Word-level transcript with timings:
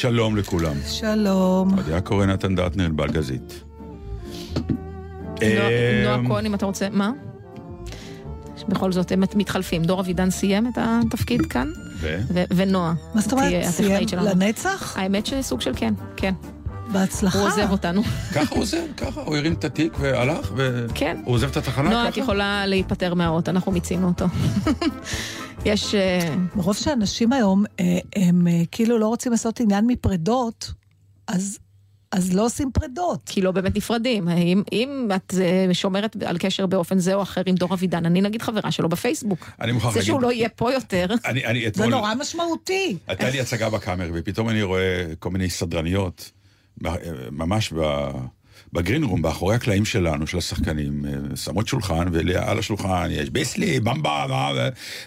שלום 0.00 0.36
לכולם. 0.36 0.76
שלום. 0.86 1.78
עדיה 1.78 2.00
קורא 2.00 2.26
נתן 2.26 2.54
דטנר, 2.56 2.88
בלגזית. 2.88 3.64
נועה 6.04 6.14
אמ, 6.14 6.28
כהן, 6.28 6.46
אם 6.46 6.54
אתה 6.54 6.66
רוצה, 6.66 6.88
מה? 6.90 7.10
בכל 8.68 8.92
זאת, 8.92 9.12
הם 9.12 9.22
מתחלפים. 9.34 9.84
דור 9.84 10.00
אבידן 10.00 10.30
סיים 10.30 10.66
את 10.66 10.78
התפקיד 10.78 11.46
כאן, 11.46 11.68
ו? 11.96 12.20
ונועה. 12.50 12.94
מה 13.14 13.20
זאת 13.20 13.32
אומרת? 13.32 13.64
סיים. 13.64 14.06
לנצח? 14.22 14.96
האמת 14.96 15.26
שסוג 15.26 15.60
של 15.60 15.72
כן, 15.76 15.94
כן. 16.16 16.34
בהצלחה. 16.92 17.38
הוא 17.38 17.48
עוזב 17.48 17.70
אותנו. 17.70 18.02
ככה 18.34 18.54
הוא 18.54 18.62
עוזב, 18.62 18.82
ככה, 18.96 19.20
הוא 19.20 19.36
הרים 19.36 19.52
את 19.52 19.64
התיק 19.64 19.92
והלך, 20.00 20.52
והוא 20.56 20.88
כן. 20.94 21.20
עוזב 21.24 21.50
את 21.50 21.56
התחנה 21.56 21.90
נועה, 21.90 22.08
את 22.08 22.12
ככה? 22.12 22.20
יכולה 22.20 22.66
להיפטר 22.66 23.14
מהאות, 23.14 23.48
אנחנו 23.48 23.72
מיצינו 23.72 24.08
אותו. 24.08 24.26
יש... 25.64 25.94
אה, 25.94 26.34
מרוב 26.56 26.76
שאנשים 26.76 27.32
היום, 27.32 27.64
אה, 27.80 27.98
הם 28.16 28.46
אה, 28.46 28.62
כאילו 28.70 28.98
לא 28.98 29.06
רוצים 29.06 29.32
לעשות 29.32 29.60
עניין 29.60 29.86
מפרדות, 29.86 30.72
אז... 31.28 31.58
אז 32.12 32.32
לא 32.34 32.44
עושים 32.44 32.70
פרדות. 32.72 33.20
כי 33.26 33.40
לא 33.42 33.50
באמת 33.50 33.76
נפרדים. 33.76 34.28
אם, 34.28 34.62
אם 34.72 35.08
את 35.16 35.34
שומרת 35.72 36.16
על 36.22 36.38
קשר 36.38 36.66
באופן 36.66 36.98
זה 36.98 37.14
או 37.14 37.22
אחר 37.22 37.42
עם 37.46 37.54
דור 37.54 37.74
אבידן, 37.74 38.06
אני 38.06 38.20
נגיד 38.20 38.42
חברה 38.42 38.70
שלו 38.70 38.88
בפייסבוק. 38.88 39.50
אני 39.60 39.72
מוכרח 39.72 39.92
זה 39.92 39.98
להגיד, 39.98 40.06
שהוא 40.06 40.20
לא 40.22 40.32
יהיה 40.32 40.48
פה 40.48 40.72
יותר, 40.72 41.06
אני, 41.24 41.46
אני 41.46 41.62
זה 41.62 41.68
אתמול, 41.68 41.90
נורא 41.90 42.14
משמעותי. 42.14 42.96
הייתה 43.06 43.30
לי 43.30 43.40
הצגה 43.40 43.70
בקאמר, 43.70 44.10
ופתאום 44.14 44.48
אני 44.48 44.62
רואה 44.62 45.04
כל 45.18 45.30
מיני 45.30 45.50
סדרניות, 45.50 46.30
ממש 47.30 47.72
ב- 47.72 48.10
בגרין 48.72 49.04
רום, 49.04 49.22
באחורי 49.22 49.54
הקלעים 49.54 49.84
שלנו, 49.84 50.26
של 50.26 50.38
השחקנים, 50.38 51.04
אה, 51.04 51.36
שמות 51.36 51.68
שולחן, 51.68 52.06
ועל 52.12 52.58
השולחן 52.58 53.08
יש 53.10 53.30
ביסלי, 53.30 53.80
במבה, 53.80 54.26
מה, 54.28 54.50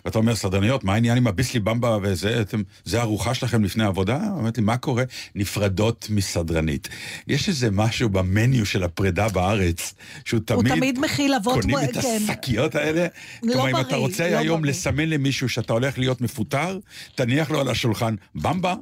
ואתה 0.06 0.18
אומר, 0.20 0.36
סדרניות, 0.36 0.84
מה 0.84 0.94
העניין 0.94 1.18
עם 1.18 1.28
הביסלי, 1.28 1.60
במבה 1.60 1.98
וזה, 2.02 2.42
אתם, 2.42 2.62
זה 2.86 3.02
ארוחה 3.02 3.34
שלכם 3.34 3.64
לפני 3.64 3.84
עבודה? 3.84 4.20
אמרתי, 4.40 4.62
מה 4.62 4.78
קורה? 4.78 5.04
נפרדות 5.36 6.08
מסדרנית. 6.10 6.90
יש 7.28 7.50
איזה 7.50 7.72
משהו 7.72 8.10
במניו 8.10 8.66
של 8.66 8.84
הפרידה 8.84 9.30
בארץ, 9.30 9.94
שהוא 10.26 10.40
הוא 10.52 10.64
תמיד... 10.64 10.74
תמיד 10.76 11.00
מכיל 11.00 11.34
אבות... 11.34 11.62
קונים 11.62 11.78
מ- 11.78 11.84
את 11.84 11.94
כן. 11.94 12.22
השקיות 12.30 12.76
האלה. 12.76 13.08
לא 13.44 13.54
כלומר, 13.54 13.68
אם 13.68 13.74
בריא, 13.74 13.86
אתה 13.86 13.96
רוצה 13.96 14.32
לא 14.32 14.38
היום 14.38 14.62
בריא. 14.62 14.72
לסמן 14.72 15.10
למישהו 15.10 15.50
שאתה 15.50 15.74
הולך 15.74 15.98
להיות 16.00 16.22
מפוטר, 16.22 16.80
תניח 17.16 17.52
לו 17.52 17.62
על 17.62 17.68
השולחן 17.70 18.16
במבה. 18.36 18.76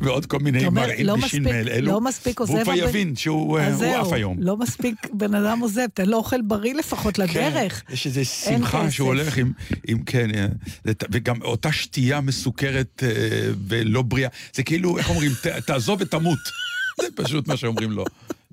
ועוד 0.00 0.26
כל 0.26 0.38
מיני 0.38 0.68
מרעין 0.68 1.06
לא 1.06 1.16
בישין 1.16 1.42
מספיק- 1.42 1.66
מאלו. 1.66 1.86
לא 1.86 2.00
מספיק 2.00 2.40
עוזב 2.40 2.52
והוא 2.52 2.62
כבר 2.64 2.74
יבין 2.74 3.16
שהוא 3.16 3.58
אה, 3.58 4.00
עף 4.00 4.12
היום. 4.12 4.36
לא 4.40 4.56
מספיק 4.56 4.94
בן 5.12 5.34
אדם 5.34 5.60
עוזב, 5.60 5.86
תן 5.94 6.06
לו 6.08 6.16
אוכל 6.16 6.42
בריא 6.42 6.74
לפחות 6.74 7.18
לדרך. 7.18 7.82
כן, 7.86 7.92
יש 7.94 8.06
איזו 8.06 8.24
שמחה. 8.24 8.90
שהוא 8.90 9.08
הולך 9.08 9.36
עם, 9.36 9.52
עם 9.88 10.02
כן, 10.02 10.30
אה, 10.34 10.46
וגם 11.10 11.42
אותה 11.42 11.72
שתייה 11.72 12.20
מסוכרת 12.20 13.02
אה, 13.06 13.08
ולא 13.68 14.02
בריאה. 14.02 14.28
זה 14.54 14.62
כאילו, 14.62 14.98
איך 14.98 15.10
אומרים, 15.10 15.32
תעזוב 15.66 15.98
ותמות. 16.00 16.38
זה 17.00 17.06
פשוט 17.14 17.48
מה 17.48 17.56
שאומרים 17.56 17.90
לו. 17.90 18.04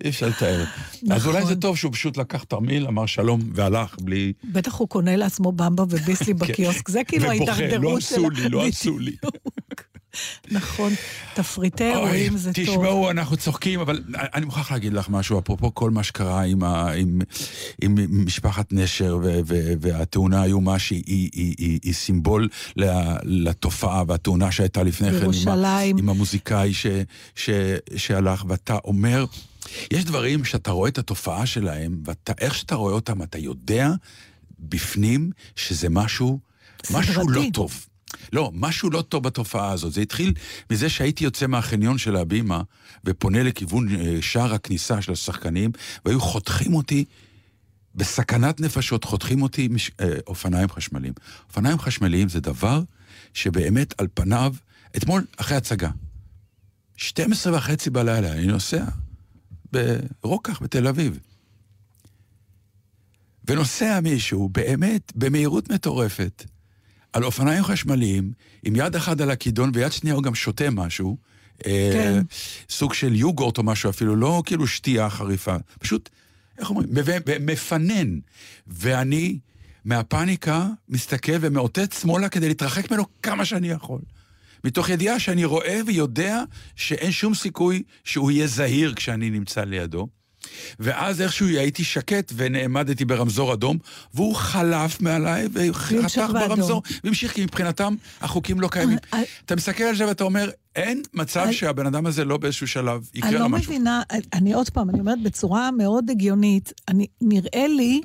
אי 0.03 0.09
אפשר 0.09 0.27
לתאר. 0.27 0.63
אז 0.63 0.67
נכון. 1.03 1.33
אולי 1.35 1.45
זה 1.45 1.55
טוב 1.55 1.77
שהוא 1.77 1.93
פשוט 1.93 2.17
לקח 2.17 2.43
תרמיל, 2.43 2.87
אמר 2.87 3.05
שלום 3.05 3.41
והלך 3.53 3.95
בלי... 4.01 4.33
בטח 4.43 4.73
הוא 4.75 4.87
קונה 4.87 5.15
לעצמו 5.15 5.51
במבה 5.51 5.83
וביסלי 5.83 6.33
בקיוסק, 6.33 6.89
זה 6.89 7.01
כאילו 7.07 7.27
כן. 7.27 7.35
ובוכה, 7.35 7.51
ההידרדרות 7.51 7.93
לא. 7.93 7.97
עשו 7.97 8.29
לי, 8.29 8.49
לא. 8.49 8.65
עשו 8.67 8.99
לי. 8.99 9.15
נכון, 10.51 10.93
תפריטי 11.33 11.83
אירועים 11.83 12.37
זה 12.37 12.53
טוב. 12.53 12.63
תשמעו, 12.65 13.11
אנחנו 13.11 13.37
צוחקים, 13.37 13.79
אבל 13.79 14.03
אני 14.15 14.45
מוכרח 14.45 14.71
להגיד 14.71 14.93
לך 14.93 15.09
משהו, 15.09 15.39
אפרופו 15.39 15.73
כל 15.73 15.91
מה 15.91 16.03
שקרה 16.03 16.41
עם, 16.41 16.63
ה, 16.63 16.91
עם, 16.91 17.21
עם 17.81 18.25
משפחת 18.25 18.73
נשר 18.73 19.19
ו, 19.23 19.39
ו, 19.45 19.73
והתאונה 19.81 20.41
האיומה 20.41 20.79
שהיא 20.79 21.03
היא, 21.05 21.29
היא, 21.33 21.55
היא, 21.57 21.79
היא 21.83 21.93
סימבול 21.93 22.47
לתופעה, 23.23 24.03
והתאונה 24.07 24.51
שהייתה 24.51 24.83
לפני 24.83 25.11
כן 25.11 25.25
עם. 25.25 25.97
עם 25.97 26.09
המוזיקאי 26.09 26.73
ש, 26.73 26.87
ש, 27.35 27.49
שהלך, 27.95 28.45
ואתה 28.47 28.77
אומר, 28.83 29.25
יש 29.91 30.05
דברים 30.05 30.45
שאתה 30.45 30.71
רואה 30.71 30.89
את 30.89 30.97
התופעה 30.97 31.45
שלהם, 31.45 32.03
ואיך 32.05 32.55
שאתה 32.55 32.75
רואה 32.75 32.93
אותם, 32.93 33.23
אתה 33.23 33.37
יודע 33.37 33.91
בפנים 34.59 35.31
שזה 35.55 35.89
משהו, 35.89 36.39
משהו 36.91 37.29
לא 37.29 37.33
סדרתי. 37.33 37.51
טוב. 37.51 37.85
לא, 38.33 38.51
משהו 38.53 38.89
לא 38.89 39.01
טוב 39.01 39.23
בתופעה 39.23 39.71
הזאת. 39.71 39.93
זה 39.93 40.01
התחיל 40.01 40.33
מזה 40.69 40.89
שהייתי 40.89 41.23
יוצא 41.23 41.47
מהחניון 41.47 41.97
של 41.97 42.15
הבימה 42.15 42.61
ופונה 43.05 43.43
לכיוון 43.43 43.95
אה, 43.95 44.17
שער 44.21 44.53
הכניסה 44.53 45.01
של 45.01 45.11
השחקנים, 45.11 45.71
והיו 46.05 46.21
חותכים 46.21 46.73
אותי 46.73 47.05
בסכנת 47.95 48.59
נפשות, 48.59 49.03
חותכים 49.03 49.41
אותי 49.41 49.67
מש... 49.67 49.91
אה, 49.99 50.13
אופניים 50.27 50.69
חשמליים. 50.69 51.13
אופניים 51.49 51.79
חשמליים 51.79 52.29
זה 52.29 52.39
דבר 52.39 52.81
שבאמת 53.33 54.01
על 54.01 54.07
פניו, 54.13 54.53
אתמול 54.97 55.25
אחרי 55.37 55.57
הצגה, 55.57 55.89
12 56.97 57.57
וחצי 57.57 57.89
בלילה, 57.89 58.31
אני 58.31 58.47
נוסע 58.47 58.85
ברוקח 59.71 60.61
בתל 60.61 60.87
אביב. 60.87 61.19
ונוסע 63.47 63.99
מישהו 63.99 64.49
באמת 64.49 65.11
במהירות 65.15 65.71
מטורפת 65.71 66.43
על 67.13 67.23
אופניים 67.23 67.63
חשמליים, 67.63 68.31
עם 68.63 68.75
יד 68.75 68.95
אחת 68.95 69.21
על 69.21 69.31
הכידון 69.31 69.71
ויד 69.73 69.91
שנייה 69.91 70.15
הוא 70.15 70.23
גם 70.23 70.35
שותה 70.35 70.69
משהו, 70.69 71.17
אה, 71.65 71.89
כן. 71.93 72.21
סוג 72.69 72.93
של 72.93 73.15
יוגורט 73.15 73.57
או 73.57 73.63
משהו 73.63 73.89
אפילו, 73.89 74.15
לא 74.15 74.43
כאילו 74.45 74.67
שתייה 74.67 75.09
חריפה, 75.09 75.55
פשוט, 75.79 76.09
איך 76.57 76.69
אומרים, 76.69 76.89
מפנן. 77.39 78.19
ואני 78.67 79.39
מהפאניקה 79.85 80.67
מסתכל 80.89 81.37
ומאותת 81.41 81.93
שמאלה 81.93 82.29
כדי 82.29 82.47
להתרחק 82.47 82.91
ממנו 82.91 83.03
כמה 83.23 83.45
שאני 83.45 83.69
יכול. 83.69 83.99
מתוך 84.63 84.89
ידיעה 84.89 85.19
שאני 85.19 85.45
רואה 85.45 85.79
ויודע 85.87 86.43
שאין 86.75 87.11
שום 87.11 87.33
סיכוי 87.33 87.83
שהוא 88.03 88.31
יהיה 88.31 88.47
זהיר 88.47 88.93
כשאני 88.93 89.29
נמצא 89.29 89.63
לידו. 89.63 90.07
ואז 90.79 91.21
איכשהו 91.21 91.47
הייתי 91.47 91.83
שקט 91.83 92.33
ונעמדתי 92.35 93.05
ברמזור 93.05 93.53
אדום, 93.53 93.77
והוא 94.13 94.35
חלף 94.35 95.01
מעליי 95.01 95.47
וחתך. 95.53 96.21
ברמזור, 96.33 96.83
והמשיך, 97.03 97.33
כי 97.33 97.43
מבחינתם 97.43 97.95
החוקים 98.21 98.59
לא 98.59 98.67
קיימים. 98.67 98.97
אה, 99.13 99.21
אתה 99.45 99.55
מסתכל 99.55 99.83
על 99.83 99.95
זה 99.95 100.07
ואתה 100.07 100.23
אומר, 100.23 100.49
אין 100.75 101.01
מצב 101.13 101.43
אה, 101.47 101.53
שהבן 101.53 101.85
אדם 101.85 102.05
הזה 102.05 102.25
לא 102.25 102.37
באיזשהו 102.37 102.67
שלב 102.67 103.09
אני 103.13 103.19
יקרה 103.19 103.31
לא 103.31 103.39
לו 103.39 103.49
משהו. 103.49 103.71
מבינה, 103.71 104.01
אני 104.33 104.53
עוד 104.53 104.69
פעם, 104.69 104.89
אני 104.89 104.99
אומרת 104.99 105.23
בצורה 105.23 105.71
מאוד 105.71 106.09
הגיונית, 106.09 106.73
אני, 106.87 107.07
נראה 107.21 107.67
לי 107.67 108.01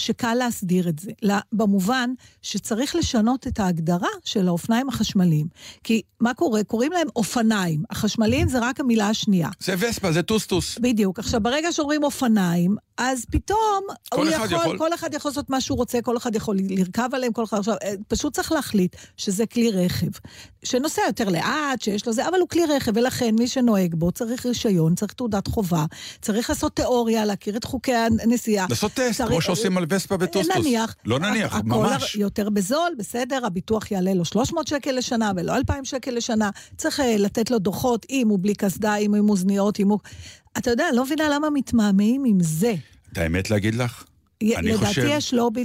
שקל 0.00 0.34
להסדיר 0.34 0.88
את 0.88 0.98
זה. 0.98 1.10
במובן 1.52 2.10
שצריך 2.42 2.96
לשנות 2.96 3.46
את 3.46 3.60
ההגדרה 3.60 4.08
של 4.24 4.48
האופניים 4.48 4.88
החשמליים. 4.88 5.46
כי 5.84 6.02
מה 6.20 6.34
קורה? 6.34 6.64
קוראים 6.64 6.92
להם 6.92 7.06
אופניים. 7.16 7.82
החשמליים 7.90 8.48
זה 8.48 8.58
רק 8.58 8.80
המילה 8.80 9.08
השנייה. 9.08 9.48
זה 9.60 9.74
וספה, 9.78 10.12
זה 10.12 10.22
טוסטוס. 10.22 10.78
בדיוק. 10.78 11.18
עכשיו, 11.18 11.40
ברגע 11.40 11.72
שאומרים 11.72 12.04
אופניים, 12.04 12.76
אז 12.98 13.24
פתאום 13.30 13.84
כל 14.10 14.26
הוא 14.28 14.36
אחד 14.36 14.44
יכול, 14.46 14.58
יכול. 14.58 14.78
כל 14.78 14.94
אחד 14.94 15.14
יכול 15.14 15.28
לעשות 15.30 15.50
מה 15.50 15.60
שהוא 15.60 15.78
רוצה, 15.78 16.02
כל 16.02 16.16
אחד 16.16 16.34
יכול 16.34 16.56
לרכב 16.68 17.08
עליהם, 17.12 17.32
כל 17.32 17.44
אחד... 17.44 17.58
עכשיו, 17.58 17.74
אה, 17.82 17.94
פשוט 18.08 18.34
צריך 18.34 18.52
להחליט 18.52 18.96
שזה 19.16 19.46
כלי 19.46 19.70
רכב, 19.70 20.06
שנוסע 20.64 21.02
יותר 21.06 21.28
לאט, 21.28 21.82
שיש 21.82 22.06
לו 22.06 22.12
זה, 22.12 22.28
אבל 22.28 22.38
הוא 22.40 22.48
כלי 22.48 22.62
רכב, 22.76 22.92
ולכן 22.94 23.34
מי 23.38 23.48
שנוהג 23.48 23.94
בו 23.94 24.12
צריך 24.12 24.46
רישיון, 24.46 24.94
צריך 24.94 25.12
תעודת 25.12 25.46
חובה, 25.46 25.84
צריך 26.22 26.50
לעשות 26.50 26.76
תיאוריה, 26.76 27.24
להכיר 27.24 27.56
את 27.56 27.64
חוקי 27.64 27.94
הנסיעה. 27.94 28.66
לעשות 28.70 28.92
טסט, 28.92 29.18
צריך- 29.18 29.28
כמו 29.30 29.40
שעושים 29.40 29.76
על 29.78 29.84
וספה 29.90 30.16
וטוסטוס. 30.20 30.56
נניח. 30.56 30.94
לא 31.04 31.18
נניח, 31.18 31.54
הכל 31.54 31.68
ממש. 31.68 32.16
יותר 32.16 32.50
בזול, 32.50 32.92
בסדר, 32.98 33.46
הביטוח 33.46 33.90
יעלה 33.90 34.14
לו 34.14 34.24
300 34.24 34.66
שקל 34.66 34.92
לשנה 34.92 35.32
ולא 35.36 35.56
2,000 35.56 35.84
שקל 35.84 36.10
לשנה. 36.10 36.50
צריך 36.76 37.00
אה, 37.00 37.16
לתת 37.18 37.50
לו 37.50 37.58
דוחות, 37.58 38.06
אם 38.10 38.28
הוא 38.28 38.38
בלי 38.42 38.54
קסדה, 38.54 38.96
אם 38.96 39.10
הוא 39.10 39.18
עם 39.18 39.30
אוזניות, 39.30 39.80
אם 39.80 39.88
הוא... 39.88 39.98
אתה 40.58 40.70
יודע, 40.70 40.88
אני 40.88 40.96
לא 40.96 41.04
מבינה 41.04 41.28
למה 41.34 41.50
מתמהמהים 41.50 42.24
עם 42.24 42.38
זה. 42.40 42.74
את 43.12 43.18
האמת 43.18 43.50
להגיד 43.50 43.74
לך? 43.74 44.04
אני 44.42 44.72
לדעתי 44.72 44.86
חושב- 44.86 45.06
יש 45.10 45.34
לובי 45.34 45.64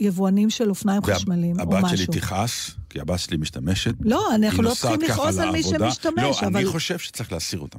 ליבואנים 0.00 0.50
של 0.50 0.70
אופניים 0.70 1.00
וה- 1.04 1.14
חשמליים, 1.14 1.56
או 1.56 1.62
הבת 1.62 1.82
משהו. 1.84 1.96
שלי 1.96 2.06
תכעס, 2.06 2.70
כי 2.90 3.00
הבת 3.00 3.18
שלי 3.18 3.36
משתמשת. 3.36 3.94
לא, 4.00 4.34
אנחנו 4.34 4.62
לא 4.62 4.74
צריכים 4.74 5.00
לכעוס 5.00 5.38
על 5.38 5.50
מי. 5.50 5.62
שמשתמש, 5.62 6.22
לא, 6.22 6.40
אבל... 6.40 6.56
אני 6.56 6.66
חושב 6.66 6.98
שצריך 6.98 7.32
להסיר 7.32 7.60
אותם. 7.60 7.78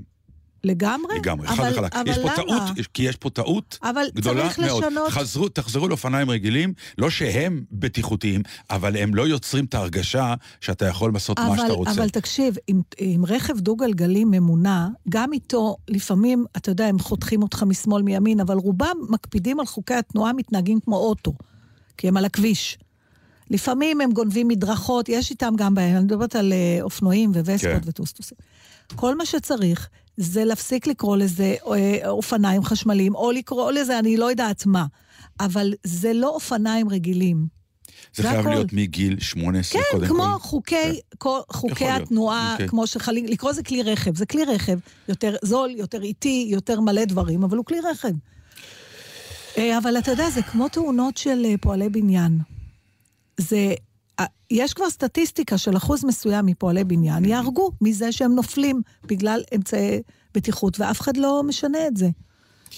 לגמרי? 0.63 1.15
לגמרי, 1.19 1.47
חד 1.47 1.71
וחלק. 1.71 1.95
אבל 1.95 2.07
יש 2.07 2.17
פה 2.17 2.23
למה? 2.23 2.35
טעות, 2.35 2.61
כי 2.93 3.03
יש 3.03 3.15
פה 3.15 3.29
טעות 3.29 3.77
אבל 3.83 4.05
גדולה 4.15 4.41
צריך 4.41 4.59
מאוד. 4.59 4.83
לשנות- 4.83 5.09
חזרו, 5.11 5.49
תחזרו 5.49 5.87
לאופניים 5.87 6.29
רגילים, 6.29 6.73
לא 6.97 7.09
שהם 7.09 7.63
בטיחותיים, 7.71 8.41
אבל 8.69 8.97
הם 8.97 9.15
לא 9.15 9.27
יוצרים 9.27 9.65
את 9.65 9.73
ההרגשה 9.73 10.33
שאתה 10.61 10.85
יכול 10.85 11.13
לעשות 11.13 11.39
מה 11.39 11.47
אבל, 11.47 11.57
שאתה 11.57 11.73
רוצה. 11.73 11.91
אבל 11.91 12.09
תקשיב, 12.09 12.55
עם, 12.67 12.81
עם 12.97 13.25
רכב 13.25 13.59
דו-גלגלי 13.59 14.23
ממונע, 14.25 14.87
גם 15.09 15.33
איתו, 15.33 15.75
לפעמים, 15.87 16.45
אתה 16.57 16.69
יודע, 16.71 16.85
הם 16.85 16.99
חותכים 16.99 17.43
אותך 17.43 17.63
משמאל, 17.63 18.01
מימין, 18.01 18.39
אבל 18.39 18.55
רובם 18.55 18.95
מקפידים 19.09 19.59
על 19.59 19.65
חוקי 19.65 19.93
התנועה, 19.93 20.33
מתנהגים 20.33 20.79
כמו 20.79 20.95
אוטו, 20.97 21.33
כי 21.97 22.07
הם 22.07 22.17
על 22.17 22.25
הכביש. 22.25 22.77
לפעמים 23.51 24.01
הם 24.01 24.11
גונבים 24.11 24.47
מדרכות, 24.47 25.09
יש 25.09 25.31
איתם 25.31 25.53
גם 25.57 25.75
בעיה, 25.75 25.97
אני 25.97 26.03
מדברת 26.05 26.35
על 26.35 26.53
אה, 26.53 26.77
אופנועים 26.81 27.31
ווספות 27.31 27.61
כן. 27.61 27.79
וטוסטוסים. 27.85 28.37
כל 28.95 29.15
מה 29.17 29.25
שצריך 29.25 29.89
זה 30.19 30.45
להפסיק 30.45 30.87
לקרוא 30.87 31.17
לזה 31.17 31.55
אה, 31.67 32.09
אופניים 32.09 32.63
חשמליים, 32.63 33.15
או 33.15 33.31
לקרוא 33.31 33.71
לזה 33.71 33.99
אני 33.99 34.17
לא 34.17 34.29
יודעת 34.29 34.65
מה, 34.65 34.85
אבל 35.39 35.73
זה 35.83 36.13
לא 36.13 36.29
אופניים 36.29 36.89
רגילים. 36.89 37.47
זה 38.15 38.23
זה 38.23 38.29
חייב 38.29 38.39
הכל. 38.39 38.49
להיות 38.49 38.73
מגיל 38.73 39.19
18 39.19 39.81
כן, 39.81 39.87
קודם 39.91 40.07
כמו 40.07 40.23
כל. 40.23 40.39
חוקי, 40.39 40.75
כן. 40.75 40.93
כל, 41.17 41.39
חוקי 41.49 41.71
יכול 41.71 41.87
להיות, 41.87 42.01
התנועה, 42.01 42.51
אוקיי. 42.53 42.67
כמו 42.67 42.87
שחלים, 42.87 43.25
לקרוא 43.25 43.53
זה 43.53 43.63
כלי 43.63 43.83
רכב. 43.83 44.15
זה 44.15 44.25
כלי 44.25 44.45
רכב, 44.45 44.77
יותר 45.09 45.35
זול, 45.41 45.69
יותר 45.71 46.01
איטי, 46.01 46.47
יותר 46.49 46.79
מלא 46.79 47.05
דברים, 47.05 47.43
אבל 47.43 47.57
הוא 47.57 47.65
כלי 47.65 47.79
רכב. 47.79 48.13
אה, 49.57 49.77
אבל 49.77 49.97
אתה 49.97 50.11
יודע, 50.11 50.29
זה 50.29 50.41
כמו 50.41 50.67
תאונות 50.67 51.17
של 51.17 51.45
אה, 51.45 51.55
פועלי 51.61 51.89
בניין. 51.89 52.39
זה, 53.37 53.73
יש 54.51 54.73
כבר 54.73 54.89
סטטיסטיקה 54.89 55.57
של 55.57 55.77
אחוז 55.77 56.05
מסוים 56.05 56.45
מפועלי 56.45 56.83
בניין, 56.83 57.25
יהרגו 57.25 57.71
מזה 57.81 58.11
שהם 58.11 58.35
נופלים 58.35 58.81
בגלל 59.05 59.43
אמצעי 59.55 60.01
בטיחות, 60.33 60.79
ואף 60.79 61.01
אחד 61.01 61.17
לא 61.17 61.43
משנה 61.47 61.87
את 61.87 61.97
זה. 61.97 62.09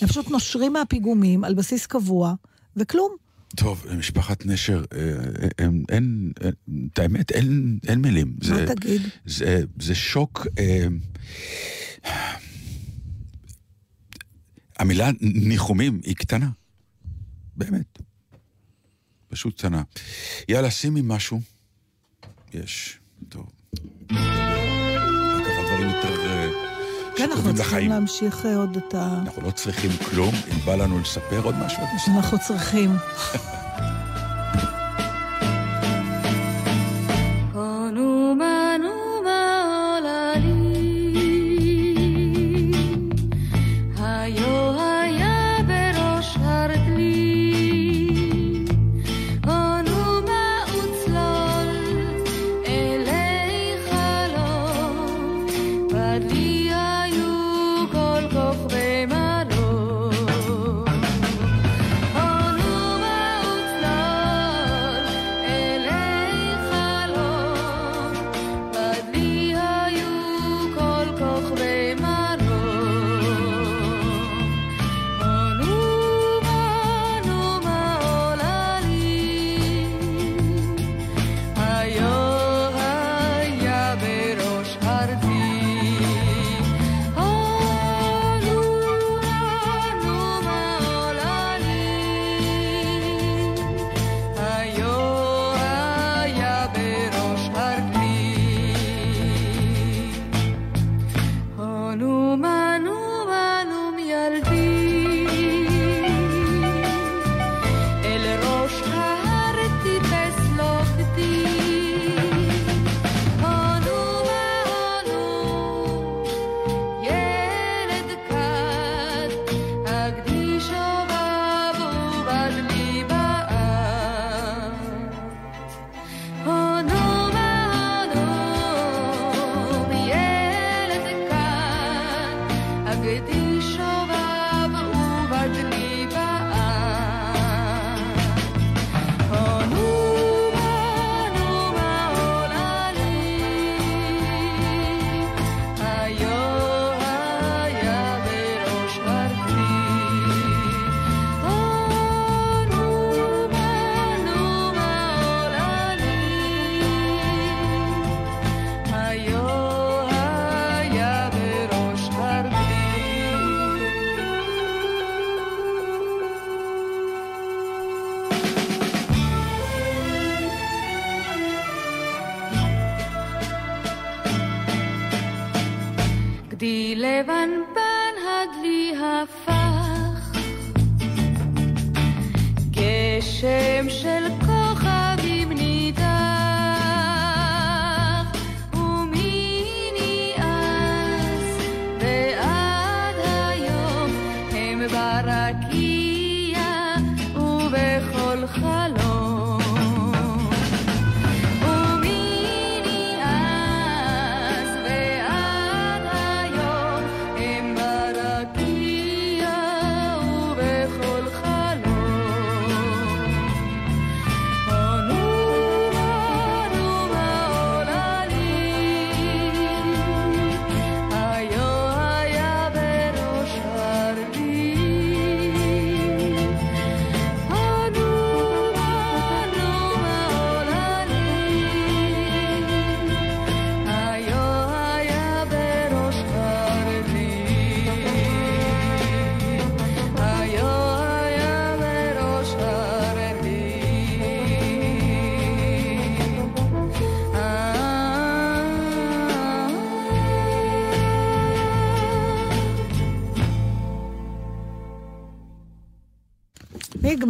הם 0.02 0.08
פשוט 0.08 0.30
נושרים 0.30 0.74
מהפיגומים 0.74 1.44
על 1.44 1.54
בסיס 1.54 1.86
קבוע, 1.86 2.34
וכלום. 2.76 3.16
טוב, 3.56 3.86
משפחת 3.98 4.46
נשר, 4.46 4.84
אה, 4.94 5.00
אה, 5.00 5.48
אין, 5.60 5.84
אין, 5.90 6.32
אין- 6.42 6.88
את 6.94 7.00
האמת, 7.00 7.32
אין, 7.32 7.80
אין 7.88 8.00
מילים. 8.02 8.36
מה 8.40 8.46
זה, 8.56 8.66
תגיד? 8.76 9.02
זה, 9.26 9.64
זה 9.82 9.96
שוק... 9.96 10.48
אה, 10.60 10.88
המילה 14.80 15.10
ניחומים 15.22 16.00
היא 16.04 16.16
קטנה. 16.16 16.50
באמת. 17.58 18.01
פשוט 19.32 19.58
קטנה. 19.58 19.82
יאללה, 20.50 20.72
שימי 20.72 21.02
משהו. 21.04 21.42
יש. 22.54 23.00
טוב. 23.30 23.46
ככה 24.10 25.62
דברים 25.68 25.90
יותר 25.90 26.26
אה, 26.26 26.50
כן, 27.16 27.32
אנחנו 27.32 27.44
צריכים 27.44 27.66
לחיים. 27.66 27.90
להמשיך 27.90 28.46
אה, 28.46 28.56
עוד 28.56 28.78
את 28.78 28.94
ה... 28.94 29.20
אנחנו 29.22 29.42
לא 29.42 29.52
צריכים 29.52 29.92
כלום, 30.10 30.36
אם 30.52 30.60
בא 30.66 30.76
לנו 30.76 31.00
לספר 31.00 31.42
עוד 31.44 31.56
משהו. 31.56 31.84
אנחנו 32.08 32.38
צריכים. 32.40 32.92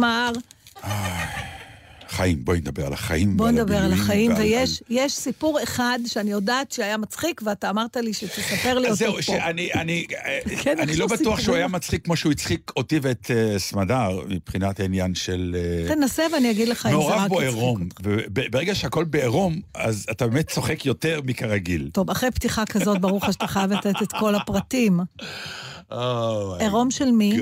נגמר. 0.02 0.32
חיים, 2.08 2.44
בואי 2.44 2.58
נדבר 2.58 2.86
על 2.86 2.92
החיים. 2.92 3.36
בוא 3.36 3.46
ועל 3.46 3.54
נדבר 3.54 3.76
על 3.76 3.92
החיים, 3.92 4.32
ויש 4.38 4.82
יש 4.90 5.12
סיפור 5.12 5.62
אחד 5.62 5.98
שאני 6.06 6.30
יודעת 6.30 6.72
שהיה 6.72 6.96
מצחיק, 6.96 7.40
ואתה 7.44 7.70
אמרת 7.70 7.96
לי 7.96 8.12
שתספר 8.12 8.78
לי 8.78 8.84
אותו 8.84 8.94
זהו, 8.94 9.14
פה. 9.14 9.22
שאני 9.22 9.72
אני, 9.74 10.06
כן, 10.62 10.78
אני 10.78 10.96
לא 10.96 11.06
בטוח 11.06 11.40
שהוא. 11.40 11.56
היה 11.56 11.68
מצחיק 11.68 12.04
כמו 12.04 12.16
שהוא 12.16 12.32
הצחיק 12.32 12.72
אותי 12.76 12.98
ואת 13.02 13.30
אה, 13.30 13.58
סמדר, 13.58 14.20
מבחינת 14.28 14.80
העניין 14.80 15.14
של... 15.14 15.56
אה, 15.58 15.94
תנסה 15.94 16.22
ואני 16.32 16.50
אגיד 16.50 16.68
לך 16.68 16.86
אם 16.86 16.90
זה 16.90 16.96
מעורב 16.96 17.18
רק 17.18 17.28
בו 17.28 17.42
יצחיק 17.42 17.58
עירום, 17.58 17.82
אותך. 17.82 18.00
וברגע 18.04 18.74
שהכל 18.74 19.04
בעירום, 19.04 19.60
אז 19.74 20.06
אתה 20.10 20.26
באמת 20.26 20.50
צוחק 20.50 20.86
יותר 20.86 21.20
מכרגיל. 21.24 21.90
טוב, 21.92 22.10
אחרי 22.10 22.30
פתיחה 22.30 22.66
כזאת, 22.66 23.00
ברור 23.00 23.20
לך 23.22 23.32
שאתה 23.32 23.46
חייב 23.46 23.72
לתת 23.72 24.02
את 24.02 24.12
כל 24.12 24.34
הפרטים. 24.34 25.00
עירום 26.60 26.90
של 26.90 27.10
מי? 27.10 27.40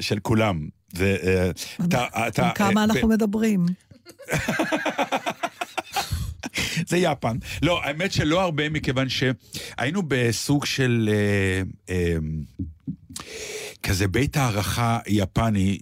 של 0.00 0.18
כולם. 0.22 0.79
זה, 0.94 1.16
אה, 1.22 1.50
עם 1.78 1.88
כמה 2.54 2.80
אה, 2.80 2.84
אנחנו 2.84 3.08
מדברים. 3.08 3.66
זה 6.88 6.96
יפן. 6.96 7.36
לא, 7.62 7.84
האמת 7.84 8.12
שלא 8.12 8.40
הרבה, 8.40 8.68
מכיוון 8.68 9.08
שהיינו 9.08 10.02
בסוג 10.08 10.64
של 10.64 11.10
אה, 11.12 11.62
אה, 11.94 12.16
כזה 13.82 14.08
בית 14.08 14.36
הערכה 14.36 14.98
יפני, 15.06 15.78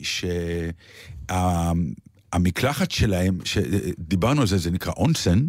שהמקלחת 1.28 2.90
שלהם, 2.90 3.38
שדיברנו 3.44 4.40
על 4.40 4.46
זה, 4.46 4.58
זה 4.58 4.70
נקרא 4.70 4.92
אונסן, 4.96 5.38
אה, 5.38 5.44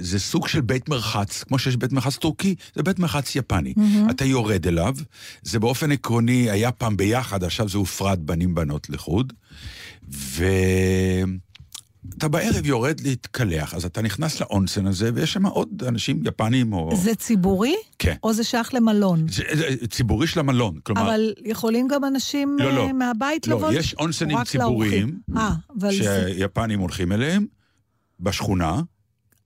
זה 0.00 0.18
סוג 0.18 0.48
של 0.48 0.60
בית 0.60 0.88
מרחץ, 0.88 1.44
כמו 1.44 1.58
שיש 1.58 1.76
בית 1.76 1.92
מרחץ 1.92 2.16
טורקי, 2.16 2.54
זה 2.74 2.82
בית 2.82 2.98
מרחץ 2.98 3.36
יפני. 3.36 3.74
אתה 4.10 4.24
יורד 4.24 4.66
אליו, 4.66 4.94
זה 5.42 5.58
באופן 5.58 5.92
עקרוני 5.92 6.50
היה 6.50 6.72
פעם 6.72 6.96
ביחד, 6.96 7.44
עכשיו 7.44 7.68
זה 7.68 7.78
הופרד 7.78 8.26
בנים-בנות 8.26 8.90
לחוד, 8.90 9.32
ואתה 10.08 11.28
בערב 12.28 12.66
יורד 12.66 13.00
להתקלח, 13.00 13.74
אז 13.74 13.84
אתה 13.84 14.02
נכנס 14.02 14.40
לאונסן 14.40 14.86
הזה, 14.86 15.10
ויש 15.14 15.32
שם 15.32 15.46
עוד 15.46 15.82
אנשים 15.88 16.22
יפנים 16.26 16.72
או... 16.72 16.96
זה 16.96 17.14
ציבורי? 17.14 17.74
כן. 17.98 18.14
או 18.22 18.32
זה 18.32 18.44
שייך 18.44 18.74
למלון? 18.74 19.26
זה, 19.28 19.42
זה 19.52 19.86
ציבורי 19.90 20.26
של 20.26 20.40
המלון, 20.40 20.78
כלומר... 20.82 21.02
אבל 21.02 21.32
יכולים 21.44 21.88
גם 21.88 22.04
אנשים 22.04 22.56
לא, 22.60 22.72
לא. 22.72 22.86
אה, 22.86 22.92
מהבית 22.92 23.46
לא, 23.46 23.56
לבוא? 23.56 23.72
יש 23.72 23.94
אונסנים 23.94 24.44
ציבוריים. 24.44 25.18
אה, 25.36 25.50
אבל 25.80 25.96
זה... 25.96 26.24
שיפנים 26.28 26.80
הולכים 26.80 27.12
אליהם, 27.12 27.46
בשכונה. 28.20 28.80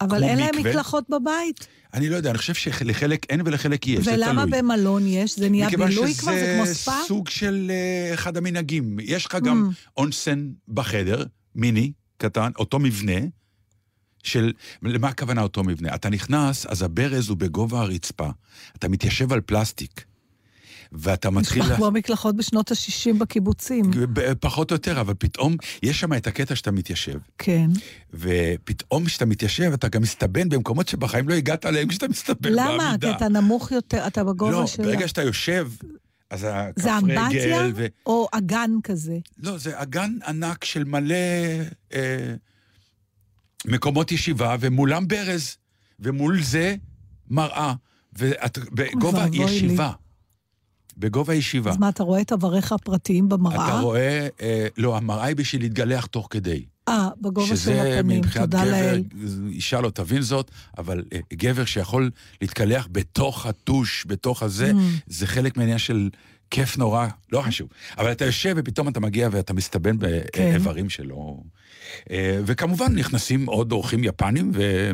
אבל 0.01 0.25
אין 0.25 0.39
להם. 0.39 0.51
מקלחות 0.59 1.05
בבית? 1.11 1.67
אני 1.95 2.09
לא 2.09 2.17
יודע, 2.17 2.31
אני 2.31 2.39
חושב 2.39 2.55
שלחלק 2.55 3.27
אין 3.31 3.41
ולחלק 3.45 3.87
יש, 3.87 4.05
זה 4.05 4.11
תלוי. 4.13 4.27
ולמה 4.27 4.47
במלון 4.47 5.07
יש? 5.07 5.39
זה 5.39 5.49
נהיה 5.49 5.67
מכיוון 5.67 5.89
בילוי 5.89 6.15
כבר? 6.15 6.33
זה 6.33 6.55
כמו 6.57 6.65
שזה 6.67 6.75
ספא? 6.75 6.93
סוג 7.07 7.29
של 7.29 7.71
אה, 7.71 8.15
אחד 8.15 8.37
המנהגים. 8.37 8.97
יש 9.03 9.27
לך 9.27 9.35
גם 9.45 9.71
Mm. 9.71 9.91
אונסן 9.97 10.49
בחדר, 10.69 11.25
מיני, 11.55 11.93
קטן, 12.19 12.51
אותו 12.59 12.79
מבנה, 12.79 13.21
של... 14.23 14.53
למה 14.83 15.09
הכוונה 15.09 15.43
אותו 15.43 15.65
מבנה? 15.65 15.95
אתה 15.95 16.09
נכנס, 16.11 16.67
אז 16.67 16.83
הברז 16.83 17.29
הוא 17.29 17.37
בגובה 17.37 17.81
הרצפה. 17.81 18.29
אתה 18.77 18.89
מתיישב 18.89 19.33
על 19.33 19.41
פלסטיק. 19.41 20.05
ואתה 20.93 21.31
מתחיל... 21.31 21.65
לה- 21.69 21.77
כמו 21.77 21.91
מקלחות 21.91 22.37
בשנות 22.37 22.71
ה-60 22.71 23.15
בקיבוצים. 23.19 23.85
פחות 24.41 24.71
או 24.71 24.75
יותר, 24.75 25.01
אבל 25.01 25.15
פתאום 25.19 25.57
יש 25.83 26.01
שם 26.01 26.13
את 26.13 26.27
הקטע 26.27 26.55
שאתה 26.57 26.71
מתיישב. 26.71 27.19
כן. 27.39 27.71
ופתאום 28.15 29.05
כשאתה 29.05 29.27
מתיישב, 29.27 29.71
אתה 29.75 29.89
גם 29.89 30.03
מסתבן 30.03 30.49
במקומות 30.49 30.89
שבחיים 30.89 31.29
לא 31.29 31.35
הגעת 31.35 31.67
אליהם 31.67 31.89
כשאתה 31.89 32.09
מסתבן 32.09 32.53
למה? 32.53 32.79
בעמידה. 32.79 33.09
כי 33.11 33.17
אתה 33.17 33.29
נמוך 33.29 33.73
יותר, 33.73 34.07
אתה 34.07 34.25
בגובה 34.25 34.53
לא, 34.53 34.67
של... 34.67 34.83
ברגע 34.83 35.09
שאתה 35.09 35.23
יושב, 35.23 35.69
אז 36.31 36.47
הכף 36.51 36.83
זה 36.83 36.99
אמבטיה 36.99 37.63
רגל... 37.63 37.73
ו... 37.75 37.87
או 38.07 38.29
אגן 38.33 38.71
כזה? 38.83 39.19
לא, 39.39 39.59
זה 39.59 39.83
אגן 39.83 40.11
ענק 40.27 40.65
של 40.65 40.85
מלא 40.85 41.15
אה, 41.95 42.35
מקומות 43.67 44.13
ישיבה, 44.13 44.57
ומולם 44.61 45.09
ברז, 45.09 45.57
ומול 46.01 46.43
זה 46.43 46.77
מראה, 47.31 47.75
ואת 48.13 48.59
בגובה 48.59 49.19
ואבוי 49.19 49.61
לי. 49.61 49.77
בגובה 50.97 51.35
ישיבה. 51.35 51.71
אז 51.71 51.77
מה, 51.77 51.89
אתה 51.89 52.03
רואה 52.03 52.21
את 52.21 52.33
אבריך 52.33 52.73
הפרטיים 52.73 53.29
במראה? 53.29 53.69
אתה 53.69 53.79
רואה, 53.79 54.29
אה, 54.41 54.67
לא, 54.79 54.97
המראה 54.97 55.25
היא 55.25 55.37
בשביל 55.37 55.63
להתגלח 55.63 56.07
תוך 56.07 56.29
כדי. 56.31 56.65
אה, 56.89 57.09
בגובה 57.21 57.47
של 57.47 57.57
שזה 57.57 57.99
הפנים, 57.99 58.21
מבחינת 58.21 58.45
תודה 58.51 58.65
גבר, 58.65 58.71
לאל. 58.71 59.03
אישה 59.51 59.81
לא 59.81 59.91
תבין 59.91 60.23
זאת, 60.23 60.51
אבל 60.79 61.05
אה, 61.13 61.19
גבר 61.33 61.65
שיכול 61.65 62.11
להתקלח 62.41 62.89
בתוך 62.93 63.47
הטוש, 63.47 64.05
בתוך 64.09 64.43
הזה, 64.43 64.73
Mm. 64.73 64.75
זה 65.07 65.27
חלק 65.27 65.57
מהעניין 65.57 65.79
של 65.79 66.09
כיף 66.51 66.77
נורא, 66.77 67.07
לא 67.33 67.43
חשוב. 67.43 67.69
אבל 67.99 68.13
אתה 68.13 68.25
יושב 68.25 68.55
ופתאום 68.57 68.89
אתה 68.89 69.01
מגיע 69.01 69.29
ואתה 69.33 69.53
מסתבן 69.55 69.97
כן. 69.99 70.51
באיברים 70.53 70.91
שלו. 70.91 71.43
אה, 72.11 72.41
וכמובן 72.47 72.95
נכנסים 72.95 73.47
עוד 73.47 73.73
אורחים 73.73 74.05
יפנים, 74.05 74.51
ו... 74.55 74.91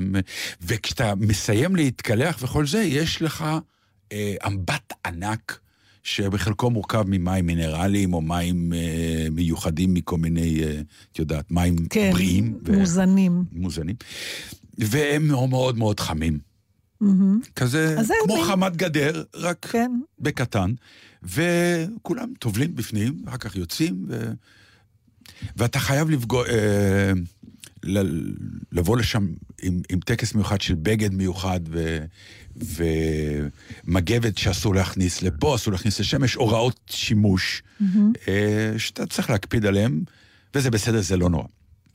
וכשאתה 0.61 1.14
מסיים 1.14 1.76
להתקלח 1.76 2.38
וכל 2.40 2.66
זה, 2.66 2.82
יש 2.82 3.23
לך 3.23 3.44
אה, 4.12 4.35
אמבט 4.47 4.92
ענק. 5.06 5.59
שבחלקו 6.02 6.71
מורכב 6.71 7.04
ממים 7.06 7.47
מינרליים 7.47 8.14
או 8.14 8.21
מים 8.21 8.73
אה, 8.73 9.26
מיוחדים 9.30 9.94
מכל 9.94 10.16
מיני, 10.18 10.62
אה, 10.64 10.80
את 11.12 11.18
יודעת, 11.18 11.50
מים 11.50 11.76
כן, 11.90 12.11
בריאים. 12.12 12.59
ו- 12.66 12.78
מוזנים. 12.78 13.44
מוזנים. 13.52 13.97
והם 14.78 15.28
מאוד 15.28 15.78
מאוד 15.78 16.00
חמים. 16.00 16.38
מהמם. 17.00 17.40
כזה, 17.56 17.97
כמו 18.25 18.35
מין- 18.37 18.44
חמת 18.44 18.76
גדר, 18.76 19.23
רק 19.35 19.66
כן. 19.71 19.90
בקטן. 20.18 20.73
וכולם 21.23 22.32
טובלים 22.38 22.75
בפנים, 22.75 23.23
אחר 23.28 23.37
כך 23.37 23.56
יוצאים, 23.56 24.06
ו... 24.09 24.32
ואתה 25.56 25.78
חייב 25.78 26.11
לפגוע, 26.11 26.44
אה, 26.49 27.12
ל... 27.85 27.99
לבוא 28.73 28.97
לשם 28.97 29.26
עם, 29.62 29.80
עם 29.90 30.00
טקס 30.00 30.35
מיוחד 30.35 30.61
של 30.61 30.75
בגד 30.75 31.14
מיוחד 31.14 31.61
ו... 31.68 32.04
ומגבת 33.85 34.38
שאסור 34.38 34.75
להכניס 34.75 35.23
לפה, 35.23 35.54
אסור 35.54 35.73
להכניס 35.73 36.00
לשם, 36.00 36.25
יש 36.25 36.35
הוראות 36.35 36.81
שימוש 36.90 37.62
אה, 38.28 38.75
שאתה 38.78 39.07
צריך 39.07 39.31
להקפיד 39.31 39.66
עליהן, 39.66 40.00
וזה 40.54 40.71
בסדר, 40.71 41.00
זה 41.00 41.16
לא 41.16 41.28
נורא. 41.28 41.47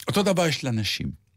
אותו 0.08 0.24
דבר 0.24 0.48
יש 0.48 0.64
לנשים. 0.64 1.28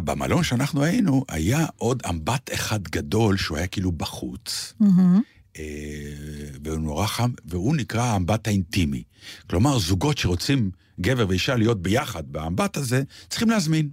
במלון 0.00 0.44
שאנחנו 0.44 0.84
היינו, 0.84 1.24
היה 1.28 1.66
עוד 1.76 2.02
אמבט 2.08 2.50
אחד 2.54 2.82
גדול 2.82 3.36
שהוא 3.36 3.58
היה 3.58 3.66
כאילו 3.66 3.92
בחוץ. 3.92 4.74
מהמם. 4.80 5.20
אה, 5.58 5.64
והוא 6.64 6.78
נורא 6.78 7.06
חם, 7.06 7.30
והוא 7.44 7.76
נקרא 7.76 8.02
האמבט 8.02 8.48
האינטימי. 8.48 9.02
כלומר, 9.50 9.78
זוגות 9.78 10.18
שרוצים, 10.18 10.70
גבר 11.00 11.28
ואישה, 11.28 11.56
להיות 11.56 11.82
ביחד 11.82 12.32
באמבט 12.32 12.76
הזה, 12.76 13.02
צריכים 13.28 13.50
להזמין 13.50 13.88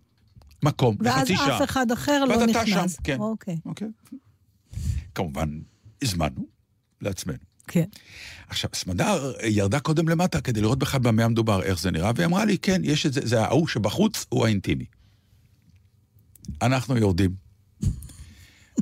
מקום, 0.66 0.98
ואז 1.00 1.18
לחצי 1.18 1.36
שעה. 1.36 1.58
אף 1.58 1.70
אחד 1.70 1.92
אחר 1.92 2.26
לא 2.26 2.34
ואז 2.34 2.50
אתה 2.50 2.64
נכנס. 2.64 2.96
שם, 2.96 3.02
כן. 3.04 3.20
אוקיי. 3.20 3.58
אוקיי. 3.66 3.88
כמובן, 5.16 5.60
הזמנו 6.02 6.46
לעצמנו. 7.02 7.38
כן. 7.68 7.86
עכשיו, 8.48 8.70
סמדר 8.74 9.34
ירדה 9.44 9.80
קודם 9.80 10.10
למטה 10.10 10.42
כדי 10.42 10.62
לראות 10.62 10.80
בכלל 10.80 11.00
במה 11.00 11.24
המדובר, 11.24 11.64
איך 11.64 11.80
זה 11.80 11.92
נראה, 11.92 12.12
והיא 12.16 12.26
אמרה 12.26 12.46
לי, 12.46 12.58
כן, 12.58 12.82
יש 12.84 13.06
את 13.06 13.14
זה, 13.14 13.22
זה 13.24 13.42
ההוא 13.42 13.68
שבחוץ, 13.68 14.26
הוא 14.30 14.46
האינטימי. 14.46 14.86
אנחנו 16.62 16.98
יורדים. 16.98 17.36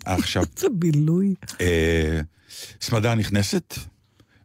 עכשיו, 0.06 0.44
זה 0.60 0.68
בילוי. 0.70 1.36
אה, 1.62 2.22
סמדר 2.82 3.16
נכנסת, 3.16 3.74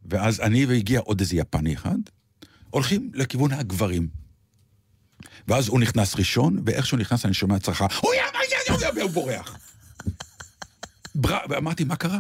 ואז 0.05 0.41
אני 0.41 0.67
והגיע 0.67 1.01
עוד 1.01 1.21
איזה 1.21 1.37
יפני 1.37 1.75
אחד, 1.75 1.99
הולכים 2.71 3.11
לכיוון 3.15 3.53
הגברים. 3.53 4.09
ואז 5.49 5.69
הוא 5.69 5.81
נכנס 5.81 6.17
ראשון, 6.17 6.59
ואיך 6.67 6.87
שהוא 6.87 7.01
נכנס 7.01 7.25
אני 7.25 7.35
שומע 7.35 7.59
צרחה, 7.59 7.87
הוא 8.01 8.15
יאמר, 8.15 8.89
והוא 8.97 9.11
בורח. 9.11 9.57
ואמרתי, 11.25 11.85
מה 11.85 11.97
קרה? 11.97 12.19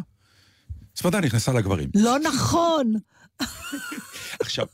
סמדר 0.97 1.21
נכנסה 1.21 1.53
לגברים. 1.53 1.89
לא 1.95 2.19
נכון. 2.19 2.95
עכשיו, 4.41 4.67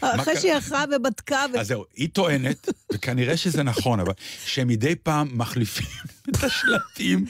אחרי? 0.00 0.40
שהיא 0.40 0.52
הלכה 0.52 0.84
ובדקה, 0.96 1.44
ו- 1.54 1.60
אז 1.60 1.66
זהו, 1.66 1.84
היא 1.96 2.08
טוענת, 2.12 2.68
וכנראה 2.92 3.36
שזה 3.36 3.62
נכון, 3.62 4.00
אבל 4.00 4.12
שהם 4.44 4.68
מדי 4.68 4.94
פעם 4.94 5.28
מחליפים 5.32 5.86
את 6.30 6.44
השלטים, 6.44 7.24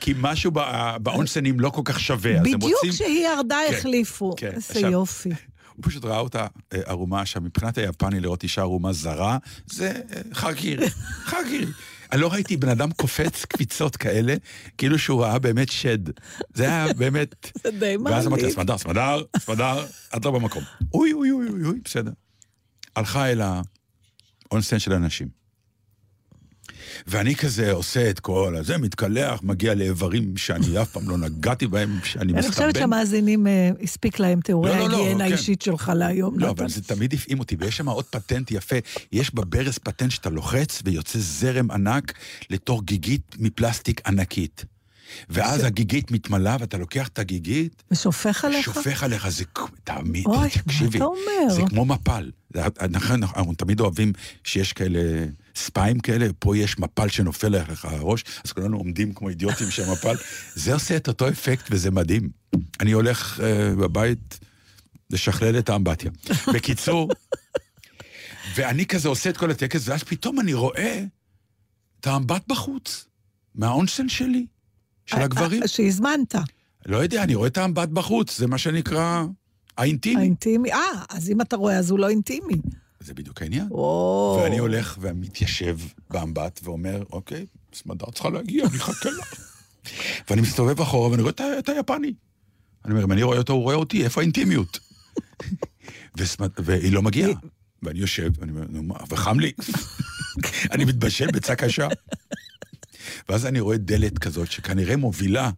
כי 0.00 0.14
משהו 0.16 0.50
בא- 0.50 0.98
באונסנים 0.98 1.60
לא 1.60 1.70
כל 1.70 1.82
כך 1.84 2.00
שווה, 2.00 2.40
בדיוק. 2.40 2.80
כשהיא 2.90 3.28
ירדה 3.28 3.58
כן, 3.70 3.74
החליפו. 3.76 4.34
כן. 4.36 4.50
איזה 4.52 4.80
יופי. 4.80 5.30
הוא 5.76 5.84
פשוט 5.84 6.04
ראה 6.04 6.18
אותה 6.18 6.46
אה, 6.72 6.80
ערומה, 6.86 7.20
עכשיו 7.20 7.42
מבחינת 7.42 7.78
היפני 7.78 8.20
לראות 8.20 8.42
אישה 8.42 8.60
ערומה 8.60 8.92
זרה, 8.92 9.38
זה 9.66 9.92
אה, 10.12 10.20
חרקירי, 10.34 10.90
חרקירי. 11.30 11.66
אני 12.12 12.20
לא 12.20 12.32
ראיתי 12.32 12.56
בן 12.56 12.68
אדם 12.68 12.92
קופץ 12.92 13.44
קפיצות 13.44 13.96
כאלה, 13.96 14.34
כאילו 14.78 14.98
שהוא 14.98 15.22
ראה 15.22 15.38
באמת 15.38 15.68
שד. 15.68 15.98
זה 16.54 16.64
היה 16.64 16.92
באמת... 16.92 17.34
זה 17.64 17.70
די 17.70 17.96
ואז 18.04 18.26
אמרתי, 18.26 18.42
מעליב. 18.42 18.54
סמדר, 18.54 18.78
סמדר, 18.78 19.22
סמדר, 19.38 19.86
את 20.16 20.24
לא 20.24 20.30
במקום. 20.30 20.62
אוי, 20.94 21.12
אוי, 21.12 21.30
אוי, 21.30 21.48
אוי, 21.64 21.80
בסדר. 21.84 22.12
הלכה 22.96 23.26
אל 23.26 23.40
האונסטן 24.50 24.78
של 24.78 24.92
הנשים. 24.92 25.43
ואני 27.06 27.34
כזה 27.34 27.72
עושה 27.72 28.10
את 28.10 28.20
כל 28.20 28.56
הזה, 28.56 28.78
מתקלח, 28.78 29.40
מגיע 29.42 29.74
לאיברים 29.74 30.36
שאני 30.36 30.82
אף 30.82 30.90
פעם 30.90 31.08
לא 31.08 31.18
נגעתי 31.18 31.66
בהם, 31.66 31.98
שאני 32.04 32.24
אני 32.24 32.32
מסתבן. 32.32 32.52
חושבת 32.52 32.76
שהמאזינים, 32.76 33.46
אה, 33.46 33.70
הספיק 33.82 34.18
להם 34.18 34.40
תיאורי 34.40 34.70
לא, 34.70 34.76
לא, 34.76 34.88
לא, 34.88 34.96
ההיגיינה 34.96 35.24
כן. 35.24 35.30
האישית 35.30 35.62
שלך 35.62 35.92
להיום. 35.96 36.38
לא. 36.38 36.50
אבל 36.50 36.68
זה 36.68 36.82
תמיד 36.82 37.14
הפעים 37.14 37.38
אותי, 37.38 37.56
ויש 37.58 37.76
שם 37.76 37.88
עוד 37.88 38.04
פטנט 38.04 38.50
יפה. 38.50 38.76
יש 39.12 39.34
בברז 39.34 39.78
פטנט 39.78 40.10
שאתה 40.10 40.30
לוחץ 40.30 40.82
ויוצא 40.84 41.18
זרם 41.18 41.70
ענק 41.70 42.12
לתוך 42.50 42.82
גיגית 42.84 43.36
מפלסטיק 43.38 44.00
ענקית. 44.06 44.73
ואז 45.28 45.64
הגיגית 45.64 46.10
מתמלאה, 46.10 46.56
ואתה 46.60 46.78
לוקח 46.78 47.08
את 47.08 47.18
הגיגית, 47.18 47.82
ושופך 47.90 48.44
עליך? 48.44 48.64
שופך 48.64 49.02
עליך, 49.02 49.28
זה... 49.28 49.44
כ- 49.54 49.60
תמיד, 49.84 50.26
אוי, 50.26 50.38
מה 50.38 50.48
תקשיבי. 50.48 50.96
אתה 50.98 51.04
אומר? 51.04 51.54
זה 51.54 51.62
כמו 51.68 51.84
מפל. 51.84 52.30
זה- 52.54 52.62
אנחנו, 52.80 53.14
אנחנו 53.14 53.54
תמיד 53.54 53.80
אוהבים 53.80 54.12
שיש 54.44 54.72
כאלה 54.72 55.00
ספיים 55.56 56.00
כאלה, 56.00 56.26
פה 56.38 56.56
יש 56.56 56.78
מפל 56.78 57.08
שנופל 57.08 57.48
לך 57.48 57.84
על 57.84 57.94
הראש, 57.94 58.24
אז 58.44 58.52
כולנו 58.52 58.76
עומדים 58.76 59.14
כמו 59.14 59.28
אידיוטים 59.28 59.70
של 59.70 59.90
מפל. 59.90 60.16
זה 60.54 60.74
עושה 60.74 60.96
את 60.96 61.08
אותו 61.08 61.28
אפקט 61.28 61.66
וזה 61.70 61.90
מדהים. 61.90 62.30
אני 62.80 62.92
הולך 62.92 63.38
uh, 63.40 63.42
בבית 63.80 64.38
לשכלל 65.10 65.58
את 65.58 65.68
האמבטיה. 65.68 66.10
בקיצור, 66.54 67.08
ואני 68.56 68.86
כזה 68.86 69.08
עושה 69.08 69.30
את 69.30 69.36
כל 69.36 69.50
הטקס, 69.50 69.88
ואז 69.88 70.02
פתאום 70.02 70.40
אני 70.40 70.54
רואה 70.54 71.04
את 72.00 72.06
האמבט 72.06 72.42
בחוץ, 72.48 73.04
מהאונסן 73.54 74.08
שלי, 74.08 74.46
של 75.06 75.16
הגברים. 75.16 75.62
אה, 75.62 75.68
שהזמנת. 75.68 76.34
לא 76.86 76.96
יודע, 76.96 77.22
אני 77.22 77.34
רואה 77.34 77.48
את 77.48 77.58
האמבט 77.58 77.88
בחוץ, 77.88 78.38
זה 78.38 78.46
מה 78.46 78.58
שנקרא 78.58 79.24
האינטימי. 79.78 80.20
האינטימי. 80.20 80.72
אה, 80.72 80.78
אז 81.08 81.30
אם 81.30 81.40
אתה 81.40 81.56
רואה, 81.56 81.78
אז 81.78 81.90
הוא 81.90 81.98
לא 81.98 82.08
אינטימי. 82.08 82.54
זה 83.00 83.14
בדיוק 83.14 83.42
העניין. 83.42 83.68
או... 83.70 84.38
ואני 84.42 84.58
הולך 84.58 84.96
ומתיישב 85.00 85.78
באמבט 86.10 86.60
ואומר, 86.64 87.02
אוקיי, 87.12 87.46
סמדר 87.74 88.06
צריכה 88.14 88.30
להגיע, 88.30 88.64
אני 88.66 88.76
אחכה 88.76 89.10
לה. 89.10 89.24
ואני 90.30 90.40
מסתובב 90.42 90.80
אחורה 90.80 91.10
ואני 91.10 91.22
רואה 91.22 91.32
את 91.58 91.68
היפני. 91.68 92.14
אני 92.84 92.92
אומר, 92.92 93.04
אם 93.04 93.12
אני 93.12 93.22
רואה 93.22 93.38
אותו, 93.38 93.52
הוא 93.52 93.62
רואה 93.62 93.74
אותי, 93.74 94.04
איפה 94.04 94.20
האינטימיות? 94.20 94.78
וסמד- 96.18 96.50
והיא 96.58 96.92
לא 96.92 97.02
מגיעה. 97.02 97.30
ואני 97.82 97.98
יושב, 97.98 98.30
ואני 98.38 98.52
אומר, 98.52 98.64
נו 98.68 98.82
מה, 98.82 98.94
וחם 99.08 99.40
לי. 99.40 99.52
אני 100.72 100.84
מתבשל 100.84 101.30
ביצה 101.30 101.54
קשה. 101.54 101.88
ואז 103.28 103.46
אני 103.46 103.60
רואה 103.60 103.76
דלת 103.76 104.18
כזאת 104.18 104.52
שכנראה 104.52 104.96
מובילה 104.96 105.50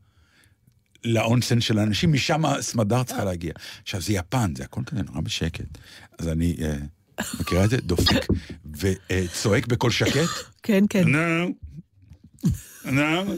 לאונסן 1.04 1.60
של 1.60 1.78
האנשים, 1.78 2.12
משם 2.12 2.42
סמדר 2.60 3.02
צריכה 3.02 3.24
להגיע. 3.24 3.52
עכשיו, 3.82 4.00
זה 4.00 4.12
יפן, 4.12 4.52
זה 4.56 4.64
הכל 4.64 4.80
כזה 4.86 5.02
נורא 5.02 5.20
בשקט. 5.20 5.78
אז 6.18 6.28
אני, 6.28 6.56
אה, 6.62 6.76
מכירה 7.40 7.64
את 7.64 7.70
זה? 7.70 7.76
דופק, 7.76 8.26
וצועק 8.78 9.66
בקול 9.66 9.90
שקט, 9.90 10.28
כן, 10.62 10.84
כן. 10.90 11.08
נו, 11.08 11.54
נו, 12.84 13.34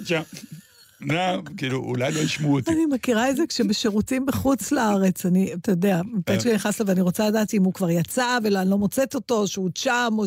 כאילו, 1.57 1.79
אולי 1.79 2.13
לא 2.13 2.19
ישמעו 2.19 2.55
אותי. 2.55 2.71
אני 2.71 2.87
מכירה 2.87 3.31
את 3.31 3.37
זה 3.37 3.43
כשבשירותים 3.49 4.27
בחוץ 4.27 4.73
לארץ, 4.73 5.27
אני, 5.27 5.55
אתה 5.55 5.73
יודע, 5.73 6.01
מפני 6.13 6.41
שאני 6.41 6.55
נכנסת 6.55 6.85
ואני 6.87 7.01
רוצה 7.01 7.29
לדעת 7.29 7.55
אם 7.55 7.65
הוא 7.65 7.75
כבר 7.75 7.91
יצא 7.91 8.39
ואני 8.45 8.71
לא 8.71 8.79
מוצאת 8.79 9.15
אותו, 9.15 9.49
שהוא 9.49 9.71
שם, 9.75 10.13
או... 10.19 10.25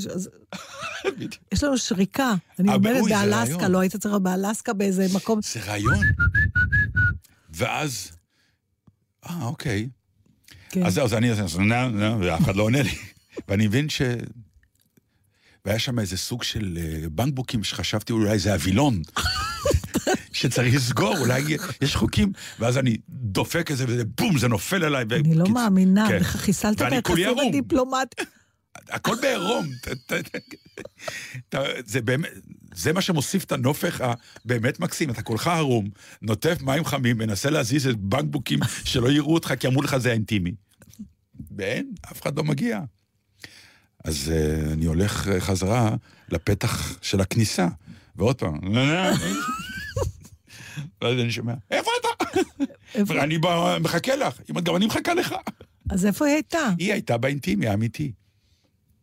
יש 1.51 1.63
לנו 1.63 1.77
שריקה. 1.77 2.33
אני 2.59 2.69
אה, 2.69 2.73
עומדת 2.73 3.03
זה 3.03 3.09
באלסקה. 3.09 3.67
לא 3.67 3.79
היית 3.79 4.05
להיות 4.05 4.23
באלסקה 4.23 4.73
באיזה 4.73 5.07
מקום. 5.15 5.39
זה 5.41 5.59
רעיון. 5.65 5.99
ואז, 7.53 8.11
אה, 9.29 9.45
אוקיי. 9.45 9.89
כן. 10.69 10.85
אז 10.85 10.93
זהו, 10.93 11.05
אז 11.05 11.13
אני 11.13 11.31
ואף 12.19 12.41
אחד 12.41 12.55
לא 12.55 12.63
עונה 12.63 12.81
לי. 12.81 12.95
ואני 13.47 13.67
מבין 13.67 13.89
ש... 13.89 14.01
והיה 15.65 15.79
שם 15.79 15.99
איזה 15.99 16.17
סוג 16.17 16.43
של 16.43 16.77
אה, 16.81 17.09
בנקבוקים 17.09 17.63
שחשבתי 17.63 18.13
אולי 18.13 18.39
זה 18.39 18.53
הווילון. 18.53 19.01
שצריך 20.41 20.75
לסגור, 20.75 21.17
אולי 21.17 21.57
יש 21.81 21.95
חוקים, 21.95 22.31
ואז 22.59 22.77
אני 22.77 22.97
דופק 23.09 23.71
את 23.71 23.77
זה 23.77 23.85
וזה 23.87 24.03
בום, 24.05 24.37
זה 24.37 24.47
נופל 24.47 24.83
עליי. 24.83 25.05
אני 25.11 25.35
לא 25.35 25.45
מאמינה, 25.49 26.07
כן. 26.09 26.23
חיסלת 26.23 26.81
את 26.81 26.91
היחסים. 26.91 27.39
הדיפלומטיים. 27.47 28.27
הכל 28.89 29.15
בעירום. 29.21 29.67
זה 31.85 32.01
באמת, 32.01 32.29
זה 32.73 32.93
מה 32.93 33.01
שמוסיף 33.01 33.43
את 33.43 33.51
הנופך 33.51 34.01
הבאמת 34.01 34.79
מקסים. 34.79 35.09
אתה 35.09 35.21
כולך 35.21 35.47
ערום, 35.47 35.89
נוטף 36.21 36.61
מים 36.61 36.85
חמים, 36.85 37.17
מנסה 37.17 37.49
להזיז 37.49 37.87
את 37.87 37.95
בנקבוקים 37.95 38.59
שלא 38.83 39.11
יראו 39.11 39.33
אותך, 39.33 39.53
כי 39.59 39.67
אמרו 39.67 39.81
לך 39.81 39.97
זה 39.97 40.09
האינטימי. 40.09 40.51
ואין, 41.57 41.91
אף 42.11 42.21
אחד 42.21 42.37
לא 42.37 42.43
מגיע. 42.43 42.79
אז 44.03 44.31
uh, 44.33 44.71
אני 44.73 44.85
הולך 44.85 45.27
uh, 45.27 45.39
חזרה 45.39 45.95
לפתח 46.29 46.97
של 47.01 47.21
הכניסה, 47.21 47.67
ועוד 48.15 48.35
פעם, 48.35 48.59
ואז 51.01 51.19
אני 51.19 51.31
שומע, 51.31 51.53
איפה 51.71 51.89
אתה? 52.01 52.39
איפה- 52.95 53.23
אני 53.23 53.37
בא- 53.37 53.77
מחכה 53.81 54.15
לך, 54.15 54.39
אם 54.49 54.59
גם 54.59 54.75
אני 54.75 54.85
מחכה 54.85 55.13
לך. 55.13 55.35
אז 55.89 56.05
איפה 56.05 56.25
היא 56.25 56.33
הייתה? 56.33 56.69
היא 56.79 56.91
הייתה 56.93 57.17
באינטימי 57.17 57.67
האמיתי. 57.67 58.11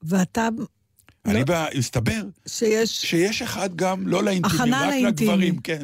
ואתה, 0.02 0.48
אני 1.26 1.38
לא. 1.38 1.44
בא, 1.44 1.66
הסתבר 1.78 2.22
שיש... 2.46 2.90
שיש 3.06 3.42
אחד 3.42 3.76
גם 3.76 4.08
לא 4.08 4.24
לאינטימי, 4.24 4.70
רק. 4.72 4.94
לגברים, 5.02 5.58
כן. 5.58 5.82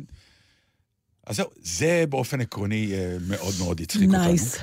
אז 1.26 1.36
זהו, 1.36 1.46
זה 1.62 2.04
באופן 2.08 2.40
עקרוני 2.40 2.92
אה, 2.94 3.16
מאוד 3.28 3.54
מאוד 3.58 3.80
הצחיק 3.80 4.02
אותנו. 4.08 4.18
nice. 4.24 4.56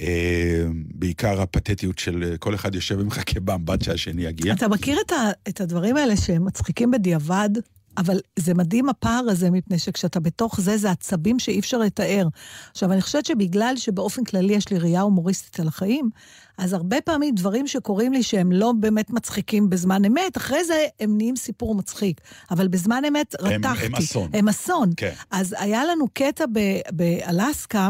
אה, 0.00 0.64
בעיקר 0.94 1.40
הפתטיות 1.42 1.98
של 1.98 2.24
אה, 2.32 2.38
כל 2.38 2.54
אחד 2.54 2.74
יושב 2.74 2.96
ומחכה 2.98 3.40
באמבט 3.40 3.82
שהשני 3.82 4.22
יגיע. 4.22 4.52
אתה 4.54 4.68
מכיר 4.68 4.98
את, 5.06 5.12
ה, 5.12 5.16
את 5.48 5.60
הדברים 5.60 5.96
האלה 5.96 6.16
שהם 6.16 6.44
מצחיקים 6.44 6.90
בדיעבד? 6.90 7.50
אבל 7.96 8.20
זה 8.38 8.54
מדהים 8.54 8.88
הפער 8.88 9.24
הזה, 9.30 9.50
מפני 9.50 9.78
שכשאתה 9.78 10.20
בתוך 10.20 10.60
זה, 10.60 10.76
זה 10.76 10.90
עצבים 10.90 11.38
שאי 11.38 11.58
אפשר 11.58 11.78
לתאר. 11.78 12.26
עכשיו, 12.70 12.92
אני 12.92 13.00
חושבת 13.02 13.26
שבגלל 13.26 13.74
שבאופן 13.76 14.24
כללי 14.24 14.52
יש 14.54 14.68
לי 14.70 14.78
ראייה 14.78 15.00
הומוריסטית 15.00 15.60
על 15.60 15.68
החיים, 15.68 16.10
אז 16.58 16.72
הרבה 16.72 17.00
פעמים 17.00 17.34
דברים 17.34 17.66
שקורים 17.66 18.12
לי 18.12 18.22
שהם 18.22 18.52
לא 18.52 18.72
באמת 18.80 19.10
מצחיקים 19.10 19.70
בזמן 19.70 20.04
אמת, 20.04 20.36
אחרי 20.36 20.64
זה 20.64 20.86
הם 21.00 21.16
נהיים 21.16 21.36
סיפור 21.36 21.74
מצחיק. 21.74 22.20
אבל 22.50 22.68
בזמן 22.68 23.02
אמת 23.08 23.34
הם- 23.40 23.46
רתחתי. 23.46 23.86
הם 23.86 23.94
אסון. 23.94 24.30
הם 24.34 24.48
אסון. 24.48 24.90
כן. 24.96 25.12
אז 25.30 25.54
היה 25.58 25.84
לנו 25.84 26.06
קטע 26.14 26.44
באלסקה, 26.92 27.88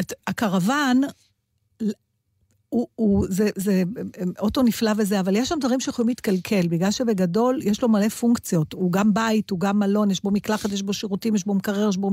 את- 0.00 0.12
הקרוון, 0.26 1.00
הוא, 2.76 2.86
הוא, 2.94 3.26
זה, 3.30 3.48
זה 3.56 3.82
אוטו 4.38 4.62
נפלא 4.62 4.92
וזה, 4.96 5.20
אבל 5.20 5.36
יש 5.36 5.48
שם 5.48 5.58
דברים 5.60 5.80
שיכולים 5.80 6.08
להתקלקל, 6.08 6.68
בגלל 6.68 6.90
שבגדול 6.90 7.60
יש 7.62 7.82
לו 7.82 7.88
מלא 7.88 8.08
פונקציות. 8.08 8.72
הוא 8.72 8.92
גם 8.92 9.14
בית, 9.14 9.50
הוא 9.50 9.60
גם 9.60 9.78
מלון, 9.78 10.10
יש 10.10 10.22
בו 10.22 10.30
מקלחת, 10.30 10.72
יש 10.72 10.82
בו 10.82 10.92
שירותים, 10.92 11.34
יש 11.34 11.44
בו 11.46 11.54
מקרר, 11.54 11.88
יש 11.88 11.96
בו... 11.96 12.10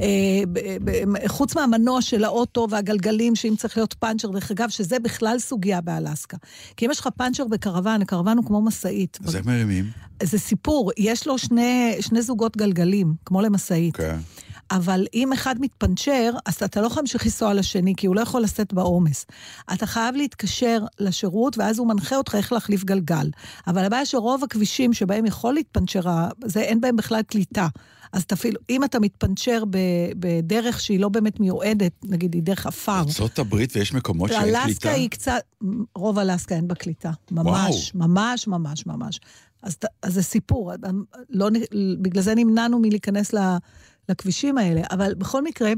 אה, 0.00 0.06
ב, 0.52 0.60
ב, 0.84 1.28
חוץ 1.28 1.56
מהמנוע 1.56 2.02
של 2.02 2.24
האוטו 2.24 2.66
והגלגלים, 2.70 3.36
שאם 3.36 3.54
צריך 3.56 3.76
להיות 3.76 3.94
פאנצ'ר, 3.94 4.28
דרך 4.28 4.50
אגב, 4.50 4.68
שזה 4.68 4.98
בכלל 4.98 5.38
סוגיה 5.38 5.80
באלסקה. 5.80 6.36
כי 6.76 6.86
אם 6.86 6.90
יש 6.90 7.00
לך 7.00 7.08
פאנצ'ר 7.16 7.44
בקרוון, 7.44 8.02
הקרוון 8.02 8.38
הוא 8.38 8.46
כמו 8.46 8.62
משאית. 8.62 9.18
איך 9.34 9.46
מרימים? 9.46 9.84
זה 10.22 10.38
סיפור, 10.38 10.90
יש 10.96 11.26
לו 11.26 11.38
שני, 11.38 11.96
שני 12.00 12.22
זוגות 12.22 12.56
גלגלים, 12.56 13.14
כמו 13.24 13.40
למשאית. 13.40 13.96
כן. 13.96 14.18
אבל 14.70 15.06
אם 15.14 15.32
אחד 15.32 15.54
מתפנצ'ר, 15.60 16.32
אז 16.46 16.62
אתה 16.62 16.80
לא 16.80 16.86
יכול 16.86 17.00
להמשיך 17.00 17.24
לנסוע 17.24 17.54
לשני, 17.54 17.94
כי 17.96 18.06
הוא 18.06 18.16
לא 18.16 18.20
יכול 18.20 18.42
לשאת 18.42 18.72
בעומס. 18.72 19.26
אתה 19.72 19.86
חייב 19.86 20.14
להתקשר 20.14 20.82
לשירות, 21.00 21.58
ואז 21.58 21.78
הוא 21.78 21.88
מנחה 21.88 22.16
אותך 22.16 22.34
איך 22.34 22.52
להחליף 22.52 22.84
גלגל. 22.84 23.30
אבל 23.66 23.84
הבעיה 23.84 24.06
שרוב 24.06 24.44
הכבישים 24.44 24.92
שבהם 24.92 25.26
יכול 25.26 25.54
להתפנצ'ר, 25.54 26.00
זה 26.44 26.60
אין 26.60 26.80
בהם 26.80 26.96
בכלל 26.96 27.22
קליטה. 27.22 27.68
אז 28.12 28.26
תפעיל, 28.26 28.56
אם 28.70 28.84
אתה 28.84 29.00
מתפנצ'ר 29.00 29.62
בדרך 30.18 30.80
שהיא 30.80 31.00
לא 31.00 31.08
באמת 31.08 31.40
מיועדת, 31.40 31.92
נגיד 32.04 32.34
היא 32.34 32.42
דרך 32.42 32.66
עפר, 32.66 32.98
ארצות 32.98 33.38
הברית 33.38 33.76
ויש 33.76 33.92
מקומות 33.94 34.30
שאין 34.30 34.42
אלסקה 34.42 34.64
קליטה. 34.64 34.90
היא 34.90 35.10
קצת, 35.10 35.40
רוב 35.94 36.18
אלסקה 36.18 36.54
אין 36.54 36.68
בה 36.68 36.74
קליטה. 36.74 37.10
ממש, 37.30 37.92
ממש, 37.94 38.48
ממש, 38.48 38.86
ממש. 38.86 39.20
אז, 39.62 39.76
אז 40.02 40.14
זה 40.14 40.22
סיפור, 40.22 40.72
לא, 41.30 41.48
בגלל 42.02 42.22
זה 42.22 42.34
נמנענו 42.34 42.78
מלהיכנס 42.78 43.32
ל- 43.32 43.56
לכבישים 44.08 44.58
האלה. 44.58 44.82
אבל 44.90 45.14
בכל 45.14 45.42
מקרה, 45.42 45.72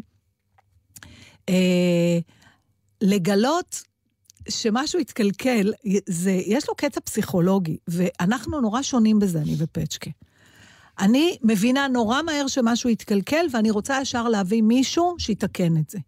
אה, 1.49 2.19
לגלות 3.03 3.83
שמשהו 4.49 5.01
התקלקל, 5.01 5.73
זה, 6.07 6.31
יש 6.31 6.69
לו 6.69 6.75
קטע 6.75 7.01
פסיכולוגי, 7.01 7.77
ואנחנו 7.89 8.61
נורא 8.61 8.83
שונים 8.83 9.19
בזה, 9.19 9.39
אני 9.39 9.55
ופצ'קה. 9.59 10.11
אני 10.99 11.39
מבינה 11.43 11.89
נורא 11.89 12.23
מהר 12.23 12.47
שמשהו 12.47 12.91
התקלקל, 12.91 13.47
ואני 13.53 13.71
רוצה 13.71 13.99
ישר 14.03 14.29
להביא 14.29 14.63
מישהו 14.63 15.15
שיתקן 15.19 15.77
את 15.77 15.91
זה. 15.91 15.99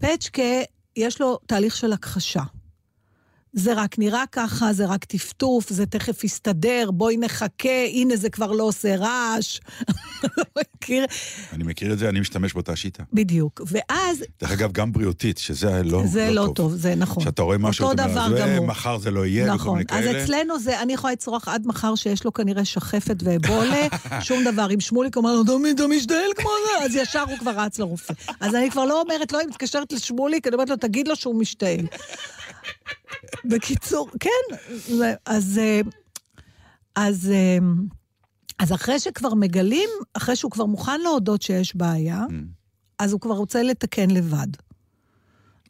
פצ'קה, 0.00 0.62
יש 0.96 1.20
לו 1.20 1.38
תהליך 1.46 1.76
של 1.76 1.92
הכחשה. 1.92 2.42
זה 3.54 3.74
רק 3.74 3.98
נראה 3.98 4.24
ככה, 4.32 4.72
זה 4.72 4.86
רק 4.86 5.04
טפטוף, 5.04 5.70
זה 5.70 5.86
תכף 5.86 6.24
יסתדר, 6.24 6.90
בואי 6.90 7.16
נחכה, 7.16 7.84
הנה 7.92 8.16
זה 8.16 8.30
כבר 8.30 8.52
לא 8.52 8.62
עושה 8.64 8.96
רעש. 8.96 9.60
מכיר? 10.84 11.04
אני 11.52 11.64
מכיר 11.64 11.92
את 11.92 11.98
זה, 11.98 12.08
אני 12.08 12.20
משתמש 12.20 12.52
באותה 12.52 12.76
שיטה. 12.76 13.02
בדיוק. 13.12 13.60
ואז, 13.66 14.24
דרך 14.40 14.52
אגב, 14.52 14.72
גם 14.72 14.92
בריאותית, 14.92 15.38
שזה 15.38 15.82
לא, 15.84 16.02
זה 16.06 16.30
לא 16.30 16.48
טוב, 16.54 16.74
זה 16.74 16.94
נכון. 16.94 17.22
כשאתה 17.22 17.42
רואה 17.42 17.58
משהו, 17.58 17.84
אותו 17.84 17.94
אתה 17.94 18.04
אומר, 18.04 18.28
דבר 18.28 18.36
"זה, 18.36 18.42
גמור. 18.56 18.66
מחר 18.66 18.98
זה 18.98 19.10
לא 19.10 19.26
יהיה, 19.26 19.44
וכל 19.44 19.54
נכון, 19.54 19.78
מיני 19.78 19.86
אז 19.90 20.04
כאלה. 20.04 20.24
אצלנו 20.24 20.58
זה, 20.58 20.82
אני 20.82 20.92
יכולה 20.92 21.12
לצרוח 21.12 21.48
עד 21.48 21.66
מחר 21.66 21.94
שיש 21.94 22.24
לו 22.24 22.32
כנראה 22.32 22.64
שחפת 22.64 23.16
ואבולה, 23.24 23.86
שום 24.26 24.44
דבר. 24.44 24.70
אם 24.74 24.80
שמוליק 24.80 25.16
אומר 25.16 25.32
לו, 25.34 25.44
תמיד 25.44 25.80
אתה 25.80 25.88
משתעל 25.88 26.30
כמו 26.36 26.50
זה, 26.66 26.84
אז 26.84 26.94
ישר 26.96 27.24
הוא 27.28 27.38
כבר 27.38 27.50
רץ 27.50 27.78
לרופא. 27.78 28.12
אז 28.40 28.54
אני 28.54 28.70
כבר 28.70 28.84
לא 28.84 29.00
אומרת, 29.00 29.32
לא, 29.32 29.38
היא 29.38 29.48
מתקשרת 29.48 29.92
לשמוליק, 29.92 30.46
אני 30.46 30.54
אומרת 30.54 30.70
לו, 30.70 30.76
תגיד 30.76 31.08
לו 31.08 31.16
שהוא 31.16 31.34
משתעל. 31.34 31.86
בקיצור, 33.44 34.08
כן, 34.20 34.56
זה- 34.76 35.14
אז... 35.26 35.58
אה, 35.62 35.80
אז... 36.96 37.30
אה, 37.34 37.58
אז 38.58 38.72
אחרי 38.72 38.98
שכבר 39.00 39.34
מגלים, 39.34 39.88
אחרי 40.14 40.36
שהוא 40.36 40.50
כבר 40.50 40.64
מוכן 40.66 41.00
להודות 41.00 41.42
שיש 41.42 41.76
בעיה, 41.76 42.24
Mm. 42.28 42.32
אז 42.98 43.12
הוא 43.12 43.20
כבר 43.20 43.34
רוצה 43.34 43.62
לתקן 43.62 44.10
לבד. 44.10 44.46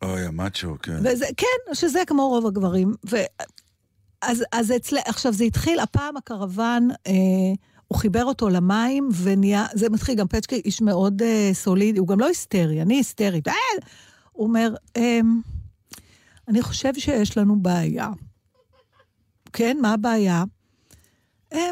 אוי, 0.03 0.23
המאצ'ו, 0.27 0.77
כן. 0.83 0.97
וזה, 1.05 1.27
כן, 1.37 1.75
שזה 1.75 1.99
כמו 2.07 2.29
רוב 2.29 2.47
הגברים. 2.47 2.95
ו... 3.11 3.17
אז, 4.23 4.45
אז 4.53 4.73
אצל... 4.77 4.97
עכשיו, 5.07 5.33
זה 5.33 5.45
התחיל, 5.45 5.81
הפעם 5.81 6.17
הקרוון, 6.17 6.89
אה, 7.07 7.13
הוא 7.89 7.99
חיבר 7.99 8.25
אותו 8.25 8.49
למים, 8.49 9.09
ונהיה, 9.23 9.67
זה 9.75 9.89
מתחיל, 9.91 10.15
גם 10.15 10.29
פצ'קי 10.29 10.55
איש 10.65 10.81
מאוד 10.83 11.23
אה, 11.23 11.51
סולידי, 11.53 11.99
הוא 11.99 12.09
גם 12.09 12.21
לא 12.21 12.27
היסטרי, 12.29 12.83
אני 12.83 12.95
היסטרית. 12.95 13.49
אה! 13.49 13.55
הוא 14.33 14.47
אומר, 14.47 14.75
אה, 14.97 15.21
אני 16.49 16.63
חושב 16.63 16.95
שיש 16.95 17.39
לנו 17.39 17.63
בעיה. 17.63 18.11
כן, 19.53 19.77
מה 19.83 19.93
הבעיה? 19.93 20.45
אה, 21.53 21.71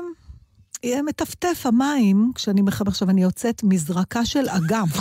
יהיה 0.82 1.02
מטפטף 1.02 1.62
המים, 1.64 2.32
כשאני 2.34 2.62
מחבר, 2.62 2.88
עכשיו 2.90 3.10
אני 3.10 3.22
יוצאת 3.22 3.62
מזרקה 3.62 4.24
של 4.24 4.48
אגם. 4.48 4.86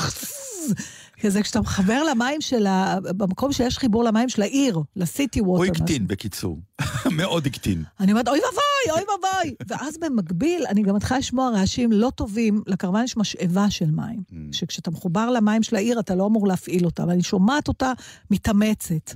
כזה 1.22 1.42
כשאתה 1.42 1.62
מחבר 1.62 2.04
למים 2.04 2.42
של 2.42 2.68
ה... 2.68 3.00
במקום 3.02 3.52
שיש 3.52 3.78
חיבור 3.78 4.04
למים 4.04 4.30
של 4.30 4.42
העיר, 4.42 4.80
לסיטי 4.96 5.42
ווטר. 5.42 5.64
הוא 5.64 5.66
הקטין, 5.66 6.08
בקיצור. 6.08 6.60
מאוד 7.18 7.46
הקטין. 7.46 7.84
אני 8.00 8.12
אומרת, 8.12 8.28
אוי 8.28 8.40
ואבוי, 8.40 8.92
אוי 8.92 9.02
ואבוי. 9.02 9.56
ואז 9.68 9.98
במקביל, 9.98 10.66
אני 10.70 10.84
גם 10.84 10.96
מתחילה 10.96 11.20
לשמוע 11.20 11.50
רעשים 11.50 11.92
לא 11.92 12.12
טובים, 12.16 12.64
לקרוון 12.68 13.04
יש 13.04 13.18
משאבה 13.18 13.70
של 13.70 13.92
מים. 13.92 14.24
Mm. 14.30 14.36
שכשאתה 14.52 14.92
מחובר 14.92 15.30
למים 15.30 15.64
של 15.64 15.76
העיר, 15.76 16.00
אתה 16.00 16.16
לא 16.16 16.26
אמור 16.26 16.48
להפעיל 16.48 16.86
אותה, 16.86 17.08
ואני 17.08 17.24
שומעת 17.24 17.68
אותה 17.68 17.94
מתאמצת. 18.32 19.14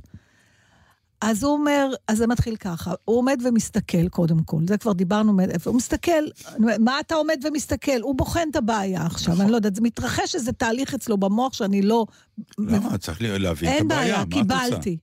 אז 1.21 1.43
הוא 1.43 1.53
אומר, 1.53 1.87
אז 2.07 2.17
זה 2.17 2.27
מתחיל 2.27 2.55
ככה, 2.55 2.93
הוא 3.05 3.17
עומד 3.17 3.39
ומסתכל 3.45 4.09
קודם 4.09 4.43
כל, 4.43 4.61
זה 4.67 4.77
כבר 4.77 4.93
דיברנו 4.93 5.37
הוא 5.65 5.75
מסתכל, 5.75 6.23
מה 6.79 6.99
אתה 6.99 7.15
עומד 7.15 7.39
ומסתכל? 7.43 8.01
הוא 8.01 8.15
בוחן 8.15 8.47
את 8.51 8.55
הבעיה 8.55 9.05
עכשיו, 9.05 9.33
נכון. 9.33 9.43
אני 9.43 9.51
לא 9.51 9.55
יודעת, 9.55 9.75
זה 9.75 9.81
מתרחש 9.81 10.35
איזה 10.35 10.51
תהליך 10.51 10.93
אצלו 10.93 11.17
במוח 11.17 11.53
שאני 11.53 11.81
לא... 11.81 12.05
למה? 12.57 12.97
צריך 12.97 13.17
להבין 13.21 13.69
את 13.69 13.75
אין 13.75 13.91
הבעיה, 13.91 14.01
בעיה, 14.01 14.17
מה 14.17 14.23
את 14.23 14.33
רוצה? 14.33 14.69
קיבלתי. 14.69 14.97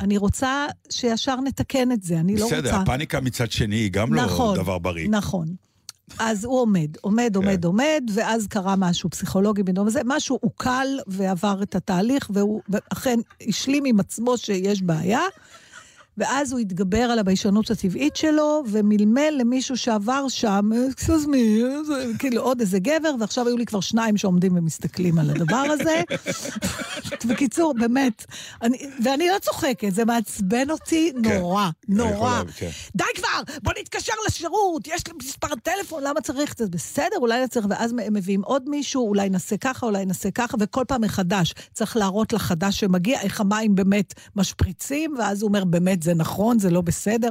אני 0.00 0.16
רוצה 0.16 0.66
שישר 0.90 1.40
נתקן 1.40 1.92
את 1.92 2.02
זה, 2.02 2.20
אני 2.20 2.36
לא 2.36 2.44
רוצה... 2.44 2.56
בסדר, 2.56 2.74
הפאניקה 2.74 3.20
מצד 3.20 3.50
שני 3.50 3.76
היא 3.76 3.90
גם 3.92 4.14
לא 4.14 4.24
נכון, 4.24 4.56
דבר 4.56 4.78
בריא. 4.78 5.08
נכון. 5.08 5.54
אז 6.18 6.44
הוא 6.44 6.60
עומד, 6.60 6.96
עומד, 7.00 7.36
עומד, 7.36 7.62
כן. 7.62 7.66
עומד, 7.66 8.10
ואז 8.14 8.46
קרה 8.46 8.76
משהו 8.76 9.10
פסיכולוגי 9.10 9.62
בדום 9.62 9.86
הזה, 9.86 10.00
משהו 10.04 10.38
עוקל 10.42 10.86
ועבר 11.06 11.62
את 11.62 11.74
התהליך, 11.74 12.30
והוא 12.34 12.62
אכן 12.92 13.18
השלים 13.48 13.84
עם 13.84 14.00
עצמו 14.00 14.38
שיש 14.38 14.82
בעיה, 14.82 15.20
ואז 16.18 16.52
הוא 16.52 16.60
התגבר 16.60 16.98
על 17.02 17.18
הביישנות 17.18 17.70
הטבעית 17.70 18.16
שלו, 18.16 18.62
ומלמל 18.70 19.34
למישהו 19.38 19.76
שעבר 19.76 20.28
שם, 20.28 20.70
אקסוס 20.90 21.26
מי, 21.26 21.62
כאילו 22.18 22.42
עוד 22.42 22.60
איזה 22.60 22.78
גבר, 22.78 23.14
ועכשיו 23.20 23.46
היו 23.46 23.56
לי 23.56 23.66
כבר 23.66 23.80
שניים 23.80 24.16
שעומדים 24.16 24.56
ומסתכלים 24.56 25.18
על 25.18 25.30
הדבר 25.30 25.64
הזה. 25.70 26.02
בקיצור, 27.28 27.74
באמת, 27.74 28.24
אני, 28.62 28.78
ואני 29.04 29.28
לא 29.28 29.38
צוחקת, 29.38 29.94
זה 29.94 30.04
מעצבן 30.04 30.70
אותי 30.70 31.12
נורא, 31.14 31.70
יכול 31.88 32.06
נורא. 32.06 32.42
כן. 32.56 32.70
די 32.96 33.04
כבר, 33.14 33.54
בוא 33.62 33.72
נתקשר 33.80 34.12
לשירות, 34.26 34.86
יש 34.86 35.06
לי 35.06 35.12
מספר 35.22 35.54
טלפון, 35.62 36.02
למה 36.02 36.20
צריך 36.20 36.52
את 36.52 36.58
זה? 36.58 36.66
בסדר, 36.68 37.16
אולי 37.16 37.40
לא 37.42 37.46
צריך, 37.46 37.66
ואז 37.70 37.94
הם 38.06 38.14
מביאים 38.14 38.42
עוד 38.42 38.68
מישהו, 38.68 39.08
אולי 39.08 39.30
נעשה 39.30 39.56
ככה, 39.56 39.86
אולי 39.86 40.06
נעשה 40.06 40.30
ככה, 40.30 40.56
וכל 40.60 40.84
פעם 40.88 41.00
מחדש. 41.00 41.54
צריך 41.72 41.96
להראות 41.96 42.32
לחדש 42.32 42.80
שמגיע 42.80 43.20
איך 43.20 43.40
המים 43.40 43.74
באמת 43.74 44.14
משפריצים, 44.36 45.14
ואז 45.18 45.42
הוא 45.42 45.48
אומר, 45.48 45.64
באמת, 45.64 46.02
זה 46.04 46.14
נכון, 46.14 46.58
זה 46.58 46.70
לא 46.70 46.80
בסדר. 46.80 47.30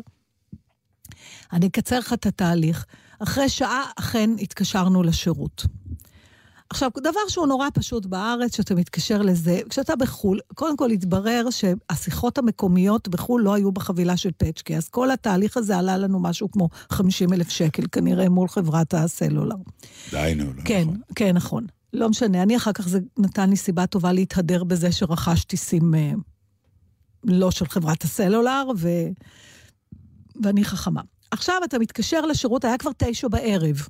אני 1.54 1.68
אקצר 1.68 2.00
לך 2.00 2.14
את 2.14 2.26
התהליך. 2.26 2.86
אחרי 3.20 3.50
שעה 3.50 3.84
אכן 3.96 4.30
התקשרנו 4.42 5.04
לשירות. 5.04 5.66
עכשיו, 6.70 6.90
דבר 7.04 7.20
שהוא 7.28 7.48
נורא 7.48 7.68
פשוט 7.74 8.06
בארץ, 8.06 8.56
שאתה 8.56 8.76
מתקשר 8.76 9.22
לזה, 9.22 9.60
כשאתה 9.70 9.96
בחו"ל, 9.96 10.40
קודם 10.56 10.78
כל 10.78 10.92
התברר 10.92 11.48
שהשיחות 11.50 12.38
המקומיות 12.38 13.08
בחו"ל 13.08 13.42
לא 13.42 13.54
היו 13.54 13.72
בחבילה 13.72 14.18
של 14.18 14.30
פצ'קי, 14.38 14.78
אז 14.78 14.90
כל 14.90 15.12
התהליך 15.12 15.58
הזה 15.58 15.78
עלה 15.78 15.98
לנו 15.98 16.20
משהו 16.20 16.52
כמו 16.52 16.70
50 16.90 17.34
אלף 17.34 17.50
שקל, 17.50 17.84
כנראה 17.92 18.30
מול 18.30 18.48
חברת 18.48 18.94
הסלולר. 18.94 19.56
די, 20.12 20.34
נו, 20.36 20.44
לא 20.44 20.62
כן, 20.66 20.82
נכון. 20.82 21.02
כן, 21.16 21.36
נכון. 21.36 21.66
לא 21.94 22.10
משנה, 22.10 22.44
אני 22.44 22.58
אחר 22.58 22.72
כך, 22.72 22.88
זה 22.88 23.00
נתן 23.18 23.50
לי 23.50 23.56
סיבה 23.56 23.86
טובה 23.86 24.12
להתהדר 24.12 24.64
בזה 24.64 24.92
שרכשתי 24.92 25.58
סים 25.58 25.96
אה, 25.96 26.12
לא 27.24 27.52
של 27.52 27.66
חברת 27.66 28.04
הסלולר, 28.04 28.64
ו... 28.78 28.90
ואני 30.44 30.66
חכמה. 30.66 31.02
עכשיו 31.32 31.56
אתה 31.66 31.80
מתקשר 31.80 32.22
לשירות, 32.22 32.66
היה 32.66 32.78
כבר 32.78 32.92
תשע 32.98 33.28
בערב. 33.28 33.88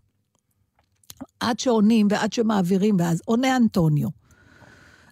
עד 1.39 1.59
שעונים 1.59 2.07
ועד 2.09 2.33
שמעבירים, 2.33 2.95
ואז 2.99 3.21
עונה 3.25 3.55
אנטוניו. 3.55 4.09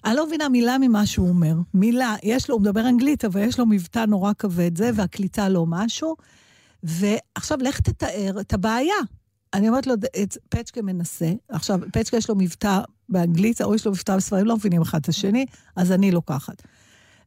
אני 0.05 0.15
לא 0.15 0.27
מבינה 0.27 0.49
מילה 0.49 0.77
ממה 0.77 1.05
שהוא 1.05 1.29
אומר. 1.29 1.53
מילה, 1.73 2.15
יש 2.23 2.49
לו, 2.49 2.55
הוא 2.55 2.61
מדבר 2.61 2.89
אנגלית, 2.89 3.25
אבל 3.25 3.41
יש 3.41 3.59
לו 3.59 3.65
מבטא 3.65 4.05
נורא 4.05 4.31
כבד 4.37 4.77
זה, 4.77 4.89
והקליטה 4.95 5.49
לא 5.49 5.65
משהו. 5.67 6.15
ועכשיו 6.83 7.57
לך 7.61 7.79
תתאר 7.79 8.37
את 8.41 8.53
הבעיה. 8.53 8.95
אני 9.53 9.69
אומרת 9.69 9.87
לו, 9.87 9.93
פצ'קה 10.49 10.81
מנסה, 10.81 11.31
עכשיו, 11.49 11.79
פצ'קה 11.93 12.17
יש 12.17 12.29
לו 12.29 12.35
מבטא 12.35 12.79
באנגלית, 13.09 13.61
או 13.61 13.75
יש 13.75 13.85
לו 13.85 13.91
מבטא 13.91 14.17
בספרים, 14.17 14.45
לא 14.45 14.55
מבינים 14.55 14.81
אחד 14.81 14.99
את 14.99 15.09
השני, 15.09 15.45
אז 15.75 15.91
אני 15.91 16.11
לוקחת. 16.11 16.61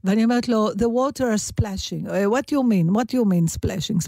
ואני 0.05 0.25
אומרת 0.25 0.49
לו, 0.49 0.71
the 0.71 0.89
water 0.89 1.23
are 1.23 1.53
splashing, 1.53 2.07
Uh, 2.07 2.31
what 2.31 2.53
you 2.53 2.63
mean, 2.63 2.93
what 2.93 3.13
you 3.13 3.25
mean 3.25 3.49
splashing. 3.49 3.99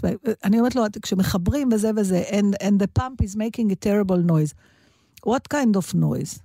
אני 0.43 0.59
אומרת 0.59 0.75
לו, 0.75 0.83
כשמחברים 1.01 1.69
וזה 1.73 1.91
וזה, 1.95 2.23
and, 2.29 2.63
and 2.63 2.79
the 2.79 3.01
pump 3.01 3.21
is 3.21 3.35
making 3.35 3.71
a 3.71 3.75
terrible 3.75 4.31
noise. 4.31 4.53
what 5.25 5.49
kind 5.53 5.75
of 5.75 5.93
noise? 5.95 6.39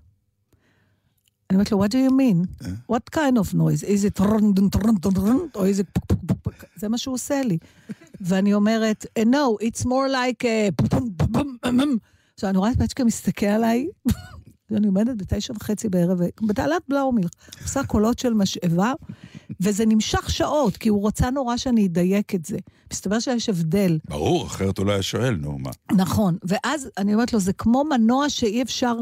אני 1.51 1.57
אומרת 1.57 1.73
לו, 1.73 1.85
what 1.85 1.89
do 1.89 1.99
you 1.99 2.11
mean? 2.11 2.67
what 2.93 3.19
kind 3.19 3.37
of 3.39 3.55
noise? 3.55 3.83
is 3.83 4.05
it 4.05 4.11
טרון 4.15 4.55
דון 4.55 4.69
טרון, 4.69 5.49
או 5.55 5.67
is 5.67 5.79
it 5.81 5.87
פוק 5.93 6.05
פוק 6.07 6.21
פוק 6.27 6.39
פוק? 6.43 6.55
זה 6.77 6.89
מה 6.89 6.99
שהוא 6.99 7.15
עושה 7.15 7.43
לי. 7.43 7.59
ואני 8.21 8.55
אומרת, 8.55 9.07
"Uh, 9.19 9.23
no, 9.23 9.65
it's 9.65 9.85
more 9.85 10.09
like... 10.09 10.43
a 10.43 10.73
פום 10.77 10.89
פום 10.89 11.11
פום 11.17 11.29
פום 11.33 11.57
פום 11.63 11.81
פום." 11.81 11.97
עכשיו, 12.35 12.51
אני 12.51 12.59
רואה 12.59 12.71
את 12.71 12.77
פצ'קה 12.83 13.05
מסתכל 13.05 13.47
עליי, 13.47 13.89
ואני 14.71 14.87
עומדת 14.87 15.17
בתשע 15.17 15.53
וחצי 15.57 15.89
בערב, 15.89 16.21
בתעלת 16.43 16.83
בלאומילך, 16.89 17.31
עושה 17.63 17.85
קולות 17.85 18.19
של 18.19 18.35
משאבה, 18.35 18.93
וזה 19.61 19.87
נמשך 19.87 20.31
שעות, 20.31 20.77
כי 20.77 20.89
הוא 20.89 21.09
רצה 21.09 21.31
נורא 21.31 21.57
שאני 21.57 21.87
אדייק 21.87 22.35
את 22.35 22.45
זה. 22.45 22.59
מסתבר 22.93 23.21
שיש 23.21 23.49
הבדל. 23.49 23.99
ברור, 24.09 24.47
אחרת 24.47 24.79
הוא 24.79 24.87
לא 24.87 24.93
היה 24.93 25.03
שואל, 25.03 25.35
נו, 25.35 25.59
מה? 25.59 25.71
נכון, 25.93 26.37
ואז 26.45 26.91
אני 26.99 27.15
אומרת 27.15 27.33
לו, 27.33 27.41
זה 27.41 27.53
כמו 27.53 27.85
מנוע 27.85 28.29
שאי 28.29 28.63
אפשר... 28.63 28.97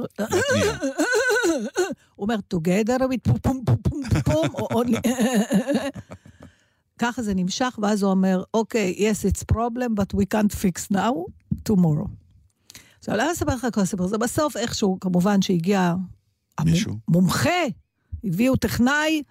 הוא 2.14 2.24
אומר, 2.24 2.36
together 2.54 3.00
with 3.00 3.18
פום 3.22 3.38
פום 3.42 3.64
פום 3.64 3.78
פום 3.82 4.20
פום, 4.24 4.48
או 4.54 4.82
only... 4.82 5.08
ככה 6.98 7.22
זה 7.22 7.34
נמשך, 7.34 7.78
ואז 7.82 8.02
הוא 8.02 8.10
אומר, 8.10 8.42
אוקיי, 8.54 8.94
yes, 8.98 9.30
it's 9.30 9.54
problem, 9.54 9.94
but 9.94 10.16
we 10.16 10.24
can't 10.34 10.52
fix 10.52 10.96
now, 10.96 11.14
tomorrow. 11.68 12.19
עכשיו, 13.00 13.16
למה 13.16 13.30
לספר 13.32 13.54
לך 13.54 13.66
כל 13.74 13.80
הסיפור 13.80 14.06
הזה? 14.06 14.18
בסוף 14.18 14.56
איכשהו, 14.56 15.00
כמובן 15.00 15.42
שהגיע 15.42 15.94
מישהו. 16.64 16.98
המומחה, 17.08 17.60
הביאו 18.24 18.56
טכנאי, 18.56 19.22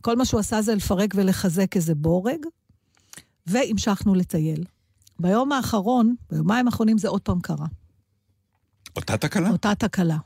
כל 0.00 0.16
מה 0.16 0.24
שהוא 0.24 0.40
עשה 0.40 0.62
זה 0.62 0.74
לפרק 0.74 1.10
ולחזק 1.14 1.76
איזה 1.76 1.94
בורג, 1.94 2.46
והמשכנו 3.46 4.14
לטייל. 4.14 4.64
ביום 5.18 5.52
האחרון, 5.52 6.14
ביומיים 6.30 6.66
האחרונים 6.66 6.98
זה 6.98 7.08
עוד 7.08 7.20
פעם 7.20 7.40
קרה. 7.40 7.66
אותה 8.96 9.16
תקלה? 9.16 9.50
אותה 9.50 9.74
תקלה. 9.74 10.16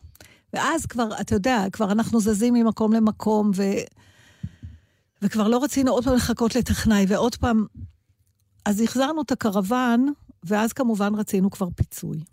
ואז 0.53 0.87
כבר, 0.87 1.21
אתה 1.21 1.35
יודע, 1.35 1.65
כבר 1.73 1.93
אנחנו 1.93 2.21
זזים 2.21 2.55
ממקום 2.55 2.93
למקום, 2.93 3.51
ו... 3.57 3.63
וכבר 5.23 5.49
לא 5.49 5.65
רצינו 5.65 5.93
עוד 5.93 6.05
פעם 6.05 6.15
לחכות 6.15 6.55
לטכנאי, 6.55 7.05
ועוד 7.09 7.35
פעם... 7.35 7.67
אז 8.65 8.81
החזרנו 8.81 9.23
את 9.23 9.33
הקרוון, 9.33 10.13
ואז 10.45 10.73
כמובן 10.73 11.15
רצינו 11.15 11.51
כבר 11.51 11.69
פיצוי. 11.75 12.25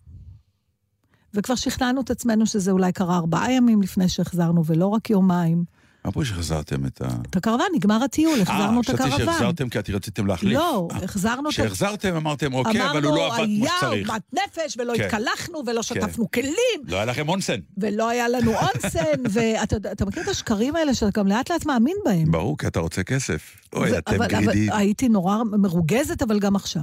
וכבר 1.35 1.55
שכנענו 1.55 2.01
את 2.01 2.11
עצמנו 2.11 2.45
שזה 2.45 2.71
אולי 2.71 2.91
קרה 2.91 3.17
ארבעה 3.17 3.51
ימים 3.51 3.81
לפני 3.81 4.09
שהחזרנו, 4.09 4.65
ולא 4.65 4.87
רק 4.87 5.09
יומיים. 5.09 5.75
מה 6.05 6.11
פה 6.11 6.25
שחזרתם 6.25 6.85
את 6.85 7.01
ה... 7.01 7.07
את 7.29 7.35
הקרוון, 7.35 7.65
נגמר 7.75 8.03
הטיול, 8.03 8.41
החזרנו 8.41 8.81
את 8.81 8.89
אה, 8.89 8.95
חשבתי 8.95 9.13
הקרוון. 9.13 9.33
שהחזרתם 9.33 9.69
כי 9.69 9.79
אתם 9.79 9.93
רציתם 9.93 10.27
להחליף. 10.27 10.53
לא, 10.53 10.87
אה, 10.91 10.97
החזרנו 11.03 11.49
את. 11.49 11.53
כשהחזרתם 11.53 12.15
אמרתם, 12.15 12.53
אוקיי, 12.53 12.89
אבל 12.89 13.03
הוא 13.03 13.15
לא 13.15 13.25
עבד 13.25 13.35
כמו 13.35 13.45
אמרנו, 13.45 13.65
היה 13.65 13.71
שצריך. 13.79 14.09
עוגמת 14.09 14.21
נפש, 14.33 14.77
ולא 14.77 14.93
כן. 14.97 15.03
התקלחנו, 15.03 15.63
ולא 15.67 15.83
שטפנו 15.83 16.31
כלים, 16.31 16.81
לא 16.87 16.95
היה 16.95 17.05
לכם 17.05 17.29
אונסן. 17.29 17.59
ולא 17.77 18.09
היה 18.09 18.27
לנו 18.29 18.51
אונסן, 18.61 19.21
ואתה 19.29 20.05
מכיר 20.05 20.23
את 20.23 20.27
השקרים 20.27 20.75
האלה 20.75 20.93
שאתה 20.93 21.19
גם 21.19 21.27
לאט 21.27 21.51
לאט 21.51 21.65
מאמין 21.65 21.97
בהם. 22.05 22.31
ברור, 22.31 22.57
כי 22.57 22.67
אתה 22.67 22.79
רוצה 22.79 23.03
כסף. 23.03 23.55
אוי, 23.73 23.97
אתם 23.97 24.25
גרידים. 24.27 24.71
הייתי 24.71 25.09
נורא 25.09 25.37
מרוגזת, 25.43 26.21
אבל 26.21 26.39
גם 26.39 26.55
עכשיו. 26.55 26.81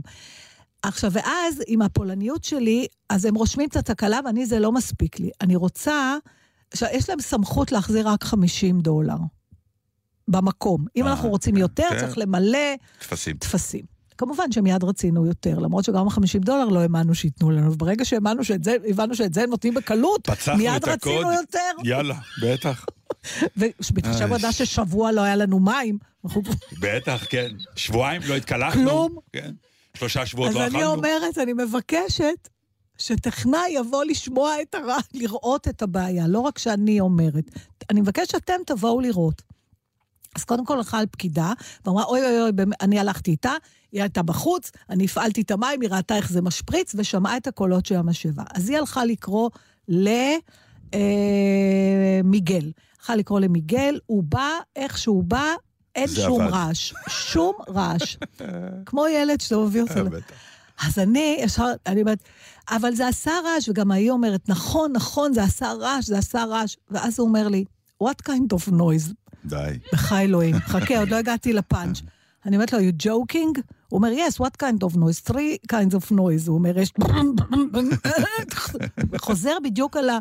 עכשיו, 0.83 1.12
ואז, 1.12 1.62
עם 1.66 1.83
הפולניות 1.83 2.45
שלי, 2.45 2.87
אז 3.09 3.25
הם 3.25 3.35
רושמים 3.35 3.68
את 3.68 3.77
התקלה, 3.77 4.21
ואני, 4.25 4.47
זה 4.47 4.59
לא 4.59 4.73
מספיק 4.73 5.21
לי. 5.21 5.31
אני 5.40 5.57
רוצה, 5.57 6.16
עכשיו, 6.73 6.88
יש 6.92 7.09
להם 7.09 7.21
סמכות 7.21 7.73
להחזיר 7.73 8.09
רק 8.09 8.25
50 8.25 8.81
דולר 8.81 9.16
במקום. 10.29 10.85
אם 10.97 11.07
אה, 11.07 11.11
אנחנו 11.11 11.29
רוצים 11.29 11.57
יותר, 11.57 11.87
כן. 11.90 11.99
צריך 11.99 12.18
למלא 12.18 12.59
טפסים. 12.99 13.37
טפסים. 13.37 13.85
כמובן 14.18 14.53
שמיד 14.53 14.85
רצינו 14.85 15.27
יותר, 15.27 15.59
למרות 15.59 15.85
שגם 15.85 16.09
ה-50 16.09 16.38
דולר 16.38 16.64
לא 16.64 16.81
האמנו 16.81 17.14
שייתנו 17.14 17.51
לנו, 17.51 17.73
וברגע 17.73 18.05
שהאמנו 18.05 18.45
שאת 18.45 18.64
זה, 18.64 18.77
הבנו 18.88 19.14
שאת 19.14 19.35
זה 19.35 19.42
הם 19.42 19.51
נותנים 19.51 19.75
בקלות, 19.75 20.29
מיד 20.57 20.75
את 20.75 20.88
הקוד. 20.88 21.12
רצינו 21.12 21.33
יותר. 21.33 21.71
יאללה, 21.85 22.18
בטח. 22.42 22.85
ובהתחשב. 23.57 24.27
בעובדה 24.27 24.53
ששבוע 24.53 25.12
לא 25.12 25.21
היה 25.21 25.37
לנו 25.37 25.61
מים, 25.61 25.99
בטח, 26.81 27.25
כן. 27.29 27.49
שבועיים 27.77 28.23
לא 28.29 28.35
התקלחנו. 28.35 28.83
כלום. 28.83 29.16
כן. 29.33 29.53
שלושה 29.96 30.26
שבועות 30.26 30.50
אז 30.50 30.57
לא 30.57 30.61
אני 30.66 30.68
אכלנו. 30.68 30.92
אומרת, 30.92 31.38
אני 31.38 31.52
מבקשת 31.52 32.48
שטכנאי 32.98 33.70
יבוא 33.70 34.05
לשמוע 34.05 34.62
את 34.62 34.74
הרע, 34.74 34.98
לראות 35.14 35.68
את 35.68 35.83
הבעיה, 35.83 36.28
לא 36.28 36.40
רק 36.40 36.59
שאני 36.59 37.00
אומרת. 37.00 37.44
אני 37.90 38.00
מבקשת 38.00 38.31
שאתם 38.31 38.61
תבואו 38.66 39.00
לראות. 39.00 39.42
אז 40.37 40.44
קודם 40.44 40.64
כל 40.64 40.76
הלכה 40.76 40.98
על 40.98 41.07
פקידה, 41.07 41.52
ואמרה, 41.85 42.05
אוי 42.05 42.20
אוי 42.20 42.40
אוי, 42.40 42.50
אני 42.81 42.98
הלכתי 42.98 43.31
איתה, 43.31 43.52
היא 43.92 44.02
הייתה 44.02 44.22
בחוץ, 44.22 44.70
אני 44.90 45.05
הפעלתי 45.05 45.40
את 45.40 45.50
המים, 45.50 45.81
היא 45.81 45.90
ראתה 45.90 46.16
איך 46.16 46.33
זה 46.33 46.42
משפריץ, 46.42 46.94
ושמעה 46.98 47.37
את 47.37 47.46
הקולות 47.46 47.87
של 47.87 47.96
המשאבה. 47.96 48.42
אז 48.55 48.68
היא 48.68 48.78
הלכה 48.78 49.05
לקרוא 49.05 49.50
למיגל. 52.24 52.72
הלכה 52.98 53.16
לקרוא 53.16 53.40
למיגל, 53.40 53.98
הוא 54.07 54.22
בא, 54.22 54.50
איך 54.76 54.98
שהוא 54.98 55.24
בא, 55.24 55.55
אין 55.94 56.09
שום 56.09 56.40
עבד. 56.40 56.52
רעש. 56.52 56.94
שום 57.09 57.55
רעש. 57.68 58.16
כמו 58.87 59.07
ילד 59.09 59.40
שאתה 59.40 59.57
מביא 59.57 59.83
אותו. 59.83 60.00
אז 60.87 60.98
אני 60.98 61.37
ישר, 61.40 61.72
אני 61.87 62.00
אומרת, 62.00 62.18
אבל 62.70 62.94
זה 62.94 63.09
עשה 63.09 63.33
רעש, 63.44 63.68
וגם 63.68 63.90
ההיא 63.90 64.11
אומרת, 64.11 64.48
נכון, 64.48 64.92
נכון, 64.92 65.33
זה 65.33 65.42
עשה 65.42 65.72
רעש, 65.72 66.07
זה 66.07 66.18
עשה 66.18 66.44
רעש. 66.44 66.76
ואז 66.90 67.18
הוא 67.18 67.28
אומר 67.28 67.48
לי, 67.48 67.64
what 68.05 68.28
kind 68.28 68.57
of 68.57 68.72
noise? 68.72 69.12
די. 69.44 69.78
בחי 69.92 70.22
אלוהים. 70.22 70.59
חכה, 70.59 70.98
עוד 70.98 71.09
לא 71.09 71.16
הגעתי 71.16 71.52
לפאנץ'. 71.52 72.00
אני 72.46 72.57
אומרת 72.57 72.72
לו, 72.72 72.78
you 72.78 73.02
joking? 73.02 73.61
הוא 73.88 73.98
אומר, 73.98 74.09
yes, 74.12 74.44
what 74.44 74.62
kind 74.62 74.85
of 74.85 74.96
noise? 74.96 75.31
three 75.31 75.72
kinds 75.72 75.94
of 75.94 76.12
noise. 76.12 76.46
הוא 76.46 76.55
אומר, 76.55 76.78
יש... 76.78 76.92
חוזר 79.18 79.57
בדיוק 79.64 79.96
על 79.96 80.11
ה... 80.11 80.18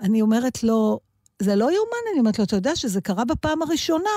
אני 0.00 0.22
אומרת 0.22 0.62
לו, 0.62 1.00
זה 1.42 1.56
לא 1.56 1.64
יאומן, 1.64 2.08
אני 2.12 2.20
אומרת 2.20 2.38
לו, 2.38 2.44
אתה 2.44 2.56
יודע 2.56 2.76
שזה 2.76 3.00
קרה 3.00 3.24
בפעם 3.24 3.62
הראשונה? 3.62 4.10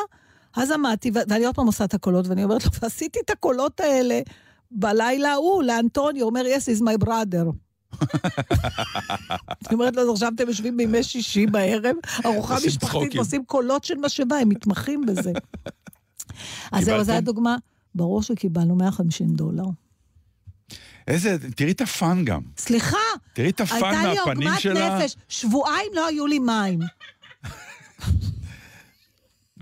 אז 0.55 0.71
עמדתי, 0.71 1.11
ואני 1.13 1.45
עוד 1.45 1.55
פעם 1.55 1.65
עושה 1.65 1.83
את 1.83 1.93
הקולות, 1.93 2.27
ואני 2.27 2.43
אומרת 2.43 2.65
לו, 2.65 2.71
ועשיתי 2.81 3.19
את 3.25 3.29
הקולות 3.29 3.79
האלה 3.79 4.21
בלילה 4.71 5.31
ההוא 5.31 5.63
לאנטוניו, 5.63 6.21
הוא 6.21 6.29
אומר, 6.29 6.41
yes, 6.41 6.77
is 6.77 6.81
my 6.81 7.05
brother. 7.05 7.51
אני 9.67 9.73
אומרת 9.73 9.95
לו, 9.95 10.01
אז 10.01 10.09
עכשיו 10.09 10.31
אתם 10.35 10.47
יושבים 10.47 10.77
בימי 10.77 11.03
שישי 11.03 11.45
בערב, 11.45 11.95
ארוחה 12.25 12.55
עושים 12.55 12.67
משפחתית. 12.69 13.15
ועושים 13.15 13.45
קולות 13.45 13.83
של 13.83 13.95
משאבה, 13.97 14.37
הם 14.37 14.49
מתמחים 14.49 15.05
בזה. 15.05 15.31
אז 16.71 16.85
זהו, 16.85 17.03
זו? 17.03 17.11
הדוגמה. 17.11 17.55
ברור 17.95 18.23
שקיבלנו 18.23 18.75
150 18.75 19.27
דולר. 19.35 19.63
איזה, 21.07 21.37
תראי 21.55 21.71
את 21.71 21.81
הפאן 21.81 22.25
גם. 22.25 22.41
סליחה, 22.57 22.97
תראי 23.33 23.49
את 23.49 23.61
הפאן 23.61 23.83
הייתה 23.83 24.13
לי 24.13 24.19
מהפנים 24.19 24.47
עוגמת 24.47 24.61
שלה. 24.61 24.97
נפש, 24.99 25.15
שבועיים 25.27 25.91
לא 25.93 26.07
היו 26.07 26.27
לי 26.27 26.39
מים. 26.39 26.79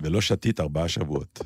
ולא 0.02 0.22
שתית 0.22 0.60
ארבעה 0.60 0.88
שבועות. 0.88 1.40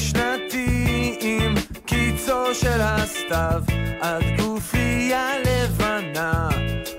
משנתי 0.00 1.16
עם 1.20 1.54
קיצו 1.86 2.54
של 2.54 2.80
הסתיו, 2.80 3.62
עד 4.00 4.22
גופייה 4.38 5.28
לבנה, 5.38 6.48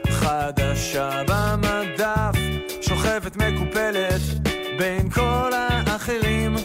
חדשה 0.10 1.22
במדף, 1.28 2.32
שוכבת 2.82 3.36
מקופלת 3.38 4.22
בין 4.78 5.10
כל 5.10 5.52
האחרים. 5.54 6.56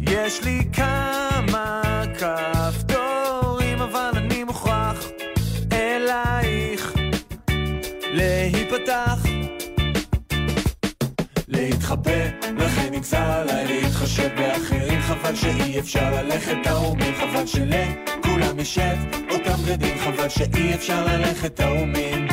יש 0.00 0.44
לי 0.44 0.64
כמה 0.72 1.82
כפתורים, 2.18 3.80
אבל 3.80 4.10
אני 4.14 4.44
מוכרח 4.44 5.06
אלייך. 5.72 6.92
להיפתח 8.12 9.22
להתחבא, 11.48 12.39
נמצא 13.00 13.34
עליי 13.34 13.66
להתחשב 13.66 14.28
באחרים 14.36 15.00
חבל 15.00 15.34
שאי 15.34 15.78
אפשר 15.78 16.22
ללכת 16.22 16.56
ערומים 16.66 17.14
חבל 17.14 17.46
שלכולם 17.46 18.56
את 18.60 19.30
אותם 19.30 19.62
בגדים 19.66 19.98
חבל 19.98 20.28
שאי 20.28 20.74
אפשר 20.74 21.06
ללכת 21.06 21.60
ערומים 21.60 22.26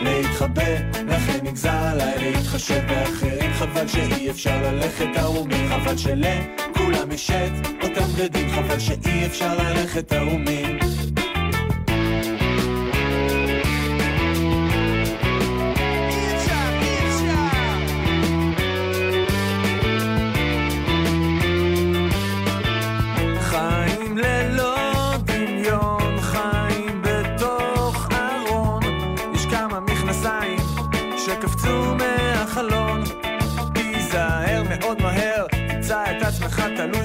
להתחבא, 0.00 0.62
לכן 1.08 1.38
נגזר 1.42 1.70
עליי 1.70 2.14
להתחשב 2.18 2.80
באחרים 2.88 3.52
חבל 3.52 3.88
שאי 3.88 4.30
אפשר 4.30 4.62
ללכת 4.62 5.16
ערומים 5.16 5.68
חבל 5.68 5.96
שלכולם 5.96 7.12
יש 7.12 7.30
את 7.30 7.66
אותם 7.82 8.12
בגדים 8.18 8.50
חבל 8.50 8.78
שאי 8.78 9.26
אפשר 9.26 9.54
ללכת 9.58 10.12
ערומים 10.12 10.78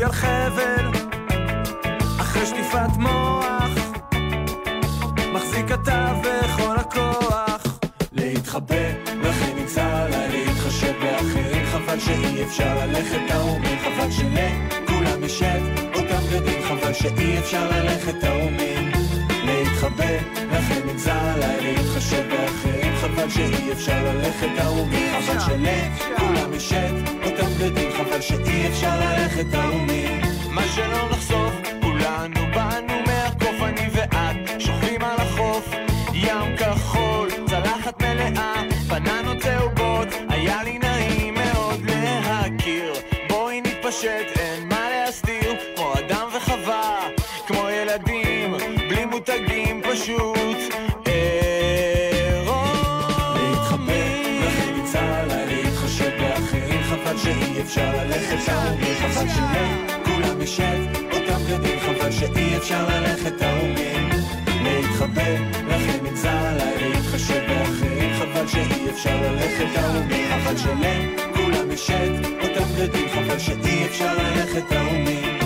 על 0.08 0.14
חבל. 0.14 0.92
אחרי 2.20 2.46
שטיפת 2.46 2.98
מוח, 2.98 3.72
מחזיק 5.34 5.72
אתה 5.72 6.14
בכל 6.22 6.76
הכוח. 6.76 7.80
להתחבא, 8.12 8.76
לכן 9.22 9.56
נמצא 9.58 9.84
עליי 9.84 10.28
שאי 12.00 12.44
אפשר 12.44 12.86
ללכת 12.86 13.20
תאומים, 13.28 13.80
חבל 13.80 14.12
שלכולם 14.12 15.24
יש 15.24 15.42
את 15.42 15.96
אותם 15.96 16.22
בגדים, 16.32 16.64
חבל 16.64 16.94
שאי 16.94 17.40
אפשר 17.40 17.70
ללכת 17.70 18.16
תאומים. 18.22 18.92
להתחבא, 19.44 20.16
לכן 20.52 20.82
נגזר 20.88 21.20
עליי 21.34 21.62
להתחשב 21.62 22.24
באחרים, 22.30 22.87
חבל 23.08 23.30
שאי 23.30 23.72
אפשר 23.72 24.04
ללכת 24.04 24.48
תאומים, 24.58 25.22
חבל 25.22 25.40
שלכולם 25.40 26.54
יש 26.54 26.74
את 26.74 26.94
אותם 27.26 27.50
בגדים, 27.60 27.92
חבל 27.92 28.22
שאי 28.22 28.68
אפשר 28.68 29.00
ללכת 29.00 29.46
תאומים. 29.52 30.22
מה 30.52 30.62
שלא 30.76 31.10
נחשוף, 31.12 31.47
אפשר 58.38 60.86
ללכת 61.12 61.40
תאומים, 61.58 61.58
חבל 61.88 62.12
שאי 62.12 62.58
יש 62.58 62.86
את 63.26 63.38
אותם 72.42 72.70
בגדים, 72.76 73.10
חבל 73.10 73.40
שאי 73.40 73.86
אפשר 73.86 74.18
ללכת 74.18 74.64
תאומים. 74.70 75.37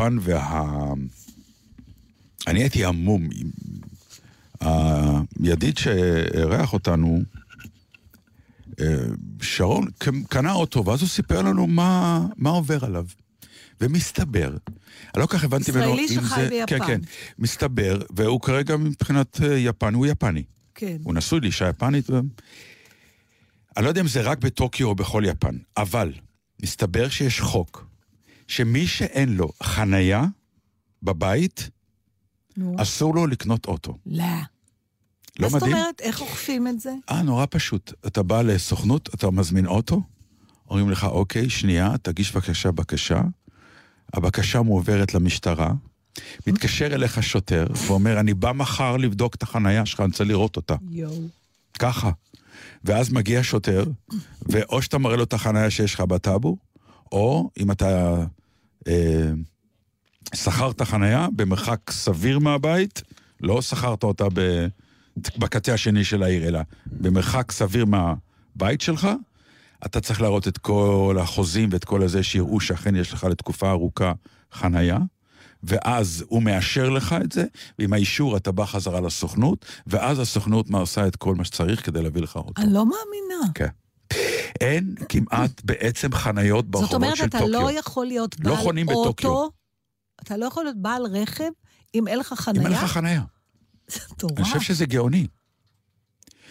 אה, 0.00 0.06
יפן 0.06 0.16
וה... 0.20 0.92
אני 2.46 2.60
הייתי 2.60 2.84
המום. 2.84 3.28
הידיד 5.40 5.78
שאירח 5.78 6.72
אותנו, 6.72 7.20
אה, 8.80 8.86
שרון 9.42 9.86
קנה 10.28 10.52
אוטו, 10.52 10.84
ואז 10.84 11.00
הוא 11.00 11.08
סיפר 11.08 11.42
לנו 11.42 11.66
מה, 11.66 12.26
מה 12.36 12.50
עובר 12.50 12.84
עליו. 12.84 13.06
ומסתבר, 13.80 14.56
אני 15.14 15.20
לא 15.20 15.26
כל 15.26 15.36
כך 15.36 15.44
הבנתי 15.44 15.72
ממנו 15.72 15.98
ישראלי 15.98 16.02
אם 16.02 16.28
שחי 16.28 16.42
זה... 16.42 16.48
ביפן. 16.48 16.66
כן, 16.66 16.86
כן. 16.86 17.00
מסתבר, 17.38 18.00
והוא 18.10 18.40
כרגע 18.40 18.76
מבחינת 18.76 19.40
אה, 19.42 19.58
יפן, 19.58 19.94
הוא 19.94 20.06
יפני. 20.06 20.42
כן. 20.74 20.96
הוא 21.02 21.14
נשוי 21.14 21.40
לאישה 21.40 21.68
יפנית. 21.68 22.10
ו... 22.10 22.20
אני 23.76 23.84
לא 23.84 23.88
יודע 23.88 24.00
אם 24.00 24.08
זה 24.08 24.20
רק 24.20 24.38
בטוקיו 24.38 24.88
או 24.88 24.94
בכל 24.94 25.22
יפן, 25.26 25.56
אבל 25.76 26.12
מסתבר 26.62 27.08
שיש 27.08 27.40
חוק 27.40 27.89
שמי 28.50 28.86
שאין 28.86 29.36
לו 29.36 29.48
חנייה 29.62 30.24
בבית, 31.02 31.70
נו. 32.56 32.76
אסור 32.78 33.14
לו 33.14 33.26
לקנות 33.26 33.66
אוטו. 33.66 33.96
לא. 34.06 34.24
לא 34.24 34.28
מה 35.40 35.48
זאת 35.48 35.62
מדהים? 35.62 35.76
אומרת, 35.76 36.00
איך 36.00 36.20
אוכפים 36.20 36.68
את 36.68 36.80
זה? 36.80 36.92
אה, 37.10 37.22
נורא 37.22 37.46
פשוט. 37.50 37.92
אתה 38.06 38.22
בא 38.22 38.42
לסוכנות, 38.42 39.14
אתה 39.14 39.30
מזמין 39.30 39.66
אוטו, 39.66 40.02
אומרים 40.70 40.90
לך, 40.90 41.04
אוקיי, 41.04 41.50
שנייה, 41.50 41.94
תגיש 42.02 42.32
בבקשה 42.32 42.70
בקשה. 42.70 43.20
הבקשה 44.14 44.62
מועברת 44.62 45.14
למשטרה, 45.14 45.72
מתקשר 46.46 46.86
אליך 46.86 47.22
שוטר 47.22 47.66
ואומר, 47.86 48.20
אני 48.20 48.34
בא 48.34 48.52
מחר 48.52 48.96
לבדוק 48.96 49.34
את 49.34 49.42
החנייה 49.42 49.86
שלך, 49.86 50.00
אני 50.00 50.08
רוצה 50.08 50.24
לראות 50.24 50.56
אותה. 50.56 50.74
יואו. 50.90 51.28
ככה. 51.78 52.10
ואז 52.84 53.12
מגיע 53.12 53.40
שוטר, 53.42 53.84
ואו 54.42 54.82
שאתה 54.82 54.98
מראה 54.98 55.16
לו 55.16 55.24
את 55.24 55.32
החניה 55.32 55.70
שיש 55.70 55.94
לך 55.94 56.00
בטאבו, 56.00 56.56
או 57.12 57.50
אם 57.58 57.70
אתה 57.70 58.16
שכרת 60.34 60.82
חניה 60.82 61.28
במרחק 61.36 61.90
סביר 61.90 62.38
מהבית, 62.38 63.02
לא 63.40 63.62
שכרת 63.62 64.02
אותה 64.02 64.24
ב, 64.34 64.66
בקצה 65.38 65.74
השני 65.74 66.04
של 66.04 66.22
העיר, 66.22 66.48
אלא 66.48 66.60
במרחק 66.86 67.52
סביר 67.52 67.84
מהבית 67.84 68.80
שלך, 68.80 69.08
אתה 69.86 70.00
צריך 70.00 70.20
להראות 70.20 70.48
את 70.48 70.58
כל 70.58 71.16
החוזים 71.20 71.68
ואת 71.72 71.84
כל 71.84 72.02
הזה 72.02 72.22
שיראו 72.22 72.60
שאכן 72.60 72.96
יש 72.96 73.12
לך 73.12 73.24
לתקופה 73.24 73.70
ארוכה 73.70 74.12
חנייה. 74.52 74.98
ואז 75.62 76.24
הוא 76.28 76.42
מאשר 76.42 76.88
לך 76.88 77.14
את 77.24 77.32
זה, 77.32 77.44
ועם 77.78 77.92
האישור 77.92 78.36
אתה 78.36 78.52
בא 78.52 78.64
חזרה 78.64 79.00
לסוכנות, 79.00 79.64
ואז 79.86 80.18
הסוכנות 80.18 80.70
מה 80.70 80.78
עושה 80.78 81.06
את 81.06 81.16
כל 81.16 81.34
מה 81.34 81.44
שצריך 81.44 81.86
כדי 81.86 82.02
להביא 82.02 82.22
לך 82.22 82.36
אותו. 82.36 82.62
אני 82.62 82.72
לא 82.72 82.84
מאמינה. 82.84 83.52
כן. 83.54 83.68
אין 84.60 84.94
כמעט 85.08 85.60
בעצם 85.64 86.12
חניות 86.14 86.64
זאת 86.64 86.70
ברחובות 86.72 86.94
אומרת, 86.94 87.16
של 87.16 87.24
אתה 87.24 87.38
טוקיו. 87.38 87.52
לא 87.60 87.72
יכול 87.72 88.06
להיות 88.06 88.36
לא 88.40 88.54
בעל 88.54 88.84
בטוקיו. 88.84 89.30
אוטו, 89.30 89.50
אתה 90.22 90.36
לא 90.36 90.46
יכול 90.46 90.64
להיות 90.64 90.76
בעל 90.82 91.02
רכב 91.06 91.50
אם 91.94 92.08
אין 92.08 92.18
לך 92.18 92.32
חנייה? 92.36 92.66
אם 92.66 92.72
אין 92.72 92.84
לך 92.84 92.90
חניה. 92.90 93.22
זה 93.88 94.00
מטורף. 94.12 94.32
אני 94.36 94.44
חושב 94.44 94.60
שזה 94.60 94.86
גאוני. 94.86 95.26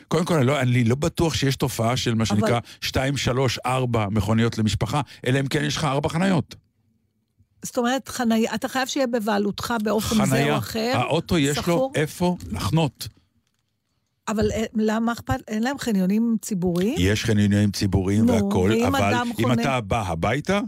קודם 0.08 0.26
כל, 0.26 0.34
אני 0.34 0.46
לא, 0.46 0.60
אני 0.60 0.84
לא 0.84 0.96
בטוח 0.96 1.34
שיש 1.34 1.56
תופעה 1.56 1.98
של 1.98 2.14
מה 2.16 2.24
אבל- 2.30 2.40
שנקרא 2.40 2.60
2, 2.82 3.18
3, 3.18 3.58
4 3.66 4.08
מכוניות 4.12 4.58
למשפחה, 4.58 5.02
אלא 5.28 5.40
אם 5.40 5.48
כן 5.48 5.64
יש 5.64 5.78
לך 5.78 5.84
4 5.84 6.10
חניות. 6.10 6.56
זאת 7.66 7.78
אומרת, 7.78 8.08
חנייה, 8.10 8.56
אתה 8.56 8.68
חייב 8.68 8.88
שיהיה 8.88 9.08
בבעלותך 9.08 9.74
באופן 9.84 10.16
זה 10.16 10.22
חניה, 10.26 10.54
או 10.54 10.58
אחר. 10.58 10.92
האוטו 10.96 11.38
יש 11.38 11.58
לו 11.58 11.64
סחור. 11.64 11.92
איפה 11.96 12.38
לחנות. 12.52 13.08
אבל 14.32 14.52
אה, 14.52 14.64
למה 14.76 15.12
אכפת? 15.12 15.36
אין 15.48 15.64
להם 15.64 15.78
חניונים 15.80 16.38
ציבוריים? 16.42 16.96
יש 16.98 17.26
חניונים 17.26 17.72
ציבוריים 17.72 18.26
נו, 18.26 18.34
והכול, 18.34 18.72
אבל 18.84 19.14
אם 19.16 19.34
חונה- 19.34 19.62
אתה 19.62 19.82
בא 19.82 20.02
הביתה, 20.08 20.60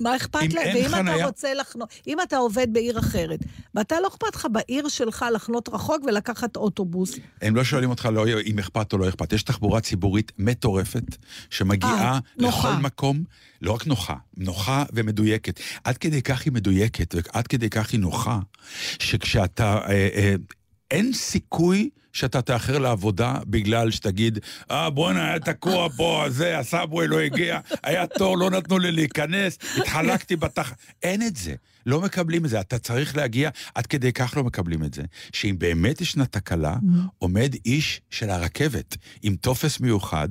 מה 0.00 0.16
אכפת 0.16 0.52
להם? 0.52 0.76
ואם 0.76 0.88
חנייה- 0.88 1.16
אתה 1.16 1.26
רוצה 1.26 1.54
לחנות, 1.54 1.88
אם 2.06 2.18
אתה 2.22 2.36
עובד 2.36 2.66
בעיר 2.72 2.98
אחרת, 2.98 3.40
ואתה 3.74 4.00
לא 4.00 4.08
אכפת 4.08 4.34
לך 4.36 4.46
בעיר 4.52 4.88
שלך 4.88 5.24
לחנות 5.34 5.68
רחוק 5.68 6.04
ולקחת 6.06 6.56
אוטובוס, 6.56 7.12
הם 7.42 7.56
לא 7.56 7.64
שואלים 7.64 7.90
אותך 7.90 8.08
לא, 8.12 8.24
אם 8.46 8.58
אכפת 8.58 8.92
או 8.92 8.98
לא 8.98 9.08
אכפת. 9.08 9.32
יש 9.32 9.42
תחבורה 9.42 9.80
ציבורית 9.80 10.32
מטורפת, 10.38 11.16
שמגיעה 11.50 12.12
אה, 12.12 12.18
נוחה. 12.38 12.70
לכל 12.72 12.82
מקום, 12.82 13.24
לא 13.62 13.72
רק 13.72 13.86
נוחה, 13.86 14.14
נוחה 14.36 14.84
ומדויקת. 14.92 15.60
עד 15.84 15.98
כדי 15.98 16.22
כך 16.22 16.42
היא 16.44 16.52
מדויקת, 16.52 17.14
ועד 17.14 17.46
כדי 17.46 17.70
כך 17.70 17.92
היא 17.92 18.00
נוחה, 18.00 18.38
שכשאתה... 18.98 19.78
אה, 19.88 20.08
אה, 20.14 20.34
אין 20.90 21.12
סיכוי 21.12 21.90
שאתה 22.16 22.42
תאחר 22.42 22.78
לעבודה 22.78 23.34
בגלל 23.46 23.90
שתגיד, 23.90 24.38
אה, 24.70 24.90
בואנה, 24.90 25.28
היה 25.28 25.38
תקוע 25.38 25.88
פה, 25.96 26.24
זה, 26.28 26.58
הסאבווי 26.58 27.08
לא 27.08 27.20
הגיע, 27.20 27.60
היה 27.82 28.06
תור, 28.06 28.38
לא 28.38 28.50
נתנו 28.50 28.78
לי 28.78 28.92
להיכנס, 28.92 29.58
התחלקתי 29.76 30.36
בתח... 30.36 30.72
אין 31.02 31.22
את 31.22 31.36
זה. 31.36 31.54
לא 31.86 32.00
מקבלים 32.00 32.44
את 32.44 32.50
זה. 32.50 32.60
אתה 32.60 32.78
צריך 32.78 33.16
להגיע, 33.16 33.50
עד 33.74 33.86
כדי 33.86 34.12
כך 34.12 34.36
לא 34.36 34.44
מקבלים 34.44 34.84
את 34.84 34.94
זה. 34.94 35.02
שאם 35.32 35.54
באמת 35.58 36.00
ישנה 36.00 36.26
תקלה, 36.26 36.76
עומד 37.18 37.54
איש 37.66 38.00
של 38.10 38.30
הרכבת 38.30 38.96
עם 39.22 39.36
טופס 39.36 39.80
מיוחד, 39.80 40.28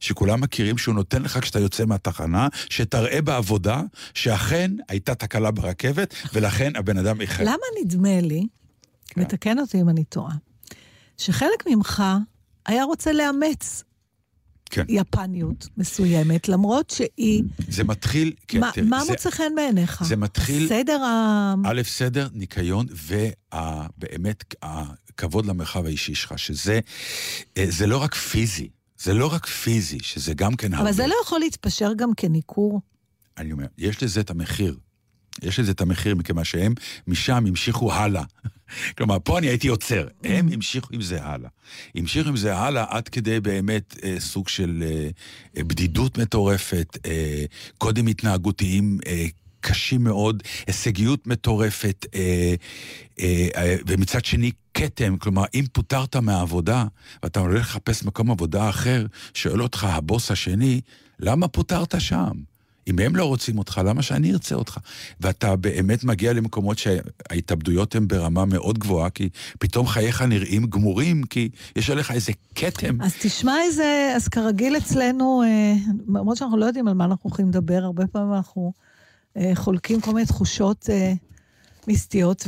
שכולם 0.00 0.40
מכירים 0.40 0.78
שהוא 0.78 0.94
נותן 0.94 1.22
לך 1.22 1.38
כשאתה 1.38 1.58
יוצא 1.58 1.84
מהתחנה, 1.84 2.48
שתראה 2.70 3.22
בעבודה 3.22 3.82
שאכן 4.14 4.70
הייתה 4.88 5.14
תקלה 5.14 5.50
ברכבת, 5.50 6.14
ולכן 6.32 6.76
הבן 6.76 6.98
אדם 6.98 7.20
איחר. 7.20 7.44
למה 7.44 7.66
נדמה 7.84 8.20
לי, 8.20 8.46
כן. 9.06 9.20
ותקן 9.20 9.58
אותי 9.58 9.80
אם 9.80 9.88
אני 9.88 10.04
טועה, 10.04 10.34
שחלק 11.20 11.66
ממך 11.66 12.02
היה 12.66 12.84
רוצה 12.84 13.12
לאמץ 13.12 13.84
כן. 14.70 14.84
יפניות 14.88 15.66
מסוימת, 15.76 16.48
למרות 16.48 16.90
שהיא... 16.90 17.42
זה 17.68 17.84
מתחיל... 17.84 18.32
כן, 18.48 18.60
מה, 18.60 18.70
תראי, 18.74 18.86
מה 18.86 19.04
זה- 19.04 19.10
מוצא 19.12 19.30
חן 19.30 19.52
בעיניך? 19.56 20.02
זה 20.04 20.16
מתחיל- 20.16 20.68
סדר 20.68 21.02
ה... 21.02 21.54
א', 21.64 21.80
סדר, 21.84 22.28
ניקיון, 22.32 22.86
ובאמת 22.90 24.54
הכבוד 24.62 25.46
למרחב 25.46 25.86
האישי 25.86 26.14
שלך, 26.14 26.38
שזה 26.38 26.80
אה, 27.56 27.64
זה 27.68 27.86
לא 27.86 27.98
רק 28.02 28.14
פיזי, 28.14 28.68
זה 28.98 29.14
לא 29.14 29.32
רק 29.32 29.46
פיזי, 29.46 29.98
שזה 30.02 30.34
גם 30.34 30.56
כן 30.56 30.74
הרבה. 30.74 30.84
אבל 30.88 30.96
זה 30.96 31.06
לא 31.06 31.14
יכול 31.24 31.40
להתפשר 31.40 31.92
גם 31.96 32.10
כניכור. 32.16 32.80
אני 33.38 33.52
אומר, 33.52 33.66
יש 33.78 34.02
לזה 34.02 34.20
את 34.20 34.30
המחיר. 34.30 34.78
יש 35.42 35.60
לזה 35.60 35.72
את 35.72 35.80
המחיר, 35.80 36.14
מכיוון 36.14 36.44
שהם 36.44 36.74
משם 37.06 37.44
המשיכו 37.46 37.92
הלאה. 37.92 38.22
כלומר, 38.96 39.16
פה 39.24 39.38
אני 39.38 39.46
הייתי 39.46 39.68
עוצר, 39.68 40.06
הם 40.24 40.48
המשיכו 40.52 40.94
עם 40.94 41.02
זה 41.02 41.24
הלאה. 41.24 41.50
המשיכו 41.94 42.28
עם 42.28 42.36
זה 42.36 42.56
הלאה 42.56 42.84
עד 42.88 43.08
כדי 43.08 43.40
באמת 43.40 43.96
אה, 44.04 44.16
סוג 44.18 44.48
של 44.48 44.84
אה, 44.86 45.08
אה, 45.56 45.64
בדידות 45.64 46.18
מטורפת, 46.18 46.98
אה, 47.06 47.44
קודים 47.78 48.06
התנהגותיים 48.06 48.98
אה, 49.06 49.26
קשים 49.60 50.04
מאוד, 50.04 50.42
הישגיות 50.66 51.26
מטורפת, 51.26 52.06
אה, 52.14 52.54
אה, 53.20 53.48
אה, 53.56 53.76
ומצד 53.86 54.24
שני 54.24 54.50
כתם, 54.74 55.16
כלומר, 55.16 55.44
אם 55.54 55.64
פוטרת 55.72 56.16
מהעבודה 56.16 56.84
ואתה 57.22 57.40
הולך 57.40 57.60
לחפש 57.60 58.04
מקום 58.04 58.30
עבודה 58.30 58.68
אחר, 58.68 59.06
שואל 59.34 59.62
אותך 59.62 59.84
הבוס 59.84 60.30
השני, 60.30 60.80
למה 61.18 61.48
פוטרת 61.48 61.94
שם? 61.98 62.30
אם 62.88 62.98
הם 62.98 63.16
לא 63.16 63.24
רוצים 63.24 63.58
אותך, 63.58 63.80
למה 63.84 64.02
שאני 64.02 64.32
ארצה 64.32 64.54
אותך? 64.54 64.78
ואתה 65.20 65.56
באמת 65.56 66.04
מגיע 66.04 66.32
למקומות 66.32 66.78
שההתאבדויות 66.78 67.94
הן 67.94 68.08
ברמה 68.08 68.44
מאוד 68.44 68.78
גבוהה, 68.78 69.10
כי 69.10 69.28
פתאום 69.58 69.86
חייך 69.86 70.22
נראים 70.22 70.66
גמורים, 70.66 71.22
כי 71.22 71.48
יש 71.76 71.90
עליך 71.90 72.10
איזה 72.10 72.32
כתם. 72.54 73.02
אז 73.02 73.14
תשמע 73.20 73.54
איזה, 73.66 74.12
אז 74.16 74.28
כרגיל 74.28 74.76
אצלנו, 74.76 75.42
אה, 75.42 75.74
למרות 76.08 76.36
שאנחנו 76.36 76.56
לא 76.56 76.64
יודעים 76.64 76.88
על 76.88 76.94
מה 76.94 77.04
אנחנו 77.04 77.30
הולכים 77.30 77.48
לדבר, 77.48 77.84
הרבה 77.84 78.06
פעמים 78.06 78.34
אנחנו 78.34 78.72
אה, 79.36 79.50
חולקים 79.54 80.00
כל 80.00 80.14
מיני 80.14 80.26
תחושות 80.26 80.90
אה, 80.90 81.12
מיסטיות, 81.86 82.46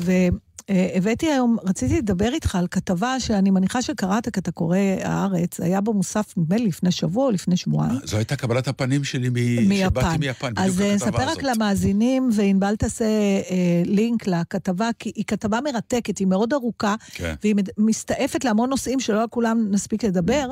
והבאתי 0.70 1.26
היום, 1.26 1.56
רציתי 1.64 1.98
לדבר 1.98 2.32
איתך 2.32 2.54
על 2.54 2.66
כתבה 2.70 3.20
שאני 3.20 3.50
מניחה 3.50 3.82
שקראת, 3.82 4.28
כי 4.28 4.40
אתה 4.40 4.50
קורא 4.50 4.78
הארץ, 5.02 5.60
היה 5.60 5.80
במוסף, 5.80 6.34
נדמה 6.36 6.56
לי, 6.56 6.66
לפני 6.66 6.90
שבוע 6.90 7.26
או 7.26 7.30
לפני 7.30 7.56
שבועיים. 7.56 7.98
זו 8.04 8.16
הייתה 8.16 8.36
קבלת 8.36 8.68
הפנים 8.68 9.04
שלי 9.04 9.28
מ... 9.28 9.32
מיפן. 9.68 9.88
שבאתי 9.88 10.18
מיפן, 10.18 10.54
בדיוק 10.54 10.66
אז 10.66 10.80
אה, 10.80 10.94
הכתבה 10.94 11.08
נספר 11.08 11.22
רק 11.22 11.38
הזאת. 11.38 11.42
למאזינים, 11.42 12.30
וענבל 12.32 12.76
תעשה 12.76 13.04
אה, 13.04 13.82
לינק 13.84 14.26
לכתבה, 14.26 14.90
כי 14.98 15.12
היא 15.16 15.24
כתבה 15.26 15.60
מרתקת, 15.64 16.18
היא 16.18 16.26
מאוד 16.26 16.52
ארוכה, 16.52 16.94
כן. 17.12 17.34
והיא 17.42 17.54
מסתעפת 17.78 18.44
להמון 18.44 18.70
נושאים 18.70 19.00
שלא 19.00 19.20
על 19.20 19.28
כולם 19.28 19.66
נספיק 19.70 20.04
לדבר. 20.04 20.50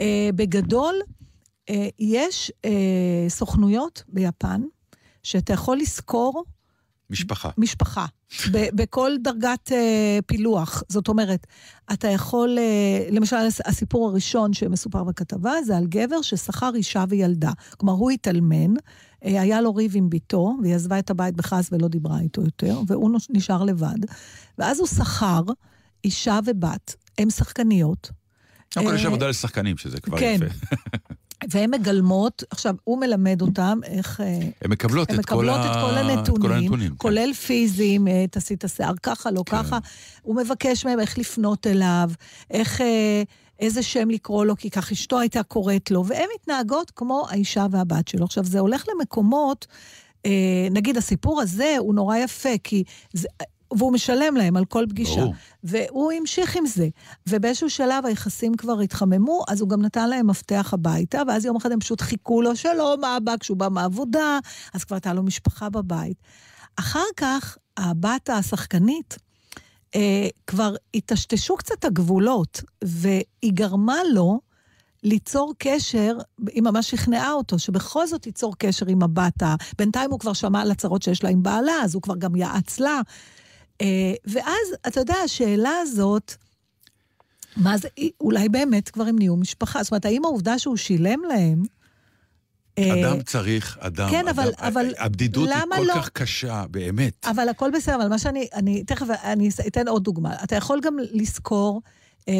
אה, 0.00 0.30
בגדול, 0.34 0.94
אה, 1.70 1.88
יש 1.98 2.52
אה, 2.64 2.70
סוכנויות 3.28 4.02
ביפן, 4.08 4.62
שאתה 5.22 5.52
יכול 5.52 5.76
לשכור 5.76 6.44
משפחה. 7.12 7.50
משפחה, 7.58 8.06
ב- 8.52 8.68
בכל 8.82 9.12
דרגת 9.22 9.72
אה, 9.72 10.18
פילוח. 10.26 10.82
זאת 10.88 11.08
אומרת, 11.08 11.46
אתה 11.92 12.08
יכול, 12.08 12.58
אה, 12.58 13.08
למשל, 13.10 13.36
הס- 13.36 13.60
הסיפור 13.64 14.08
הראשון 14.08 14.52
שמסופר 14.52 15.04
בכתבה, 15.04 15.52
זה 15.66 15.76
על 15.76 15.86
גבר 15.86 16.22
ששכר 16.22 16.70
אישה 16.74 17.04
וילדה. 17.08 17.50
כלומר, 17.78 17.92
הוא 17.92 18.10
התאלמן, 18.10 18.74
אה, 19.24 19.40
היה 19.42 19.60
לו 19.60 19.74
ריב 19.74 19.92
עם 19.94 20.10
ביתו, 20.10 20.56
והיא 20.62 20.74
עזבה 20.74 20.98
את 20.98 21.10
הבית 21.10 21.36
בכעס 21.36 21.68
ולא 21.72 21.88
דיברה 21.88 22.20
איתו 22.20 22.42
יותר, 22.42 22.80
והוא 22.86 23.10
נשאר 23.30 23.62
לבד. 23.64 23.98
ואז 24.58 24.78
הוא 24.78 24.86
שכר 24.88 25.42
אישה 26.04 26.38
ובת, 26.46 26.94
הן 27.18 27.30
שחקניות. 27.30 28.10
קודם 28.74 28.86
כל 28.86 28.94
יש 28.94 29.04
עבודה 29.04 29.28
לשחקנים, 29.28 29.76
שזה 29.78 30.00
כבר 30.00 30.18
כן. 30.18 30.38
יפה. 30.46 30.76
והן 31.50 31.70
מגלמות, 31.70 32.44
עכשיו, 32.50 32.74
הוא 32.84 33.00
מלמד 33.00 33.42
אותם 33.42 33.78
איך... 33.84 34.20
אה, 34.20 34.38
הן 34.62 34.70
מקבלות 34.70 35.10
את 35.10 35.14
כל 35.14 35.20
מקבלות 35.20 35.60
ה- 35.60 35.66
את 35.66 35.76
כל 35.76 35.94
את 35.94 36.18
הנתונים, 36.18 36.42
כל 36.42 36.52
הנתונים, 36.52 36.88
כן. 36.90 36.94
כולל 36.98 37.32
פיזיים, 37.32 38.08
אה, 38.08 38.24
תעשי 38.30 38.54
את 38.54 38.64
השיער 38.64 38.94
ככה, 39.02 39.30
לא 39.30 39.42
כן. 39.46 39.56
ככה. 39.62 39.78
הוא 40.22 40.36
מבקש 40.36 40.86
מהם 40.86 41.00
איך 41.00 41.18
לפנות 41.18 41.66
אליו, 41.66 42.10
איך, 42.50 42.80
אה, 42.80 43.22
איזה 43.60 43.82
שם 43.82 44.10
לקרוא 44.10 44.44
לו, 44.44 44.56
כי 44.56 44.70
כך 44.70 44.92
אשתו 44.92 45.20
הייתה 45.20 45.42
קוראת 45.42 45.90
לו, 45.90 46.06
והן 46.06 46.28
מתנהגות 46.34 46.90
כמו 46.90 47.26
האישה 47.30 47.66
והבת 47.70 48.08
שלו. 48.08 48.24
עכשיו, 48.24 48.44
זה 48.44 48.58
הולך 48.58 48.84
למקומות, 48.88 49.66
נגיד, 50.70 50.96
הסיפור 50.96 51.40
הזה 51.40 51.74
הוא 51.78 51.94
נורא 51.94 52.16
יפה, 52.16 52.48
כי 52.64 52.84
זה... 53.12 53.28
והוא 53.78 53.92
משלם 53.92 54.36
להם 54.36 54.56
על 54.56 54.64
כל 54.64 54.86
פגישה. 54.88 55.20
ברור. 55.20 55.34
והוא 55.64 56.12
המשיך 56.12 56.56
עם 56.56 56.66
זה. 56.66 56.88
ובאיזשהו 57.28 57.70
שלב 57.70 58.06
היחסים 58.06 58.54
כבר 58.54 58.80
התחממו, 58.80 59.44
אז 59.48 59.60
הוא 59.60 59.68
גם 59.68 59.82
נתן 59.82 60.10
להם 60.10 60.26
מפתח 60.26 60.70
הביתה, 60.72 61.22
ואז 61.28 61.44
יום 61.44 61.56
אחד 61.56 61.72
הם 61.72 61.80
פשוט 61.80 62.00
חיכו 62.00 62.42
לו, 62.42 62.56
שלום 62.56 63.04
אבא, 63.04 63.34
כשהוא 63.40 63.56
בא 63.56 63.68
מהעבודה, 63.68 64.38
אז 64.74 64.84
כבר 64.84 64.96
הייתה 64.96 65.12
לו 65.12 65.22
משפחה 65.22 65.70
בבית. 65.70 66.16
אחר 66.76 67.04
כך, 67.16 67.56
הבת 67.76 68.30
השחקנית, 68.30 69.18
אה, 69.94 70.28
כבר 70.46 70.74
היטשטשו 70.92 71.56
קצת 71.56 71.84
הגבולות, 71.84 72.62
והיא 72.84 73.52
גרמה 73.52 73.98
לו 74.12 74.40
ליצור 75.02 75.54
קשר, 75.58 76.16
היא 76.48 76.62
ממש 76.62 76.90
שכנעה 76.90 77.32
אותו, 77.32 77.58
שבכל 77.58 78.06
זאת 78.06 78.26
ייצור 78.26 78.54
קשר 78.58 78.86
עם 78.86 79.02
הבת 79.02 79.42
ה... 79.42 79.54
בינתיים 79.78 80.10
הוא 80.10 80.20
כבר 80.20 80.32
שמע 80.32 80.60
על 80.60 80.70
הצרות 80.70 81.02
שיש 81.02 81.24
לה 81.24 81.30
עם 81.30 81.42
בעלה, 81.42 81.72
אז 81.84 81.94
הוא 81.94 82.02
כבר 82.02 82.16
גם 82.16 82.36
יעץ 82.36 82.80
לה. 82.80 83.00
אה, 83.82 84.14
ואז, 84.24 84.66
אתה 84.86 85.00
יודע, 85.00 85.14
השאלה 85.24 85.72
הזאת, 85.82 86.34
מה 87.56 87.78
זה, 87.78 87.88
אולי 88.20 88.48
באמת 88.48 88.88
כבר 88.88 89.04
הם 89.04 89.18
נהיו 89.18 89.36
משפחה. 89.36 89.82
זאת 89.82 89.92
אומרת, 89.92 90.04
האם 90.04 90.24
העובדה 90.24 90.58
שהוא 90.58 90.76
שילם 90.76 91.20
להם... 91.28 91.62
אה, 92.78 93.02
אדם 93.02 93.22
צריך, 93.22 93.78
אדם, 93.80 94.10
כן, 94.10 94.28
אבל- 94.28 94.48
אדם, 94.48 94.66
אבל 94.66 94.94
הבדידות 94.98 95.48
היא 95.48 95.62
כל 95.76 95.82
לא? 95.84 95.94
כך 95.94 96.08
קשה, 96.08 96.64
באמת. 96.70 97.26
אבל 97.30 97.48
הכל 97.48 97.70
בסדר, 97.74 97.96
אבל 97.96 98.08
מה 98.08 98.18
שאני, 98.18 98.48
אני, 98.54 98.84
תכף, 98.84 99.06
אני 99.24 99.48
אתן 99.66 99.88
עוד 99.88 100.04
דוגמה. 100.04 100.34
אתה 100.44 100.56
יכול 100.56 100.80
גם 100.84 100.96
לשכור 101.12 101.82
אה, 102.28 102.34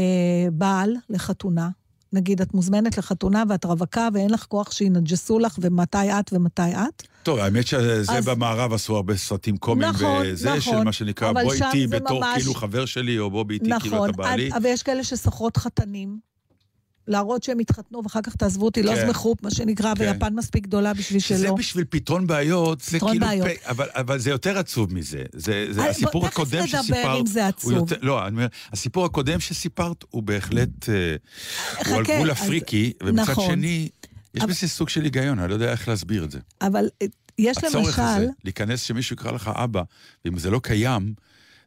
בעל 0.53 0.97
לחתונה. 1.11 1.69
נגיד, 2.13 2.41
את 2.41 2.55
מוזמנת 2.55 2.99
לחתונה 2.99 3.45
ואת 3.49 3.65
רווקה 3.65 4.09
ואין 4.15 4.31
לך 4.31 4.45
כוח 4.45 4.73
שינג'סו 4.73 5.39
לך 5.39 5.59
ומתי 5.61 6.11
את 6.21 6.31
ומתי 6.33 6.63
את. 6.63 7.03
טוב, 7.23 7.39
האמת 7.39 7.67
שזה 7.67 8.13
אז- 8.19 8.29
במערב 8.29 8.73
עשו 8.73 8.97
הרבה 8.97 9.17
סרטים 9.17 9.57
קומיים, 9.57 9.93
נכון, 9.93 10.23
וזה 10.27 10.61
של 10.61 10.71
נכון, 10.71 10.85
מה 10.85 10.93
שנקרא, 10.93 11.33
בוא 11.33 11.53
איתי 11.53 11.87
זה 11.89 12.01
בתור 12.01 12.21
ממש- 12.21 12.37
כאילו 12.39 12.55
חבר 12.55 12.85
שלי, 12.85 13.19
או 13.19 13.31
בוא 13.31 13.45
איתי 13.51 13.71
כאילו 13.81 13.97
נכון, 13.97 14.11
אתה 14.11 14.17
בעלי. 14.19 14.51
אבל 14.53 14.67
יש 14.67 14.83
כאלה 14.83 15.05
ששוכרות 15.05 15.57
חתנים. 15.57 16.33
להראות 17.09 17.43
שהם 17.43 17.59
התחתנו 17.59 18.03
ואחר 18.05 18.21
כך 18.23 18.37
תעזבו 18.37 18.65
אותי, 18.65 18.83
לא 18.83 18.95
כן. 18.95 19.07
זמחו, 19.07 19.35
מה 19.43 19.51
שנקרא, 19.51 19.95
כן. 19.95 20.01
ויפן 20.05 20.35
מספיק 20.35 20.65
גדולה 20.65 20.95
בשביל 20.95 21.21
שלא. 21.21 21.55
בשביל 21.55 21.85
פתרון 21.91 22.27
בעיות, 22.27 22.81
זה 22.81 22.97
פתרון 22.97 23.11
כאילו... 23.11 23.27
בעיות. 23.27 23.47
פ... 23.49 23.67
אבל, 23.69 23.87
אבל 23.95 24.19
זה 24.19 24.31
יותר 24.31 24.59
עצוב 24.59 24.95
מזה. 24.95 25.23
זה, 25.33 25.67
זה 25.71 25.85
אז 25.85 25.91
הסיפור 25.91 26.21
בוא, 26.21 26.29
תכף 26.29 26.39
הקודם 26.41 26.63
נדבר 26.63 26.83
שסיפרת... 26.83 27.21
אם 27.21 27.27
זה 27.27 27.47
עצוב. 27.47 27.73
יותר, 27.73 27.97
לא, 28.03 28.27
אני 28.27 28.37
אומר, 28.37 28.47
הסיפור 28.73 29.05
הקודם 29.05 29.41
שסיפרת 29.41 30.05
הוא 30.11 30.23
בהחלט... 30.23 30.89
אה, 30.89 30.95
הוא 31.87 31.97
על 31.97 32.05
חכה, 32.05 32.15
גבול 32.17 32.31
הפריקי, 32.31 32.93
ומצד 33.03 33.31
נכון. 33.33 33.47
שני, 33.51 33.89
יש 34.35 34.43
אבל- 34.43 34.51
בזה 34.53 34.69
סוג 34.69 34.89
של 34.89 35.03
היגיון, 35.05 35.39
אני 35.39 35.49
לא 35.49 35.55
יודע 35.55 35.71
איך 35.73 35.89
להסביר 35.89 36.25
את 36.25 36.31
זה. 36.31 36.39
אבל 36.61 36.89
אה, 37.03 37.07
יש 37.39 37.57
הצורך 37.59 37.75
למשל... 37.99 38.01
הזה, 38.03 38.27
להיכנס 38.45 38.83
שמישהו 38.83 39.15
יקרא 39.15 39.33
לך 39.33 39.51
אבא, 39.55 39.83
ואם 40.25 40.39
זה 40.39 40.51
לא 40.51 40.59
קיים, 40.63 41.15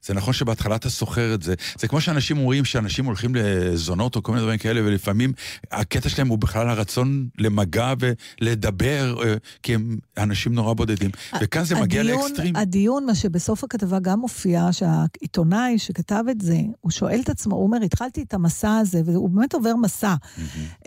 זה 0.05 0.13
נכון 0.13 0.34
שבהתחלה 0.34 0.76
אתה 0.76 0.89
שוכר 0.89 1.34
את 1.34 1.41
זה. 1.43 1.53
זה 1.80 1.88
כמו 1.88 2.01
שאנשים 2.01 2.38
אומרים 2.38 2.66
שאנשים 2.66 3.05
הולכים 3.05 3.36
לזונות 3.36 4.16
או 4.16 4.24
כל 4.24 4.32
מיני 4.32 4.41
דברים 4.43 4.59
כאלה, 4.59 4.82
ולפעמים 4.84 5.34
הקטע 5.72 6.09
שלהם 6.09 6.28
הוא 6.28 6.38
בכלל 6.38 6.70
הרצון 6.70 7.28
למגע 7.38 7.93
ולדבר, 8.41 9.24
אה, 9.24 9.36
כי 9.63 9.76
הם 9.76 9.97
אנשים 10.18 10.53
נורא 10.53 10.74
בודדים. 10.74 11.09
וכאן 11.41 11.63
זה 11.63 11.76
מגיע 11.76 12.01
הדיון- 12.01 12.22
לאקסטרים. 12.22 12.55
הדיון, 12.55 13.05
מה 13.05 13.16
שבסוף 13.16 13.63
הכתבה 13.63 13.99
גם 13.99 14.20
מופיע, 14.20 14.68
שהעיתונאי 14.72 15.80
שכתב 15.80 16.24
את 16.32 16.41
זה, 16.41 16.57
הוא 16.82 16.91
שואל 16.91 17.20
את 17.24 17.30
עצמו, 17.30 17.55
הוא 17.55 17.63
אומר, 17.63 17.78
התחלתי 17.86 18.22
את 18.22 18.34
המסע 18.34 18.78
הזה, 18.78 19.01
והוא 19.05 19.30
באמת 19.30 19.53
עובר 19.53 19.76
מסע. 19.76 20.16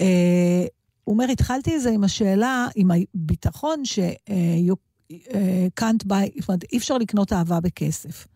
אה, 0.01 0.64
הוא 1.09 1.13
אומר, 1.13 1.25
התחלתי 1.33 1.77
את 1.77 1.83
זה 1.83 1.91
עם 1.91 2.05
השאלה, 2.05 2.67
עם 2.77 2.91
הביטחון 2.91 3.85
ש... 3.85 3.99
אה, 3.99 5.67
can't 5.81 6.05
buy, 6.05 6.41
זאת 6.41 6.49
אומרת, 6.49 6.65
אי 6.73 6.79
אפשר 6.79 6.99
לקנות 6.99 7.33
אהבה 7.33 7.61
בכסף. 7.61 8.27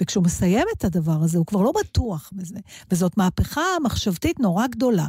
וכשהוא 0.00 0.24
מסיים 0.24 0.66
את 0.76 0.84
הדבר 0.84 1.18
הזה, 1.22 1.38
הוא 1.38 1.46
כבר 1.46 1.62
לא 1.62 1.72
בטוח 1.80 2.30
בזה. 2.32 2.58
וזאת 2.90 3.16
מהפכה 3.16 3.60
מחשבתית 3.84 4.40
נורא 4.40 4.66
גדולה. 4.66 5.06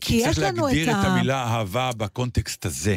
כי 0.00 0.14
יש 0.14 0.24
צריך 0.24 0.38
לנו 0.38 0.68
את 0.68 0.74
להגדיר 0.74 0.90
את 0.90 1.04
ה... 1.04 1.08
המילה 1.08 1.42
אהבה 1.42 1.90
בקונטקסט 1.96 2.66
הזה. 2.66 2.96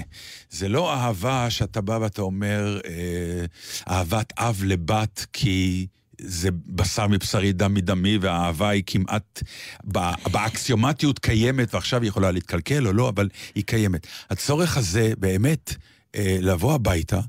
זה 0.49 0.69
לא 0.69 0.93
אהבה 0.93 1.49
שאתה 1.49 1.81
בא 1.81 1.97
ואתה 2.01 2.21
אומר, 2.21 2.79
אה, 2.85 3.45
אהבת 3.87 4.33
אב 4.37 4.61
לבת, 4.65 5.25
כי... 5.33 5.87
זה 6.25 6.49
בשר 6.67 7.07
מבשרי, 7.07 7.53
דם 7.53 7.73
מדמי, 7.73 8.17
והאהבה 8.21 8.69
היא 8.69 8.83
כמעט 8.85 9.43
בא- 9.83 10.13
באקסיומטיות 10.31 11.19
קיימת, 11.19 11.73
ועכשיו 11.73 12.01
היא 12.01 12.07
יכולה 12.09 12.31
להתקלקל 12.31 12.87
או 12.87 12.93
לא, 12.93 13.09
אבל 13.09 13.29
היא 13.55 13.63
קיימת. 13.63 14.07
הצורך 14.29 14.77
הזה 14.77 15.13
באמת 15.17 15.73
אה, 16.15 16.37
לבוא 16.41 16.73
הביתה 16.73 17.19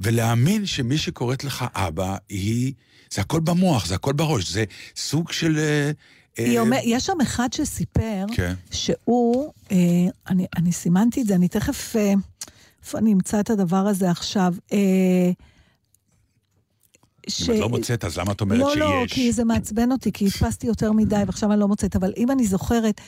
ולהאמין 0.00 0.66
שמי 0.66 0.98
שקוראת 0.98 1.44
לך 1.44 1.64
אבא 1.74 2.16
היא... 2.28 2.72
זה 3.14 3.20
הכל 3.20 3.40
במוח, 3.40 3.86
זה 3.86 3.94
הכל 3.94 4.12
בראש, 4.12 4.50
זה 4.50 4.64
סוג 4.96 5.32
של... 5.32 5.58
אה, 5.58 5.90
היא 6.36 6.58
אומר, 6.58 6.76
יש 6.84 7.06
שם 7.06 7.20
אחד 7.22 7.52
שסיפר, 7.52 8.24
כן. 8.34 8.54
שהוא, 8.70 9.52
אה, 9.72 9.76
אני, 10.28 10.46
אני 10.56 10.72
סימנתי 10.72 11.22
את 11.22 11.26
זה, 11.26 11.34
אני 11.34 11.48
תכף, 11.48 11.96
אה, 11.96 12.12
איפה 12.82 12.98
אני 12.98 13.12
אמצא 13.12 13.40
את 13.40 13.50
הדבר 13.50 13.76
הזה 13.86 14.10
עכשיו? 14.10 14.54
אה, 14.72 15.30
ש... 17.28 17.50
אם 17.50 17.54
את 17.54 17.60
לא 17.60 17.68
מוצאת, 17.68 18.04
אז 18.04 18.18
למה 18.18 18.32
את 18.32 18.40
אומרת 18.40 18.58
לא, 18.58 18.70
שיש? 18.70 18.78
לא, 18.78 19.04
כי 19.08 19.32
זה 19.32 19.44
מעצבן 19.44 19.92
אותי, 19.92 20.12
כי 20.12 20.26
הדפסתי 20.26 20.66
יותר 20.66 20.92
מדי 20.92 21.22
ועכשיו 21.26 21.52
אני 21.52 21.60
לא 21.60 21.68
מוצאת, 21.68 21.96
אבל 21.96 22.12
אם 22.16 22.30
אני 22.30 22.46
זוכרת 22.46 23.00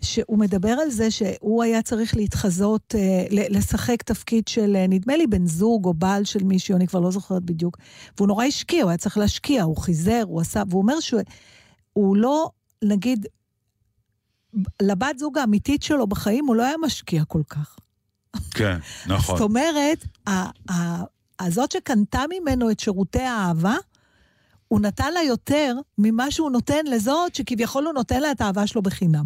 שהוא 0.00 0.38
מדבר 0.38 0.68
על 0.68 0.90
זה 0.90 1.10
שהוא 1.10 1.62
היה 1.62 1.82
צריך 1.82 2.16
להתחזות, 2.16 2.94
אה, 2.98 3.26
לשחק 3.30 4.02
תפקיד 4.02 4.48
של, 4.48 4.76
אה, 4.76 4.86
נדמה 4.88 5.16
לי, 5.16 5.26
בן 5.26 5.46
זוג 5.46 5.84
או 5.84 5.94
בעל 5.94 6.24
של 6.24 6.44
מישהו, 6.44 6.76
אני 6.76 6.86
כבר 6.86 7.00
לא 7.00 7.10
זוכרת 7.10 7.42
בדיוק, 7.42 7.76
והוא 8.16 8.28
נורא 8.28 8.44
השקיע, 8.44 8.82
הוא 8.82 8.90
היה 8.90 8.98
צריך 8.98 9.18
להשקיע, 9.18 9.62
הוא 9.62 9.76
חיזר, 9.76 10.22
הוא 10.26 10.40
עשה, 10.40 10.62
והוא 10.68 10.82
אומר 10.82 11.00
שהוא 11.00 12.16
לא, 12.16 12.50
נגיד, 12.84 13.26
לבת 14.82 15.18
זוג 15.18 15.38
האמיתית 15.38 15.82
שלו 15.82 16.06
בחיים 16.06 16.46
הוא 16.46 16.56
לא 16.56 16.62
היה 16.62 16.74
משקיע 16.84 17.24
כל 17.24 17.42
כך. 17.48 17.76
כן, 18.50 18.78
נכון. 19.06 19.34
זאת 19.38 19.44
אומרת, 19.44 20.04
הזאת 21.40 21.72
שקנתה 21.72 22.22
ממנו 22.30 22.70
את 22.70 22.80
שירותי 22.80 23.22
האהבה, 23.22 23.76
הוא 24.68 24.80
נתן 24.80 25.12
לה 25.12 25.22
יותר 25.22 25.74
ממה 25.98 26.30
שהוא 26.30 26.50
נותן 26.50 26.86
לזאת 26.86 27.34
שכביכול 27.34 27.84
הוא 27.84 27.92
נותן 27.92 28.20
לה 28.20 28.30
את 28.30 28.40
האהבה 28.40 28.66
שלו 28.66 28.82
בחינם. 28.82 29.24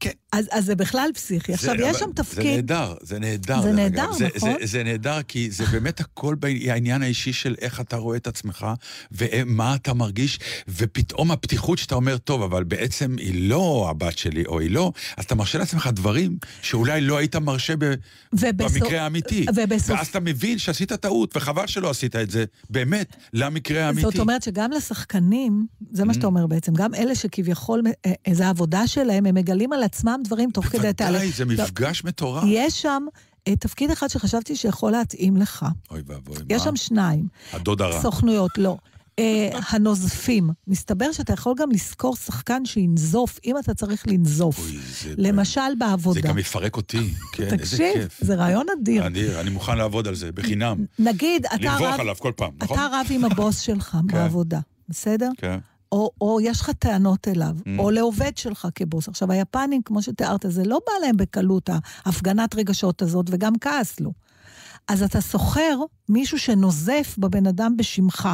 כן. 0.00 0.10
אז, 0.32 0.48
אז 0.50 0.64
זה 0.64 0.74
בכלל 0.74 1.10
פסיכי. 1.14 1.52
עכשיו, 1.52 1.74
זה- 1.78 1.82
יש 1.82 1.88
אבל 1.90 1.98
שם 1.98 2.06
זה 2.06 2.14
תפקיד... 2.22 2.46
נהדר, 2.54 2.94
זה 3.02 3.18
נהדר. 3.18 3.62
זה 3.62 3.72
נהדר. 3.72 4.12
זה, 4.12 4.28
נכון? 4.36 4.54
זה, 4.60 4.66
זה 4.66 4.82
נהדר, 4.84 5.22
כי 5.28 5.50
זה 5.50 5.64
באמת 5.72 6.00
הכל 6.00 6.34
בעניין 6.34 7.02
האישי 7.02 7.32
של 7.32 7.54
איך 7.60 7.80
אתה 7.80 7.96
רואה 7.96 8.16
את 8.16 8.26
עצמך, 8.26 8.66
ומה 9.12 9.74
אתה 9.74 9.94
מרגיש, 9.94 10.38
ופתאום 10.68 11.30
הפתיחות 11.30 11.78
שאתה 11.78 11.94
אומר, 11.94 12.18
טוב, 12.18 12.42
אבל 12.42 12.64
בעצם 12.64 13.16
היא 13.18 13.48
לא 13.48 13.86
הבת 13.90 14.18
שלי, 14.18 14.44
או 14.46 14.60
היא 14.60 14.70
לא, 14.70 14.92
אז 15.16 15.24
אתה 15.24 15.34
מרשה 15.34 15.58
לעצמך 15.58 15.88
דברים 15.92 16.38
שאולי 16.62 17.00
לא 17.00 17.16
היית 17.16 17.36
מרשה 17.36 17.74
ב, 17.78 17.94
ובסוף- 18.32 18.72
במקרה 18.82 19.02
האמיתי. 19.02 19.46
ובסוף- 19.54 19.90
ואז 19.96 20.06
אתה 20.06 20.20
מבין 20.20 20.58
שעשית 20.58 20.92
טעות, 20.92 21.36
וחבל 21.36 21.66
שלא 21.66 21.90
עשית 21.90 22.16
את 22.16 22.30
זה, 22.30 22.44
באמת, 22.70 23.16
למקרה 23.32 23.84
האמיתי. 23.86 24.02
זאת 24.02 24.18
אומרת 24.18 24.42
שגם 24.42 24.70
לשחקנים, 24.70 25.66
זה 25.92 26.04
מה 26.04 26.14
שאתה 26.14 26.26
אומר 26.26 26.46
בעצם, 26.46 26.72
גם 26.74 26.94
אלה 26.94 27.14
שכביכול, 27.14 27.82
אה, 28.06 28.12
אה, 28.28 28.34
זה 28.34 28.46
העבודה 28.46 28.86
שלהם, 28.86 29.26
הם 29.26 29.34
מגלים 29.34 29.72
על 29.72 29.83
עצמם 29.84 30.20
דברים 30.24 30.50
תוך 30.50 30.64
כדי 30.66 30.92
תהליך. 30.92 31.22
בוודאי, 31.22 31.32
זה 31.32 31.44
מפגש 31.44 32.04
מטורף. 32.04 32.44
יש 32.46 32.82
שם 32.82 33.02
אה, 33.48 33.56
תפקיד 33.56 33.90
אחד 33.90 34.08
שחשבתי 34.08 34.56
שיכול 34.56 34.92
להתאים 34.92 35.36
לך. 35.36 35.66
אוי 35.90 36.02
ואבוי, 36.06 36.36
מה? 36.38 36.44
יש 36.48 36.62
שם 36.62 36.76
שניים. 36.76 37.28
הדוד 37.52 37.82
הרע. 37.82 38.02
סוכנויות, 38.02 38.50
לא. 38.58 38.76
אה, 39.18 39.48
הנוזפים. 39.68 40.50
מסתבר 40.66 41.12
שאתה 41.12 41.32
יכול 41.32 41.54
גם 41.58 41.70
לשכור 41.70 42.16
שחקן 42.16 42.64
שינזוף, 42.64 43.38
אם 43.44 43.58
אתה 43.58 43.74
צריך 43.74 44.06
לנזוף. 44.08 44.58
אוי, 44.58 44.78
זה- 45.02 45.14
למשל 45.18 45.60
בעבודה. 45.78 46.20
זה 46.20 46.28
גם 46.28 46.38
יפרק 46.38 46.76
אותי, 46.76 47.10
כן, 47.32 47.42
איזה 47.42 47.56
תקשיב, 47.56 47.78
כיף. 47.92 48.18
זה 48.20 48.34
רעיון 48.34 48.66
אדיר. 48.80 49.06
אני, 49.06 49.40
אני 49.40 49.50
מוכן 49.50 49.78
לעבוד 49.78 50.08
על 50.08 50.14
זה, 50.14 50.32
בחינם. 50.32 50.84
נגיד, 50.98 51.46
אתה 51.46 51.56
לנבוך 51.60 51.86
רב, 51.86 52.00
עליו 52.00 52.14
כל 52.18 52.32
פעם, 52.36 52.50
נכון? 52.62 52.78
אתה 52.78 52.86
רב 52.92 53.06
עם 53.10 53.24
הבוס 53.24 53.58
שלך 53.60 53.96
בעבודה, 54.12 54.60
בסדר? 54.88 55.28
כן. 55.36 55.58
או, 55.94 56.10
או 56.20 56.38
יש 56.40 56.60
לך 56.60 56.70
טענות 56.70 57.28
אליו, 57.28 57.56
Mm. 57.58 57.68
או 57.78 57.90
לעובד 57.90 58.36
שלך 58.36 58.68
כבוס. 58.74 59.08
עכשיו, 59.08 59.32
היפנים, 59.32 59.82
כמו 59.82 60.02
שתיארת, 60.02 60.44
זה 60.48 60.64
לא 60.64 60.80
בא 60.86 61.06
להם 61.06 61.16
בקלות, 61.16 61.70
ההפגנת 62.04 62.54
רגשות 62.54 63.02
הזאת, 63.02 63.26
וגם 63.30 63.52
כעס 63.60 64.00
לא. 64.00 64.10
אז 64.88 65.02
אתה 65.02 65.20
שוכר 65.20 65.78
מישהו 66.08 66.38
שנוזף 66.38 67.14
בבן 67.18 67.46
אדם 67.46 67.76
בשמך. 67.76 68.28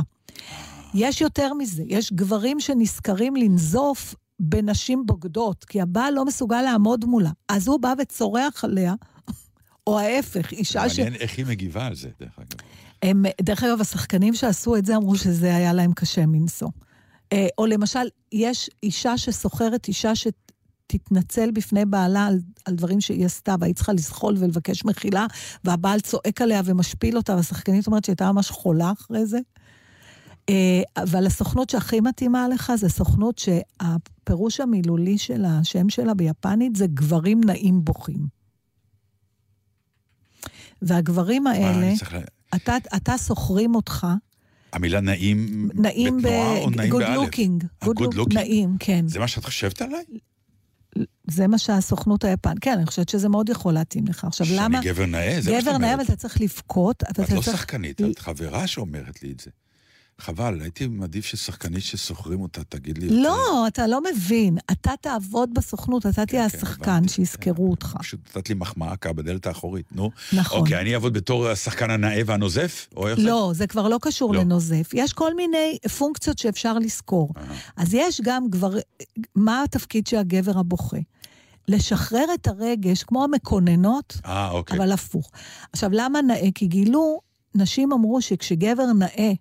יש 0.94 1.20
יותר 1.20 1.54
מזה, 1.54 1.82
יש 1.86 2.12
גברים 2.12 2.60
שנזכרים 2.60 3.36
לנזוף 3.36 4.14
בנשים 4.40 5.06
בוגדות, 5.06 5.64
כי 5.64 5.80
הבעל 5.80 6.14
לא 6.14 6.24
מסוגל 6.24 6.62
לעמוד 6.62 7.04
מולה. 7.04 7.30
אז 7.48 7.68
הוא 7.68 7.80
בא 7.80 7.94
וצורח 7.98 8.64
עליה, 8.64 8.94
או 9.86 9.98
ההפך, 9.98 10.52
אישה 10.52 10.88
ש... 10.88 10.98
מעניין 10.98 11.20
איך 11.20 11.38
היא 11.38 11.46
מגיבה 11.46 11.86
על 11.86 11.94
זה, 11.94 12.08
דרך 12.20 12.38
אגב. 12.38 12.60
הם, 13.02 13.24
דרך 13.40 13.62
אגב, 13.64 13.80
השחקנים 13.80 14.34
שעשו 14.34 14.76
את 14.76 14.86
זה 14.86 14.96
אמרו 14.96 15.16
שזה 15.16 15.56
היה 15.56 15.72
להם 15.72 15.92
קשה 15.92 16.26
מנשוא. 16.26 16.68
אה, 17.32 17.46
או 17.58 17.66
למשל, 17.66 18.08
יש 18.32 18.70
אישה 18.82 19.18
שסוחרת 19.18 19.88
אישה 19.88 20.12
שתתנצל 20.14 21.50
בפני 21.50 21.84
בעלה 21.84 22.26
על, 22.26 22.38
על 22.64 22.74
דברים 22.74 23.00
שהיא 23.00 23.26
עשתה, 23.26 23.54
והיא 23.60 23.74
צריכה 23.74 23.92
לזחול 23.92 24.34
ולבקש 24.38 24.84
מחילה, 24.84 25.26
והבעל 25.64 26.00
צועק 26.00 26.42
עליה 26.42 26.62
ומשפיל 26.64 27.16
אותה, 27.16 27.36
והשחקנית 27.36 27.86
אומרת 27.86 28.04
שהייתה 28.04 28.32
ממש 28.32 28.50
חולה 28.50 28.92
אחרי 28.92 29.26
זה. 29.26 29.38
אה, 30.48 30.82
אבל 30.96 31.26
הסוכנות 31.26 31.70
שהכי 31.70 32.00
מתאימה 32.00 32.48
לך 32.48 32.72
זה 32.76 32.88
סוכנות 32.88 33.38
שהפירוש 33.38 34.60
המילולי 34.60 35.18
של 35.18 35.44
השם 35.44 35.88
שלה 35.88 36.14
ביפנית 36.14 36.76
זה 36.76 36.86
גברים 36.86 37.40
נעים 37.44 37.84
בוכים. 37.84 38.40
והגברים 40.82 41.46
האלה. 41.46 41.92
אתה, 42.54 42.76
אתה 42.96 43.16
סוחרים 43.16 43.74
אותך, 43.74 44.06
המילה 44.72 45.00
נעים 45.00 45.68
נעים 45.74 46.16
ב... 46.16 46.20
בתנועה 46.20 46.58
או 46.58 46.70
נעים 46.70 46.92
good 46.92 46.98
באלף? 46.98 47.28
looking. 47.28 47.66
אה, 47.82 47.88
good 47.88 48.14
looking? 48.14 48.34
נעים, 48.34 48.76
כן. 48.80 49.08
זה 49.08 49.18
מה 49.18 49.28
שאת 49.28 49.44
חושבת 49.44 49.82
עליי? 49.82 50.04
זה 51.26 51.46
מה 51.46 51.58
שהסוכנות 51.58 52.24
היפן, 52.24 52.54
כן, 52.60 52.72
אני 52.76 52.86
חושבת 52.86 53.08
שזה 53.08 53.28
מאוד 53.28 53.48
יכול 53.48 53.72
להתאים 53.74 54.06
לך. 54.06 54.24
עכשיו, 54.24 54.46
שאני 54.46 54.58
למה? 54.58 54.80
גבר 54.82 55.06
נאה? 55.06 55.36
זה 55.40 55.52
מה 55.52 55.60
שאת 55.60 55.68
גבר 55.68 55.78
נאה, 55.78 55.88
אבל 55.88 55.94
אומרת. 55.94 56.06
אתה 56.10 56.16
צריך 56.16 56.40
לבכות. 56.40 57.02
את 57.10 57.18
לא 57.18 57.24
צריך- 57.24 57.42
שחקנית, 57.56 58.00
את 58.00 58.18
חברה 58.18 58.66
שאומרת 58.66 59.22
לי 59.22 59.32
את 59.32 59.40
זה. 59.40 59.50
חבל, 60.20 60.60
הייתי 60.60 60.86
מעדיף 60.86 61.24
ששחקנית 61.24 61.82
ששוכרים 61.82 62.40
אותה 62.40 62.64
תגיד 62.64 62.98
לי... 62.98 63.04
יותר. 63.04 63.16
לא, 63.16 63.66
אתה 63.66 63.86
לא 63.86 64.00
מבין. 64.12 64.58
אתה 64.70 64.92
תעבוד 65.00 65.54
בסוכנות, 65.54 66.06
אתה 66.06 66.26
תהיה 66.26 66.50
כן, 66.50 66.56
השחקן 66.56 66.90
הבנתי, 66.90 67.08
שיזכרו 67.08 67.64
כן. 67.64 67.70
אותך. 67.70 67.96
פשוט 67.98 68.20
נתת 68.28 68.48
לי 68.48 68.54
מחמאה 68.54 68.96
כאן 68.96 69.16
בדלת 69.16 69.46
האחורית, 69.46 69.86
נו. 69.92 70.10
נכון. 70.32 70.60
אוקיי, 70.60 70.80
אני 70.80 70.94
אעבוד 70.94 71.12
בתור 71.12 71.48
השחקן 71.48 71.90
הנאה 71.90 72.20
והנוזף? 72.26 72.88
או 72.96 73.08
איך 73.08 73.20
זה? 73.20 73.26
לא, 73.26 73.52
זה 73.54 73.66
כבר 73.66 73.88
לא 73.88 73.98
קשור 74.02 74.34
לא. 74.34 74.40
לנוזף. 74.40 74.90
יש 74.94 75.12
כל 75.12 75.34
מיני 75.34 75.78
פונקציות 75.98 76.38
שאפשר 76.38 76.78
לזכור. 76.78 77.32
אז 77.76 77.94
יש 77.94 78.20
גם 78.24 78.50
כבר, 78.50 78.74
מה 79.34 79.62
התפקיד 79.62 80.06
של 80.06 80.16
הגבר 80.16 80.58
הבוכה? 80.58 80.98
לשחרר 81.68 82.24
את 82.34 82.46
הרגש, 82.46 83.02
כמו 83.02 83.24
המקוננות, 83.24 84.16
אה, 84.26 84.50
אוקיי. 84.50 84.76
אבל 84.76 84.92
הפוך. 84.92 85.30
עכשיו, 85.72 85.90
למה 85.92 86.22
נאה? 86.22 86.48
כי 86.54 86.66
גילו, 86.66 87.20
נשים 87.54 87.92
אמרו 87.92 88.22
שכשגבר 88.22 88.92
נאה, 88.92 89.08
אה, 89.18 89.32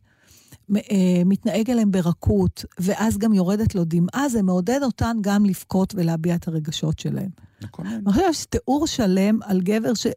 מתנהג 1.26 1.72
אליהם 1.72 1.92
ברכות, 1.92 2.66
ואז 2.80 3.18
גם 3.18 3.34
יורדת 3.34 3.76
לו 3.76 3.84
דמעה, 3.86 4.30
זה 4.30 4.42
מעודד 4.42 4.80
אותן 4.84 5.18
גם 5.22 5.46
לבכות 5.46 5.96
ולהביע 5.96 6.36
את 6.36 6.48
הרגשות 6.48 7.00
שלהם. 7.00 7.30
מקונן. 7.64 7.90
אני 7.90 8.14
חושבת 8.14 8.34
שיש 8.34 8.46
תיאור 8.46 8.88
שלם 8.88 9.40
על 9.44 9.62
גבר 9.62 9.94
ש... 9.94 10.06
הוא 10.06 10.14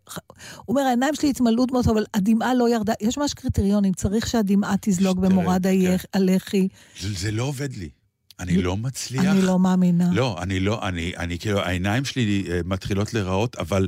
אומר, 0.68 0.82
העיניים 0.82 1.14
שלי 1.14 1.30
התמלאו 1.30 1.66
דמעות, 1.66 1.86
אבל 1.86 2.04
הדמעה 2.14 2.54
לא 2.54 2.68
ירדה. 2.74 2.92
יש 3.00 3.18
ממש 3.18 3.34
קריטריונים, 3.34 3.92
צריך 3.92 4.26
שהדמעה 4.26 4.74
תזלוג 4.80 5.18
שתרד, 5.18 5.32
במורד 5.32 5.66
כן. 5.66 5.96
הלחי. 6.14 6.68
זה, 7.00 7.08
זה 7.12 7.30
לא 7.30 7.42
עובד 7.42 7.72
לי. 7.76 7.88
אני 8.40 8.62
לא 8.62 8.76
מצליח. 8.76 9.24
אני 9.24 9.42
לא 9.42 9.58
מאמינה. 9.58 10.08
לא, 10.12 10.42
אני 10.42 10.60
לא, 10.60 10.88
אני, 10.88 11.12
אני 11.16 11.38
כאילו, 11.38 11.60
העיניים 11.60 12.04
שלי 12.04 12.44
אה, 12.50 12.60
מתחילות 12.64 13.14
להיראות, 13.14 13.56
אבל 13.56 13.86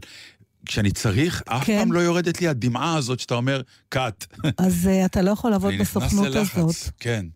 כשאני 0.66 0.90
צריך, 0.90 1.42
אף 1.46 1.64
כן. 1.64 1.78
פעם 1.78 1.92
לא 1.92 2.00
יורדת 2.00 2.40
לי 2.40 2.48
הדמעה 2.48 2.96
הזאת 2.96 3.20
שאתה 3.20 3.34
אומר, 3.34 3.62
cut. 3.88 4.26
אז 4.58 4.88
אה, 4.88 5.06
אתה 5.06 5.22
לא 5.22 5.30
יכול 5.30 5.50
לעבוד 5.50 5.74
בסוכנות 5.80 6.26
ללחץ, 6.26 6.58
הזאת. 6.58 6.74
כן. 7.00 7.26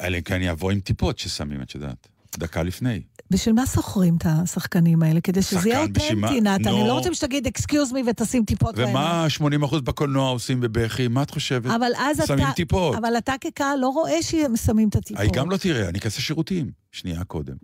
אלא 0.00 0.16
אם 0.16 0.22
כן 0.22 0.34
אני 0.34 0.50
אבוא 0.50 0.70
עם 0.70 0.80
טיפות 0.80 1.18
ששמים, 1.18 1.62
את 1.62 1.74
יודעת. 1.74 2.08
דקה 2.38 2.62
לפני. 2.62 3.02
בשביל 3.30 3.54
מה 3.54 3.66
שוכרים 3.66 4.16
את 4.16 4.26
השחקנים 4.26 5.02
האלה? 5.02 5.20
כדי 5.20 5.42
שזה 5.42 5.68
יהיה? 5.68 5.82
אותנטי, 5.82 6.40
נתן. 6.40 6.68
אני. 6.68 6.86
לא 6.88 6.92
רוצים 6.92 7.14
שתגיד, 7.14 7.46
excuse 7.46 7.92
me 7.92 8.02
ותשים 8.10 8.44
טיפות. 8.44 8.74
ומה 8.78 9.26
80% 9.62 9.80
בקולנוע 9.80 10.30
עושים 10.30 10.60
בבכי? 10.60 11.08
מה 11.08 11.22
את 11.22 11.30
חושבת? 11.30 11.66
אבל 11.66 11.90
אז 11.96 12.20
אתה... 12.20 12.26
שמים 12.26 12.46
טיפות. 12.56 12.96
אבל 12.96 13.18
אתה 13.18 13.34
כקהל 13.40 13.78
לא 13.78 13.88
רואה 13.88 14.22
שהם 14.22 14.56
שמים 14.56 14.88
את 14.88 14.96
הטיפות. 14.96 15.22
היא 15.22 15.30
גם 15.32 15.50
לא 15.50 15.56
תראה, 15.56 15.88
אני 15.88 15.98
אכנס 15.98 16.18
לשירותים. 16.18 16.70
שנייה 16.92 17.24
קודם. 17.24 17.54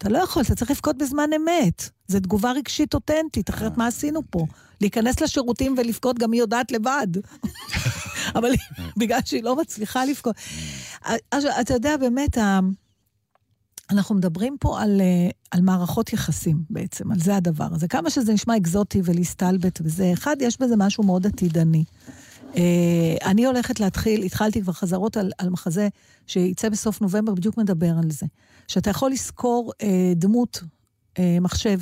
אתה 0.00 0.08
לא 0.08 0.18
יכול, 0.18 0.42
אתה 0.42 0.54
צריך 0.54 0.70
לבכות 0.70 0.98
בזמן 0.98 1.30
אמת. 1.36 1.90
זו 2.08 2.20
תגובה 2.20 2.52
רגשית 2.52 2.94
אותנטית, 2.94 3.50
אחרת 3.50 3.76
מה 3.76 3.86
עשינו 3.86 4.20
פה? 4.30 4.46
להיכנס 4.80 5.20
לשירותים 5.20 5.74
ולבכות 5.78 6.18
גם 6.18 6.32
היא 6.32 6.40
יודעת 6.40 6.72
לבד. 6.72 7.06
אבל 8.36 8.50
בגלל 8.96 9.18
שהיא 9.24 9.42
לא 9.42 9.56
מצליחה 9.56 10.04
לבכות. 10.04 10.36
אתה 11.60 11.74
יודע, 11.74 11.96
באמת, 11.96 12.38
אנחנו 13.90 14.14
מדברים 14.14 14.56
פה 14.60 14.80
על, 14.80 15.00
אה, 15.00 15.30
על 15.50 15.60
מערכות 15.60 16.12
יחסים 16.12 16.64
בעצם, 16.70 17.12
על 17.12 17.18
זה 17.18 17.36
הדבר 17.36 17.68
הזה. 17.70 17.88
כמה 17.88 18.10
שזה 18.10 18.32
נשמע 18.32 18.56
אקזוטי 18.56 19.00
ולהסתלבט 19.04 19.80
וזה, 19.84 20.12
אחד, 20.12 20.36
יש 20.40 20.60
בזה 20.60 20.74
משהו 20.76 21.04
מאוד 21.04 21.26
עתידני. 21.26 21.84
אה, 22.56 23.30
אני 23.30 23.46
הולכת 23.46 23.80
להתחיל, 23.80 24.22
התחלתי 24.22 24.62
כבר 24.62 24.72
חזרות 24.72 25.16
על, 25.16 25.32
על 25.38 25.50
מחזה 25.50 25.88
שיצא 26.26 26.68
בסוף 26.68 27.00
נובמבר, 27.00 27.34
בדיוק 27.34 27.58
מדבר 27.58 27.92
על 28.02 28.10
זה. 28.10 28.26
שאתה 28.68 28.90
יכול 28.90 29.10
לשכור 29.10 29.72
אה, 29.82 30.12
דמות, 30.16 30.62
אה, 31.18 31.38
מחשב, 31.40 31.78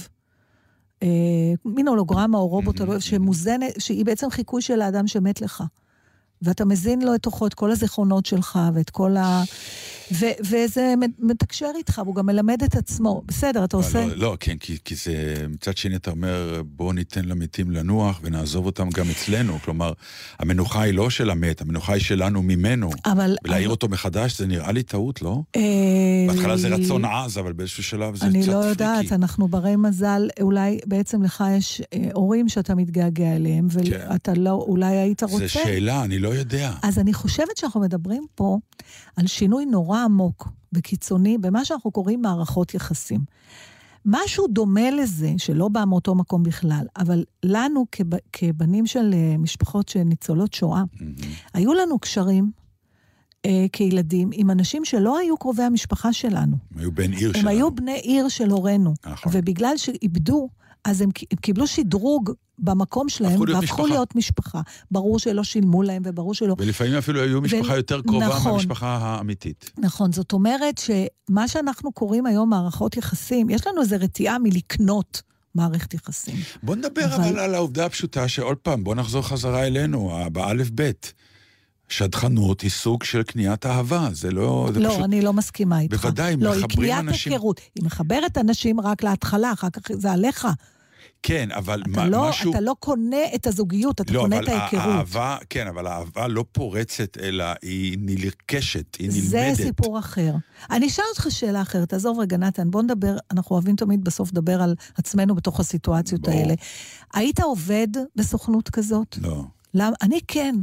אה, 1.02 1.08
מין 1.64 1.88
הולוגרמה 1.88 2.38
או 2.38 2.48
רובוט, 2.48 2.80
mm-hmm. 2.80 3.00
שמוזנת, 3.00 3.80
שהיא 3.80 4.04
בעצם 4.04 4.30
חיקוי 4.30 4.62
של 4.62 4.80
האדם 4.80 5.06
שמת 5.06 5.40
לך. 5.40 5.64
ואתה 6.42 6.64
מזין 6.64 7.02
לו 7.02 7.14
את 7.14 7.22
תוכו 7.22 7.46
את 7.46 7.54
כל 7.54 7.70
הזיכרונות 7.70 8.26
שלך 8.26 8.58
ואת 8.74 8.90
כל 8.90 9.16
ה... 9.16 9.42
ו- 10.12 10.38
וזה 10.40 10.94
מתקשר 11.18 11.70
איתך, 11.78 12.00
והוא 12.04 12.14
גם 12.14 12.26
מלמד 12.26 12.62
את 12.62 12.76
עצמו. 12.76 13.22
בסדר, 13.26 13.64
אתה 13.64 13.76
עושה... 13.76 14.06
לא, 14.06 14.16
לא, 14.16 14.36
כן, 14.40 14.56
כי, 14.56 14.76
כי 14.84 14.94
זה... 14.94 15.34
מצד 15.48 15.76
שני 15.76 15.96
אתה 15.96 16.10
אומר, 16.10 16.62
בואו 16.66 16.92
ניתן 16.92 17.24
למתים 17.24 17.70
לנוח 17.70 18.20
ונעזוב 18.22 18.66
אותם 18.66 18.90
גם 18.90 19.10
אצלנו. 19.10 19.58
כלומר, 19.64 19.92
המנוחה 20.38 20.82
היא 20.82 20.94
לא 20.94 21.10
של 21.10 21.30
המת, 21.30 21.60
המנוחה 21.60 21.92
היא 21.92 22.02
שלנו 22.02 22.42
ממנו. 22.42 22.90
אבל... 23.06 23.36
ולהעיר 23.44 23.68
אותו 23.68 23.88
מחדש 23.88 24.38
זה 24.38 24.46
נראה 24.46 24.72
לי 24.72 24.82
טעות, 24.82 25.22
לא? 25.22 25.42
אה, 25.56 25.62
בהתחלה 26.28 26.56
זה 26.56 26.68
רצון 26.68 27.04
עז, 27.04 27.38
אבל 27.38 27.52
באיזשהו 27.52 27.82
שלב 27.82 28.16
זה 28.16 28.26
אני 28.26 28.42
קצת 28.42 28.48
לא 28.48 28.52
פריקי. 28.52 28.68
יודעת, 28.68 29.12
אנחנו 29.12 29.48
ברי 29.48 29.76
מזל, 29.76 30.28
אולי 30.40 30.78
בעצם 30.86 31.22
לך 31.22 31.44
יש 31.56 31.82
אה, 31.94 32.08
הורים 32.14 32.48
שאתה 32.48 32.74
מתגעגע 32.74 33.36
אליהם, 33.36 33.68
כן. 33.68 33.78
ואתה 34.10 34.34
לא, 34.34 34.64
אולי 34.68 34.96
היית 34.96 35.22
רוצה... 35.22 35.38
זו 35.38 35.52
שאלה, 35.52 36.04
אני 36.04 36.18
לא 36.18 36.28
יודע. 36.28 36.72
אז 36.82 36.98
אני 36.98 37.14
חושבת 37.14 37.56
שאנחנו 37.56 37.80
מדברים 37.80 38.26
פה 38.34 38.58
על 39.16 39.26
שינוי 39.26 39.64
נורא 39.66 39.97
עמוק 40.04 40.48
וקיצוני 40.72 41.38
במה 41.38 41.64
שאנחנו 41.64 41.90
קוראים 41.90 42.22
מערכות 42.22 42.74
יחסים. 42.74 43.20
משהו 44.04 44.46
דומה 44.46 44.90
לזה, 44.90 45.32
שלא 45.38 45.68
בא 45.68 45.84
מאותו 45.84 46.14
מקום 46.14 46.42
בכלל, 46.42 46.86
אבל 46.96 47.24
לנו 47.42 47.86
כב, 47.92 48.16
כבנים 48.32 48.86
של 48.86 49.10
אה, 49.14 49.38
משפחות 49.38 49.88
של 49.88 50.02
ניצולות 50.02 50.52
שואה, 50.54 50.82
היו 51.54 51.74
לנו 51.74 51.98
קשרים 51.98 52.50
אה, 53.46 53.66
כילדים 53.72 54.30
עם 54.32 54.50
אנשים 54.50 54.84
שלא 54.84 55.18
היו 55.18 55.36
קרובי 55.36 55.62
המשפחה 55.62 56.12
שלנו. 56.12 56.56
הם 56.74 56.78
היו 56.78 56.92
בן 56.92 57.12
עיר 57.12 57.28
הם 57.28 57.34
שלנו. 57.34 57.48
היו 57.48 57.70
בני 57.70 57.98
עיר 57.98 58.28
של 58.28 58.50
הורינו. 58.50 58.94
נכון. 59.06 59.32
ובגלל 59.34 59.76
שאיבדו, 59.76 60.48
אז 60.84 61.00
הם, 61.00 61.08
הם 61.30 61.36
קיבלו 61.40 61.66
שדרוג 61.66 62.30
במקום 62.58 63.08
שלהם, 63.08 63.40
והפכו. 63.40 63.86
להיות 63.86 64.16
משפחה. 64.16 64.60
ברור 64.90 65.18
שלא 65.18 65.44
שילמו 65.44 65.82
להם, 65.82 66.02
וברור 66.04 66.34
שלא... 66.34 66.54
ולפעמים 66.58 66.94
אפילו 66.94 67.20
היו 67.22 67.40
משפחה 67.40 67.76
יותר 67.76 68.00
קרובה 68.02 68.26
נכון. 68.28 68.52
מהמשפחה 68.52 68.96
האמיתית. 69.00 69.70
נכון, 69.78 70.12
זאת 70.12 70.32
אומרת 70.32 70.78
שמה 70.78 71.48
שאנחנו 71.48 71.92
קוראים 71.92 72.26
היום 72.26 72.50
מערכות 72.50 72.96
יחסים, 72.96 73.50
יש 73.50 73.66
לנו 73.66 73.80
איזו 73.80 73.96
רתיעה 74.00 74.38
מלקנות 74.38 75.22
מערכת 75.54 75.94
יחסים. 75.94 76.34
בוא 76.62 76.76
נדבר 76.76 77.04
אבל- 77.14 77.24
אבל 77.24 77.38
על 77.38 77.54
העובדה 77.54 77.86
הפשוטה 77.86 78.28
שעוד 78.28 78.56
פעם, 78.56 78.84
בוא 78.84 78.94
נחזור 78.94 79.22
חזרה 79.22 79.66
אלינו, 79.66 80.16
ה- 80.16 80.28
באלף 80.28 80.70
בית. 80.70 81.14
שדכנות 81.88 82.60
היא 82.60 82.70
סוג 82.70 83.02
של 83.04 83.22
קניית 83.22 83.66
אהבה, 83.66 84.08
זה 84.12 84.30
לא... 84.30 84.70
זה 84.74 84.80
לא, 84.80 84.88
פשוט... 84.88 85.04
אני 85.04 85.22
לא 85.22 85.32
מסכימה 85.32 85.80
איתך. 85.80 85.96
בוודאי, 86.04 86.36
לא, 86.36 86.52
היא 86.52 86.58
מחברים 86.64 86.76
קניית 86.88 86.98
אנשים- 87.08 87.32
היכרות. 87.32 87.60
היא 87.74 87.84
מחברת 87.84 88.38
אנשים 88.38 88.80
רק 88.80 89.02
להתחלה, 89.02 89.52
אחר 89.52 89.70
כך 89.70 89.82
זה 89.92 90.12
עליך. 90.12 90.48
כן, 91.22 91.48
אבל 91.52 91.82
אתה, 91.82 91.90
מה, 91.90 92.08
לא, 92.08 92.28
משהו... 92.28 92.50
אתה 92.50 92.60
לא 92.60 92.74
קונה 92.80 93.16
את 93.34 93.46
הזוגיות, 93.46 94.00
אתה 94.00 94.12
לא, 94.12 94.20
קונה 94.20 94.36
אבל 94.36 94.44
את 94.44 94.48
ההיכרות. 94.48 94.82
האהבה, 94.82 95.36
כן, 95.50 95.66
אבל 95.66 95.86
האהבה 95.86 96.28
לא 96.28 96.44
פורצת, 96.52 97.18
אלא 97.20 97.44
היא 97.62 97.98
נלקשת, 98.00 98.94
היא 98.98 99.08
נלמדת. 99.08 99.56
זה 99.56 99.62
סיפור 99.64 99.98
אחר. 99.98 100.34
אני 100.70 100.86
אשאל 100.86 101.04
אותך 101.10 101.26
שאלה 101.30 101.62
אחרת, 101.62 101.88
תעזוב 101.88 102.18
רגע, 102.20 102.36
נתן, 102.36 102.70
בוא 102.70 102.82
נדבר, 102.82 103.16
אנחנו 103.30 103.54
אוהבים 103.54 103.76
תמיד 103.76 104.04
בסוף 104.04 104.30
לדבר 104.32 104.62
על 104.62 104.74
עצמנו 104.94 105.34
בתוך 105.34 105.60
הסיטואציות 105.60 106.20
ברור. 106.20 106.38
האלה. 106.40 106.54
היית 107.14 107.40
עובד 107.40 107.88
בסוכנות 108.16 108.70
כזאת? 108.70 109.18
לא. 109.22 109.44
למה? 109.74 109.96
אני 110.02 110.18
כן. 110.28 110.54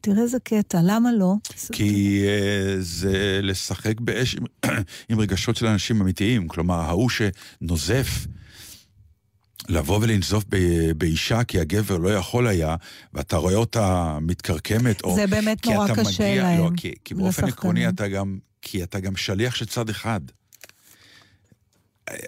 תראה 0.00 0.22
איזה 0.22 0.38
קטע, 0.44 0.80
למה 0.84 1.12
לא? 1.12 1.34
כי 1.72 2.22
אה, 2.26 2.76
זה 2.80 3.40
לשחק 3.42 4.00
באש 4.00 4.36
עם, 5.08 5.20
רגשות 5.20 5.56
של 5.56 5.66
אנשים 5.66 6.00
אמיתיים. 6.00 6.48
כלומר, 6.48 6.74
ההוא 6.74 7.10
שנוזף, 7.10 8.26
לבוא 9.68 9.98
ולנזוף 10.02 10.44
ב- 10.48 10.90
באישה 10.92 11.44
כי 11.44 11.60
הגבר 11.60 11.96
לא 11.96 12.14
יכול 12.14 12.46
היה, 12.46 12.76
ואתה 13.14 13.36
רואה 13.36 13.54
אותה 13.54 14.18
מתקרקמת, 14.20 15.04
או 15.04 15.14
זה 15.14 15.26
באמת 15.26 15.66
נורא 15.66 15.88
קשה 15.94 16.24
מגיע, 16.24 16.42
להם, 16.42 16.64
לא, 16.64 16.70
כי, 16.76 16.92
כי 17.04 17.14
באופן 17.14 17.28
לשחקנים. 17.28 17.52
עקרוני 17.52 17.88
אתה 17.88 18.08
גם, 18.08 18.38
כי 18.62 18.82
אתה 18.82 19.00
גם 19.00 19.16
שליח 19.16 19.54
של 19.54 19.66
צד 19.66 19.88
אחד. 19.88 20.20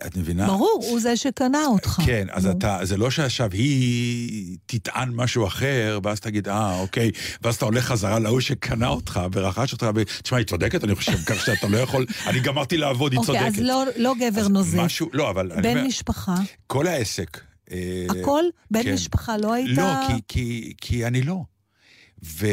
את 0.07 0.16
מבינה? 0.16 0.47
ברור, 0.47 0.85
הוא 0.89 1.01
זה 1.01 1.16
שקנה 1.16 1.66
אותך. 1.66 2.01
כן, 2.07 2.26
אז. 2.31 2.47
אתה, 2.47 2.78
זה 2.83 2.97
לא 2.97 3.11
שעכשיו 3.11 3.51
היא 3.53 4.59
תטען 4.66 5.11
משהו 5.14 5.47
אחר, 5.47 5.99
ואז 6.03 6.20
תגיד, 6.20 6.49
אה, 6.49 6.81
אוקיי, 6.81 7.11
ואז 7.43 7.55
אתה 7.55 7.64
הולך 7.64 7.85
חזרה 7.85 8.18
להוא 8.18 8.41
שקנה 8.41 8.89
אותך 8.89 9.20
ורכש 9.33 9.72
אותך, 9.72 9.87
ותשמע, 9.95 10.39
היא 10.39 10.47
צודקת, 10.47 10.85
אני 10.85 10.95
חושב, 10.95 11.16
כך 11.26 11.47
שאתה 11.47 11.68
לא 11.68 11.76
יכול, 11.76 12.07
אני 12.26 12.41
גמרתי 12.41 12.76
לעבוד, 12.76 13.12
היא 13.12 13.20
צודקת. 13.20 13.45
אוקיי, 13.45 13.49
אז 13.49 13.61
לא, 13.61 13.85
לא 13.97 14.14
גבר 14.14 14.41
אז 14.41 14.49
נוזף. 14.49 14.78
משהו, 14.78 15.09
לא, 15.12 15.31
אבל 15.31 15.49
בן 15.62 15.70
אומר, 15.70 15.87
משפחה. 15.87 16.35
כל 16.66 16.87
העסק... 16.87 17.41
אה, 17.72 18.07
הכל? 18.11 18.45
בן 18.70 18.83
כן. 18.83 18.95
משפחה 18.95 19.37
לא 19.37 19.53
היית... 19.53 19.78
לא, 19.78 19.85
כי, 20.07 20.20
כי, 20.28 20.72
כי 20.81 21.07
אני 21.07 21.22
לא. 21.22 21.43
ו... 22.24 22.47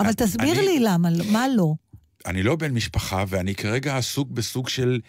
אבל 0.00 0.12
תסביר 0.12 0.52
אני, 0.52 0.66
לי 0.66 0.80
למה, 0.80 1.08
מה 1.32 1.46
לא? 1.56 1.74
אני 2.26 2.42
לא 2.42 2.56
בן 2.56 2.72
משפחה, 2.72 3.24
ואני 3.28 3.54
כרגע 3.54 3.96
עסוק 3.96 4.30
בסוג 4.30 4.68
של 4.68 5.00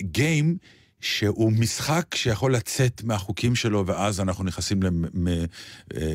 גיים, 0.00 0.56
שהוא 1.00 1.52
משחק 1.52 2.14
שיכול 2.14 2.54
לצאת 2.54 3.02
מהחוקים 3.04 3.54
שלו, 3.54 3.86
ואז 3.86 4.20
אנחנו 4.20 4.44
נכנסים 4.44 4.80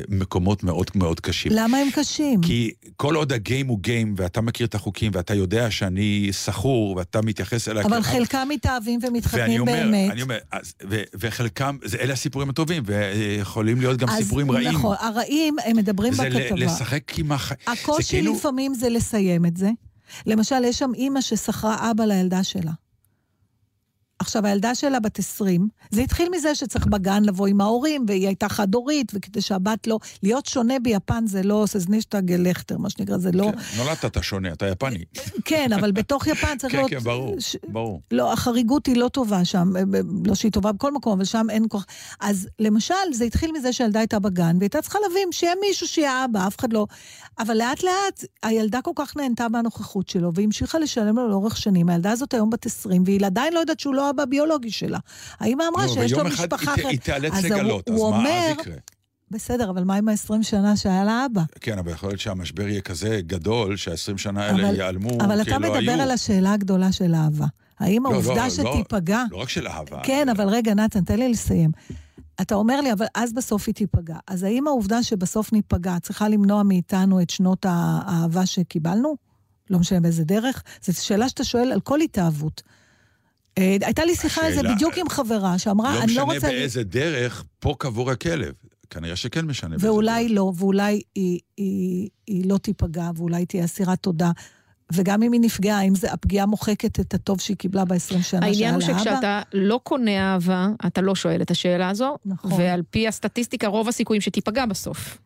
למקומות 0.08 0.64
מאוד 0.64 0.90
מאוד 0.94 1.20
קשים. 1.20 1.52
למה 1.54 1.78
הם 1.78 1.88
קשים? 1.94 2.40
כי 2.40 2.70
כל 2.96 3.14
עוד 3.14 3.32
הגיים 3.32 3.66
הוא 3.66 3.78
גיים, 3.80 4.14
ואתה 4.16 4.40
מכיר 4.40 4.66
את 4.66 4.74
החוקים, 4.74 5.12
ואתה 5.14 5.34
יודע 5.34 5.70
שאני 5.70 6.28
סחור, 6.32 6.96
ואתה 6.96 7.22
מתייחס 7.22 7.68
אליי... 7.68 7.84
אבל 7.84 8.02
חלקם 8.02 8.48
מתאהבים 8.50 9.00
ואני 9.02 9.16
ומתחתנים 9.16 9.60
אומר, 9.60 9.72
באמת. 9.72 10.10
אני 10.10 10.22
אומר, 10.22 10.38
אז, 10.50 10.74
ו, 10.90 11.02
וחלקם, 11.14 11.76
זה, 11.84 11.98
אלה 11.98 12.12
הסיפורים 12.12 12.50
הטובים, 12.50 12.82
ויכולים 12.86 13.80
להיות 13.80 13.98
גם 13.98 14.08
סיפורים 14.16 14.50
רעים. 14.50 14.68
נכון, 14.68 14.96
הרעים, 15.00 15.56
הם 15.64 15.76
מדברים 15.76 16.12
זה 16.12 16.22
בכתבה. 16.30 16.56
לשחק 16.56 17.18
עם 17.18 17.32
הח... 17.32 17.48
זה 17.48 17.72
הקושי 17.72 18.08
כאילו... 18.08 18.34
לפעמים 18.34 18.74
זה 18.74 18.88
לסיים 18.88 19.46
את 19.46 19.56
זה. 19.56 19.70
למשל, 20.26 20.64
יש 20.64 20.78
שם 20.78 20.90
אימא 20.94 21.20
ששכרה 21.20 21.90
אבא 21.90 22.04
לילדה 22.04 22.44
שלה. 22.44 22.72
עכשיו, 24.24 24.46
הילדה 24.46 24.74
שלה 24.74 25.00
בת 25.00 25.18
20, 25.18 25.68
זה 25.90 26.00
התחיל 26.00 26.28
מזה 26.32 26.54
שצריך 26.54 26.86
בגן 26.86 27.22
לבוא 27.22 27.46
עם 27.46 27.60
ההורים, 27.60 28.04
והיא 28.08 28.26
הייתה 28.26 28.48
חד-הורית, 28.48 29.12
וכדי 29.14 29.40
שהבת 29.40 29.86
לא... 29.86 29.98
להיות 30.22 30.46
שונה 30.46 30.78
ביפן 30.78 31.26
זה 31.26 31.42
לא 31.42 31.64
סזנישטה 31.66 32.20
גלכטר, 32.20 32.78
מה 32.78 32.90
שנקרא, 32.90 33.18
זה 33.18 33.32
לא... 33.32 33.50
כן, 33.52 33.78
נולדת 33.78 34.04
אתה 34.04 34.22
שונה, 34.22 34.52
אתה 34.52 34.66
יפני. 34.66 35.04
כן, 35.44 35.72
אבל 35.72 35.92
בתוך 35.92 36.26
יפן 36.26 36.58
צריך 36.58 36.72
כן, 36.72 36.78
להיות... 36.78 36.90
כן, 36.90 36.98
ברור, 36.98 37.36
ש- 37.38 37.56
ברור. 37.68 38.00
לא, 38.10 38.32
החריגות 38.32 38.86
היא 38.86 38.96
לא 38.96 39.08
טובה 39.08 39.44
שם, 39.44 39.76
אה, 39.76 39.80
אה, 39.94 40.00
לא 40.24 40.34
שהיא 40.34 40.52
טובה 40.52 40.72
בכל 40.72 40.92
מקום, 40.92 41.12
אבל 41.12 41.24
שם 41.24 41.46
אין 41.50 41.64
כוח. 41.68 41.86
אז 42.20 42.48
למשל, 42.58 42.94
זה 43.12 43.24
התחיל 43.24 43.52
מזה 43.52 43.72
שהילדה 43.72 43.98
הייתה 43.98 44.18
בגן, 44.18 44.56
והייתה 44.58 44.82
צריכה 44.82 44.98
להבין 45.08 45.28
שיהיה 45.32 45.54
מישהו 45.60 45.88
שיהיה 45.88 46.24
אבא, 46.24 46.46
אף 46.46 46.58
אחד 46.58 46.72
לא... 46.72 46.86
אבל 47.38 47.56
לאט 47.56 47.82
לאט, 47.82 48.24
הילדה 48.42 48.82
כל 48.82 48.90
כך 48.94 49.16
נהנתה 49.16 49.48
מהנוכחות 49.48 50.08
שלו, 50.08 50.34
והיא 50.34 50.46
המשיכה 50.46 50.78
לשלם 50.78 51.16
לו 51.16 51.28
לאורך 51.28 51.56
שנים. 51.56 51.88
הילדה 51.88 52.10
הזאת 52.10 52.34
היום 52.34 52.50
בת 52.50 52.66
20, 52.66 53.02
והיא 53.06 53.20
עדיין 53.26 53.52
לא 53.52 53.58
יודעת 53.58 53.80
שהוא 53.80 53.94
לא 53.94 54.10
אבא 54.14 54.24
ביולוגי 54.24 54.70
שלה. 54.70 54.98
האמא 55.40 55.64
אמרה 55.72 55.86
לא, 55.86 55.92
שיש 55.92 56.12
לו 56.12 56.24
משפחה 56.24 56.72
אחרת. 56.74 56.86
היא 56.90 56.98
תיאלץ 57.00 57.32
לגלות, 57.44 57.88
אז 57.88 58.00
מה 58.00 58.38
אז 58.46 58.52
יקרה? 58.60 58.74
בסדר, 59.30 59.70
אבל 59.70 59.84
מה 59.84 59.94
עם 59.94 60.08
ה-20 60.08 60.42
שנה 60.42 60.76
שהיה 60.76 61.04
לה 61.04 61.26
אבא? 61.26 61.42
כן, 61.60 61.78
אבל 61.78 61.92
יכול 61.92 62.08
להיות 62.08 62.20
שהמשבר 62.20 62.68
יהיה 62.68 62.80
כזה 62.80 63.20
גדול, 63.26 63.76
שה-20 63.76 63.94
שנה 64.18 64.44
האלה 64.46 64.68
אבל- 64.68 64.74
ייעלמו 64.76 65.10
אבל 65.24 65.40
אתה 65.42 65.50
כלא 65.58 65.66
היו. 65.66 65.80
מדבר 65.80 65.92
על 66.02 66.10
השאלה 66.10 66.52
הגדולה 66.52 66.92
של 66.92 67.14
אהבה. 67.14 67.46
האם 67.80 68.04
לא, 68.04 68.10
לא, 68.10 68.14
העובדה 68.14 68.44
לא, 68.44 68.50
שתיפגע... 68.50 69.22
לא 69.30 69.36
רק 69.36 69.48
של 69.48 69.68
אהבה. 69.68 70.00
כן, 70.02 70.28
אבל 70.28 70.48
רגע, 70.48 70.74
נתן, 70.74 71.04
תן 71.04 71.18
לי 71.18 71.28
לסיים. 71.28 71.70
אתה 72.40 72.54
אומר 72.54 72.80
לי, 72.80 72.92
אבל 72.92 73.06
אז 73.14 73.32
בסוף 73.32 73.64
היא 73.66 73.74
תיפגע. 73.74 74.16
אז 74.26 74.42
האם 74.42 74.66
העובדה 74.66 75.02
שבסוף 75.02 75.52
ניפגע 75.52 75.96
צריכה 76.02 76.28
למנוע 76.28 76.62
מאיתנו 76.62 77.22
את 77.22 77.30
שנות 77.30 77.66
האהבה 77.68 78.46
שקיבלנו? 78.46 79.14
לא 79.70 79.78
משנה 79.78 80.00
באיזה 80.00 80.24
דרך? 80.24 80.62
זו 80.84 81.04
שאלה 81.04 81.28
שאתה 81.28 81.44
שואל 81.44 81.72
על 81.72 81.80
כל 81.80 82.00
התאהבות. 82.00 82.62
אה, 83.58 83.76
הייתה 83.82 84.04
לי 84.04 84.14
שיחה 84.16 84.46
על 84.46 84.54
זה 84.54 84.62
בדיוק 84.62 84.98
עם 84.98 85.08
חברה, 85.08 85.58
שאמרה, 85.58 85.94
לא 85.94 86.02
אני 86.02 86.14
לא 86.14 86.26
משנה 86.26 86.34
רוצה... 86.34 86.48
באיזה 86.48 86.84
דרך, 86.84 87.44
פה 87.58 87.74
קבור 87.78 88.10
הכלב. 88.10 88.52
כנראה 88.90 89.16
שכן 89.16 89.44
משנה 89.46 89.70
באיזה 89.70 89.92
ואולי 89.92 90.24
דרך. 90.24 90.36
לא, 90.36 90.52
ואולי 90.56 91.02
היא, 91.14 91.40
היא, 91.56 92.08
היא 92.26 92.48
לא 92.48 92.58
תיפגע, 92.58 93.10
ואולי 93.16 93.46
תהיה 93.46 93.64
אסירת 93.64 93.98
תודה. 93.98 94.30
וגם 94.92 95.22
אם 95.22 95.32
היא 95.32 95.40
נפגעה, 95.40 95.82
אם 95.82 95.94
זה, 95.94 96.12
הפגיעה 96.12 96.46
מוחקת 96.46 97.00
את 97.00 97.14
הטוב 97.14 97.40
שהיא 97.40 97.56
קיבלה 97.56 97.84
ב-20 97.84 97.98
שנה 97.98 98.22
שהיה 98.22 98.40
העניין 98.42 98.74
הוא? 98.74 98.80
שכשאתה 98.82 99.42
לא 99.52 99.80
קונה 99.82 100.32
אהבה, 100.32 100.68
אתה 100.86 101.00
לא 101.00 101.14
שואל 101.14 101.42
את 101.42 101.50
השאלה 101.50 101.88
הזו, 101.88 102.16
נכון. 102.24 102.52
ועל 102.52 102.82
פי 102.90 103.08
הסטטיסטיקה, 103.08 103.66
רוב 103.66 103.88
הסיכויים 103.88 104.20
שתיפגע 104.20 104.66
בסוף. 104.66 105.18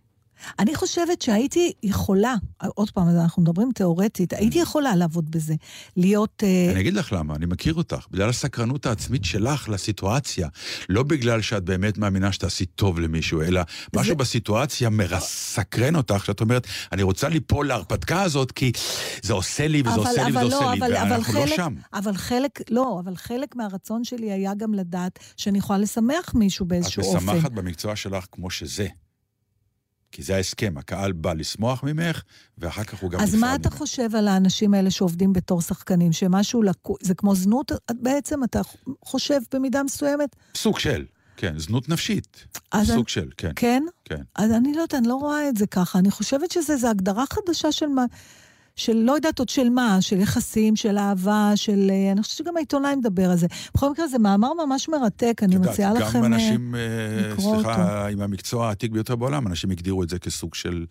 אני 0.58 0.74
חושבת 0.74 1.22
שהייתי 1.22 1.72
יכולה, 1.82 2.34
עוד 2.74 2.90
פעם, 2.90 3.08
אנחנו 3.08 3.42
מדברים 3.42 3.70
תיאורטית, 3.74 4.32
הייתי 4.32 4.58
יכולה 4.58 4.96
לעבוד 4.96 5.30
בזה. 5.30 5.54
להיות... 5.96 6.42
אה, 6.46 6.68
אני 6.72 6.80
אגיד 6.80 6.94
לך 6.94 7.12
למה, 7.12 7.34
אני 7.34 7.46
מכיר 7.46 7.74
אותך. 7.74 8.06
בגלל 8.10 8.28
הסקרנות 8.28 8.86
העצמית 8.86 9.24
שלך 9.24 9.68
לסיטואציה. 9.68 10.48
לא 10.88 11.02
בגלל 11.02 11.40
שאת 11.42 11.64
באמת 11.64 11.98
מאמינה 11.98 12.32
שתעשי 12.32 12.64
טוב 12.66 13.00
למישהו, 13.00 13.42
אלא 13.42 13.60
משהו 13.96 14.16
בסיטואציה 14.16 14.90
מסקרן 14.90 15.96
אותך, 15.96 16.24
שאת 16.24 16.40
אומרת, 16.40 16.66
אני 16.92 17.02
רוצה 17.02 17.28
ליפול 17.28 17.68
להרפתקה 17.68 18.22
הזאת, 18.22 18.52
כי 18.52 18.72
זה 19.22 19.32
עושה 19.32 19.68
לי 19.68 19.80
וזה 19.80 19.90
אבל- 19.90 19.98
עושה 19.98 20.22
לי 20.24 20.30
וזה 20.30 20.38
אבל 20.40 20.44
עושה 20.46 20.60
לא, 20.64 20.72
לי, 20.72 20.78
אבל- 20.78 20.96
אבל 20.96 21.10
ואנחנו 21.12 21.34
לא 21.34 21.40
חלק- 21.46 21.56
שם. 21.56 21.74
אבל 21.94 22.16
חלק, 22.16 22.60
לא, 22.70 23.00
אבל 23.04 23.16
חלק 23.16 23.56
מהרצון 23.56 24.04
שלי 24.04 24.32
היה 24.32 24.54
גם 24.54 24.74
לדעת 24.74 25.18
שאני 25.36 25.58
יכולה 25.58 25.78
לשמח 25.78 26.34
מישהו 26.34 26.64
את 26.64 26.68
באיזשהו 26.68 27.02
אופן. 27.02 27.16
משמחת 27.26 27.52
במקצוע 27.52 27.96
שלך 27.96 28.24
כמו 28.32 28.50
שזה. 28.50 28.86
כי 30.12 30.22
זה 30.22 30.36
ההסכם, 30.36 30.74
הקהל 30.78 31.12
בא 31.12 31.32
לשמוח 31.32 31.82
ממך, 31.84 32.22
ואחר 32.58 32.84
כך 32.84 32.98
הוא 33.02 33.10
גם 33.10 33.20
אז 33.20 33.28
נפרד 33.28 33.40
מה 33.40 33.54
אתה 33.54 33.68
ממך. 33.68 33.78
חושב 33.78 34.14
על 34.14 34.28
האנשים 34.28 34.74
האלה 34.74 34.90
שעובדים 34.90 35.32
בתור 35.32 35.60
שחקנים? 35.62 36.12
שמשהו 36.12 36.62
לקוי, 36.62 36.96
זה 37.02 37.14
כמו 37.14 37.34
זנות 37.34 37.72
בעצם? 37.94 38.44
אתה 38.44 38.60
חושב 39.04 39.40
במידה 39.54 39.82
מסוימת? 39.82 40.36
סוג 40.56 40.78
של, 40.78 41.04
כן, 41.36 41.58
זנות 41.58 41.88
נפשית. 41.88 42.46
אז 42.72 42.86
סוג 42.86 42.96
אני- 42.96 43.04
של, 43.08 43.28
כן. 43.36 43.52
כן? 43.56 43.82
כן. 44.04 44.22
אז 44.36 44.50
אני 44.52 44.72
לא 44.74 44.82
יודעת, 44.82 44.94
אני 44.94 45.08
לא 45.08 45.14
רואה 45.14 45.48
את 45.48 45.56
זה 45.56 45.66
ככה. 45.66 45.98
אני 45.98 46.10
חושבת 46.10 46.50
שזה 46.50 46.76
זה 46.76 46.90
הגדרה 46.90 47.24
חדשה 47.26 47.72
של 47.72 47.86
מה... 47.86 48.04
של 48.78 48.96
לא 48.96 49.12
יודעת 49.12 49.38
עוד 49.38 49.48
של 49.48 49.68
מה, 49.68 49.98
של 50.00 50.20
יחסים, 50.20 50.76
של 50.76 50.98
אהבה, 50.98 51.52
של... 51.54 51.90
אה, 51.90 52.12
אני 52.12 52.22
חושבת 52.22 52.36
שגם 52.38 52.56
העיתונאי 52.56 52.96
מדבר 52.96 53.30
על 53.30 53.36
זה. 53.36 53.46
בכל 53.74 53.90
מקרה, 53.90 54.08
זה 54.08 54.18
מאמר 54.18 54.48
ממש 54.66 54.88
מרתק, 54.88 55.40
אני 55.42 55.54
יודעת, 55.54 55.72
מציעה 55.72 55.94
לכם... 55.94 56.18
גם 56.18 56.24
אה, 56.24 56.26
אנשים, 56.26 56.74
אה, 56.74 57.28
לקרוא 57.32 57.54
סליחה, 57.56 58.08
עם 58.08 58.20
המקצוע 58.20 58.68
העתיק 58.68 58.90
ביותר 58.90 59.16
בעולם, 59.16 59.46
אנשים 59.46 59.70
הגדירו 59.70 60.02
את 60.02 60.08
זה 60.08 60.18
כסוג 60.18 60.54
של 60.54 60.86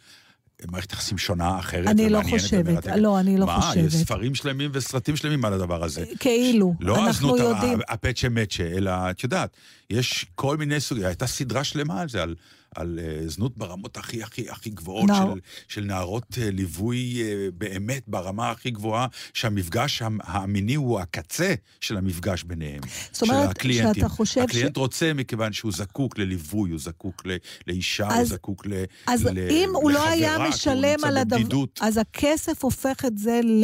מערכת 0.72 0.92
יחסים 0.94 1.18
שונה, 1.18 1.60
אחרת 1.60 1.88
אני 1.88 2.10
לא 2.10 2.22
חושבת. 2.30 2.86
לא, 2.86 3.20
אני 3.20 3.38
לא 3.38 3.46
מה, 3.46 3.62
חושבת. 3.62 3.84
יש 3.84 3.96
ספרים 3.96 4.36
שלמים 4.36 4.70
וסרטים 4.74 5.16
שלמים 5.16 5.46
על 5.46 5.54
הדבר 5.54 5.84
הזה. 5.84 6.06
כאילו, 6.20 6.74
לא 6.80 6.96
אנחנו 6.96 7.10
הזנות 7.10 7.40
יודעים... 7.40 7.80
הפצ'ה 7.90 8.30
מצ'ה, 8.30 8.64
אלא, 8.64 8.92
את 8.92 9.24
יודעת, 9.24 9.50
יש 9.90 10.26
כל 10.36 10.58
מיני 10.58 10.80
סוגים, 10.80 11.06
הייתה 11.06 11.28
סדרה 11.28 11.64
שלמה 11.64 12.02
על 12.02 12.10
זה, 12.10 12.24
על, 12.24 12.36
על 12.78 12.99
uh, 12.99 13.30
זנות 13.30 13.57
ברמות 13.57 13.97
הכי 13.97 14.23
הכי 14.23 14.49
הכי 14.49 14.69
גבוהות, 14.69 15.09
נער- 15.09 15.34
של, 15.34 15.39
של 15.67 15.84
נערות 15.84 16.23
uh, 16.32 16.38
ליווי 16.41 17.21
uh, 17.21 17.51
באמת 17.57 18.03
ברמה 18.07 18.51
הכי 18.51 18.71
גבוהה, 18.71 19.07
שהמפגש 19.34 20.01
המ- 20.01 20.19
המיני 20.23 20.75
הוא 20.75 20.99
הקצה 20.99 21.53
של 21.82 21.97
המפגש 21.97 22.43
ביניהם. 22.43 22.82
זאת 23.11 23.21
אומרת, 23.21 23.49
הקליינטים. 23.49 23.93
שאתה 24.03 24.09
חושב 24.09 24.41
ש- 24.41 24.43
הקליינט 24.43 24.78
רוצה 24.78 25.13
מכיוון 25.13 25.53
שהוא 25.53 25.71
זקוק 25.71 26.17
לליווי, 26.19 26.69
הוא 26.71 26.80
זקוק 26.80 27.25
ל, 27.25 27.36
לאישה, 27.67 28.05
הוא 28.07 28.13
אז- 28.13 28.28
זקוק 28.30 28.65
ל, 28.65 28.73
אז 29.07 29.25
ל, 29.25 29.38
אם 29.49 29.69
הוא 29.73 29.91
לא 29.91 30.07
היה 30.09 30.32
לחברה, 30.34 30.38
כי 30.38 30.43
הוא 30.43 30.49
משלם 30.49 30.84
נמצא 30.91 31.07
על 31.07 31.17
הדבר... 31.17 31.63
אז 31.82 31.97
הכסף 31.97 32.63
הופך 32.63 33.05
את 33.05 33.17
זה 33.17 33.39
ל... 33.43 33.63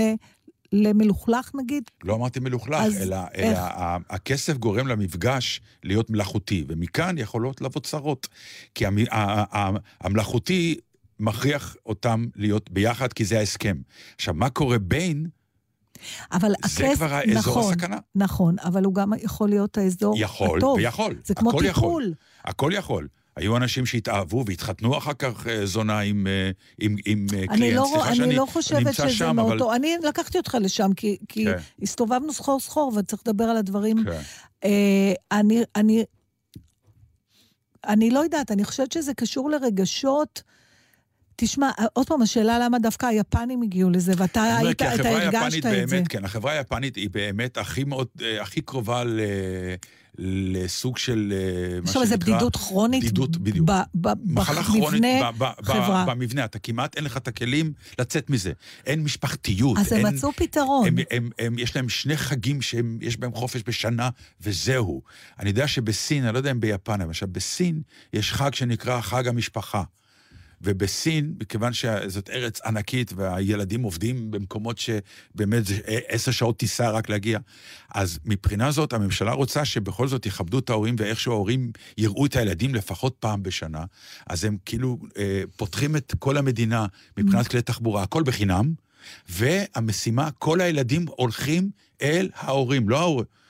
למלוכלך 0.73 1.51
נגיד? 1.55 1.83
לא 2.03 2.15
אמרתי 2.15 2.39
מלוכלך, 2.39 2.93
אלא? 3.01 3.17
אלא 3.37 3.59
הכסף 4.09 4.57
גורם 4.57 4.87
למפגש 4.87 5.61
להיות 5.83 6.09
מלאכותי, 6.09 6.65
ומכאן 6.67 7.17
יכולות 7.17 7.61
לבוא 7.61 7.81
צרות. 7.81 8.27
כי 8.75 8.85
המ- 8.85 9.05
המלאכותי 10.01 10.77
מכריח 11.19 11.75
אותם 11.85 12.25
להיות 12.35 12.71
ביחד, 12.71 13.13
כי 13.13 13.25
זה 13.25 13.39
ההסכם. 13.39 13.77
עכשיו, 14.15 14.33
מה 14.33 14.49
קורה 14.49 14.79
בין, 14.79 15.27
אבל 16.31 16.49
זה 16.49 16.55
הכסף... 16.63 16.95
כבר 16.95 17.13
האזור 17.13 17.37
נכון, 17.59 17.73
הסכנה. 17.73 17.97
נכון, 18.15 18.55
אבל 18.63 18.83
הוא 18.83 18.93
גם 18.95 19.11
יכול 19.21 19.49
להיות 19.49 19.77
האזור 19.77 20.15
יכול 20.17 20.57
הטוב. 20.57 20.77
ויכול. 20.77 21.15
זה 21.25 21.35
כמו 21.35 21.49
יכול. 21.49 21.67
טיפול. 21.67 22.13
הכל 22.45 22.71
יכול. 22.73 23.07
היו 23.35 23.57
אנשים 23.57 23.85
שהתאהבו 23.85 24.43
והתחתנו 24.47 24.97
אחר 24.97 25.13
כך 25.13 25.47
אה, 25.47 25.65
זונה 25.65 25.99
עם, 25.99 26.27
אה, 26.27 26.51
עם, 26.79 26.95
עם 27.05 27.25
אה, 27.35 27.47
קליינט. 27.47 27.75
לא, 27.75 27.85
סליחה 27.91 28.07
אני 28.07 28.15
שאני 28.15 28.35
לא 28.35 28.45
חושבת 28.45 28.93
שזה 28.93 29.09
שם, 29.09 29.35
מאוד 29.35 29.61
אבל... 29.61 29.75
אני 29.75 29.95
לקחתי 30.03 30.37
אותך 30.37 30.57
לשם, 30.61 30.93
כי, 30.93 31.17
כי 31.29 31.45
כן. 31.45 31.57
הסתובבנו 31.81 32.33
סחור 32.33 32.59
סחור, 32.59 32.93
וצריך 32.95 33.21
לדבר 33.27 33.43
על 33.43 33.57
הדברים. 33.57 34.03
כן. 34.03 34.21
אה, 34.63 35.13
אני, 35.31 35.63
אני, 35.75 36.03
אני 37.87 38.11
לא 38.11 38.19
יודעת, 38.19 38.51
אני 38.51 38.63
חושבת 38.63 38.91
שזה 38.91 39.13
קשור 39.13 39.49
לרגשות. 39.49 40.43
תשמע, 41.35 41.71
עוד 41.93 42.07
פעם, 42.07 42.21
השאלה 42.21 42.59
למה 42.59 42.79
דווקא 42.79 43.05
היפנים 43.05 43.61
הגיעו 43.61 43.89
לזה, 43.89 44.13
ואתה 44.17 44.43
היית, 44.57 44.81
אתה 44.81 44.93
החברה 44.93 45.23
הרגשת 45.23 45.65
היפנית 45.65 45.65
את 45.65 45.89
זה. 45.89 45.95
באמת, 45.95 46.07
כן, 46.07 46.25
החברה 46.25 46.51
היפנית 46.51 46.95
היא 46.95 47.09
באמת 47.09 47.57
הכי 47.57 47.83
מאוד, 47.83 48.07
אה, 48.21 48.41
הכי 48.41 48.61
קרובה 48.61 49.03
ל... 49.03 49.19
לסוג 50.17 50.97
של 50.97 51.33
אה, 51.35 51.81
מה 51.81 51.91
שנקרא... 51.91 52.17
בדידות 52.17 52.55
כרונית 52.55 53.03
בדידות, 53.03 53.37
בדיוק. 53.37 53.69
ב- 53.69 53.81
ב- 54.01 54.13
מחלה 54.25 54.63
כרונית 54.63 55.23
חברה. 55.63 56.05
במבנה, 56.05 56.45
אתה 56.45 56.59
כמעט 56.59 56.95
אין 56.95 57.03
לך 57.03 57.17
את 57.17 57.27
הכלים 57.27 57.73
לצאת 57.99 58.29
מזה. 58.29 58.51
אין 58.85 59.03
משפחתיות. 59.03 59.77
אז 59.77 59.91
הם 59.91 60.05
מצאו 60.05 60.31
פתרון. 60.31 60.87
הם, 60.87 60.95
הם, 61.11 61.29
הם, 61.39 61.59
יש 61.59 61.75
להם 61.75 61.89
שני 61.89 62.17
חגים 62.17 62.61
שיש 62.61 63.17
בהם 63.17 63.33
חופש 63.33 63.61
בשנה, 63.67 64.09
וזהו. 64.41 65.01
אני 65.39 65.49
יודע 65.49 65.67
שבסין, 65.67 66.23
אני 66.23 66.33
לא 66.33 66.37
יודע 66.37 66.51
אם 66.51 66.59
ביפן, 66.59 67.01
עכשיו 67.01 67.27
בסין 67.31 67.81
יש 68.13 68.33
חג 68.33 68.53
שנקרא 68.53 69.01
חג 69.01 69.27
המשפחה. 69.27 69.83
ובסין, 70.63 71.33
מכיוון 71.39 71.73
שזאת 71.73 72.29
ארץ 72.29 72.61
ענקית 72.61 73.13
והילדים 73.15 73.83
עובדים 73.83 74.31
במקומות 74.31 74.77
שבאמת 74.77 75.65
זה 75.65 75.79
עשר 75.85 76.31
שעות 76.31 76.57
טיסה 76.57 76.89
רק 76.89 77.09
להגיע, 77.09 77.39
אז 77.93 78.19
מבחינה 78.25 78.71
זאת 78.71 78.93
הממשלה 78.93 79.31
רוצה 79.31 79.65
שבכל 79.65 80.07
זאת 80.07 80.25
יכבדו 80.25 80.59
את 80.59 80.69
ההורים 80.69 80.95
ואיכשהו 80.97 81.33
ההורים 81.33 81.71
יראו 81.97 82.25
את 82.25 82.35
הילדים 82.35 82.75
לפחות 82.75 83.15
פעם 83.19 83.43
בשנה, 83.43 83.83
אז 84.27 84.43
הם 84.43 84.57
כאילו 84.65 84.97
אה, 85.17 85.43
פותחים 85.55 85.95
את 85.95 86.13
כל 86.19 86.37
המדינה 86.37 86.85
מבחינת 87.17 87.47
כלי 87.47 87.61
תחבורה, 87.61 88.03
הכל 88.03 88.23
בחינם, 88.23 88.73
והמשימה, 89.29 90.31
כל 90.31 90.61
הילדים 90.61 91.05
הולכים 91.07 91.69
אל 92.01 92.29
ההורים, 92.35 92.89
לא 92.89 92.99
ההורים. 92.99 93.42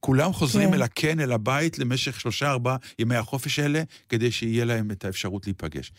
כולם 0.00 0.32
חוזרים 0.32 0.68
כן. 0.68 0.74
אל 0.74 0.82
הקן, 0.82 1.20
אל 1.20 1.32
הבית, 1.32 1.78
למשך 1.78 2.20
שלושה, 2.20 2.50
ארבעה 2.50 2.76
ימי 2.98 3.16
החופש 3.16 3.58
האלה, 3.58 3.82
כדי 4.08 4.30
שיהיה 4.30 4.64
להם 4.64 4.90
את 4.90 5.04
האפשרות 5.04 5.46
להיפגש. 5.46 5.92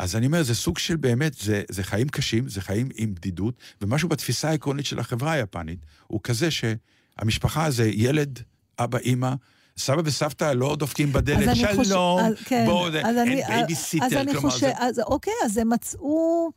אז 0.00 0.16
אני 0.16 0.26
אומר, 0.26 0.42
זה 0.42 0.54
סוג 0.54 0.78
של 0.78 0.96
באמת, 0.96 1.34
זה, 1.34 1.62
זה 1.70 1.82
חיים 1.82 2.08
קשים, 2.08 2.48
זה 2.48 2.60
חיים 2.60 2.88
עם 2.94 3.14
בדידות, 3.14 3.54
ומשהו 3.80 4.08
בתפיסה 4.08 4.48
העקרונית 4.48 4.86
של 4.86 4.98
החברה 4.98 5.32
היפנית, 5.32 5.78
הוא 6.06 6.20
כזה 6.22 6.48
שהמשפחה 6.50 7.70
זה 7.70 7.90
ילד, 7.94 8.38
אבא, 8.78 8.98
אימא, 8.98 9.34
סבא 9.78 10.02
וסבתא 10.04 10.52
לא 10.52 10.76
דופקים 10.76 11.12
בדלת, 11.12 11.56
שלום, 11.56 12.20
כן, 12.44 12.64
בואו, 12.66 12.94
אין 12.94 13.46
בייביסיטר, 13.48 14.06
אז 14.06 14.12
אני 14.12 14.32
כלומר, 14.32 14.50
חושב, 14.50 14.66
זה... 14.66 14.72
אז 14.78 15.00
אוקיי, 15.00 15.32
אז 15.44 15.56
הם 15.56 15.72
מצאו... 15.72 16.50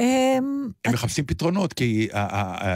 אמ, 0.00 0.70
הם 0.84 0.92
מחפשים 0.92 1.24
פתרונות, 1.26 1.72
כי 1.72 2.08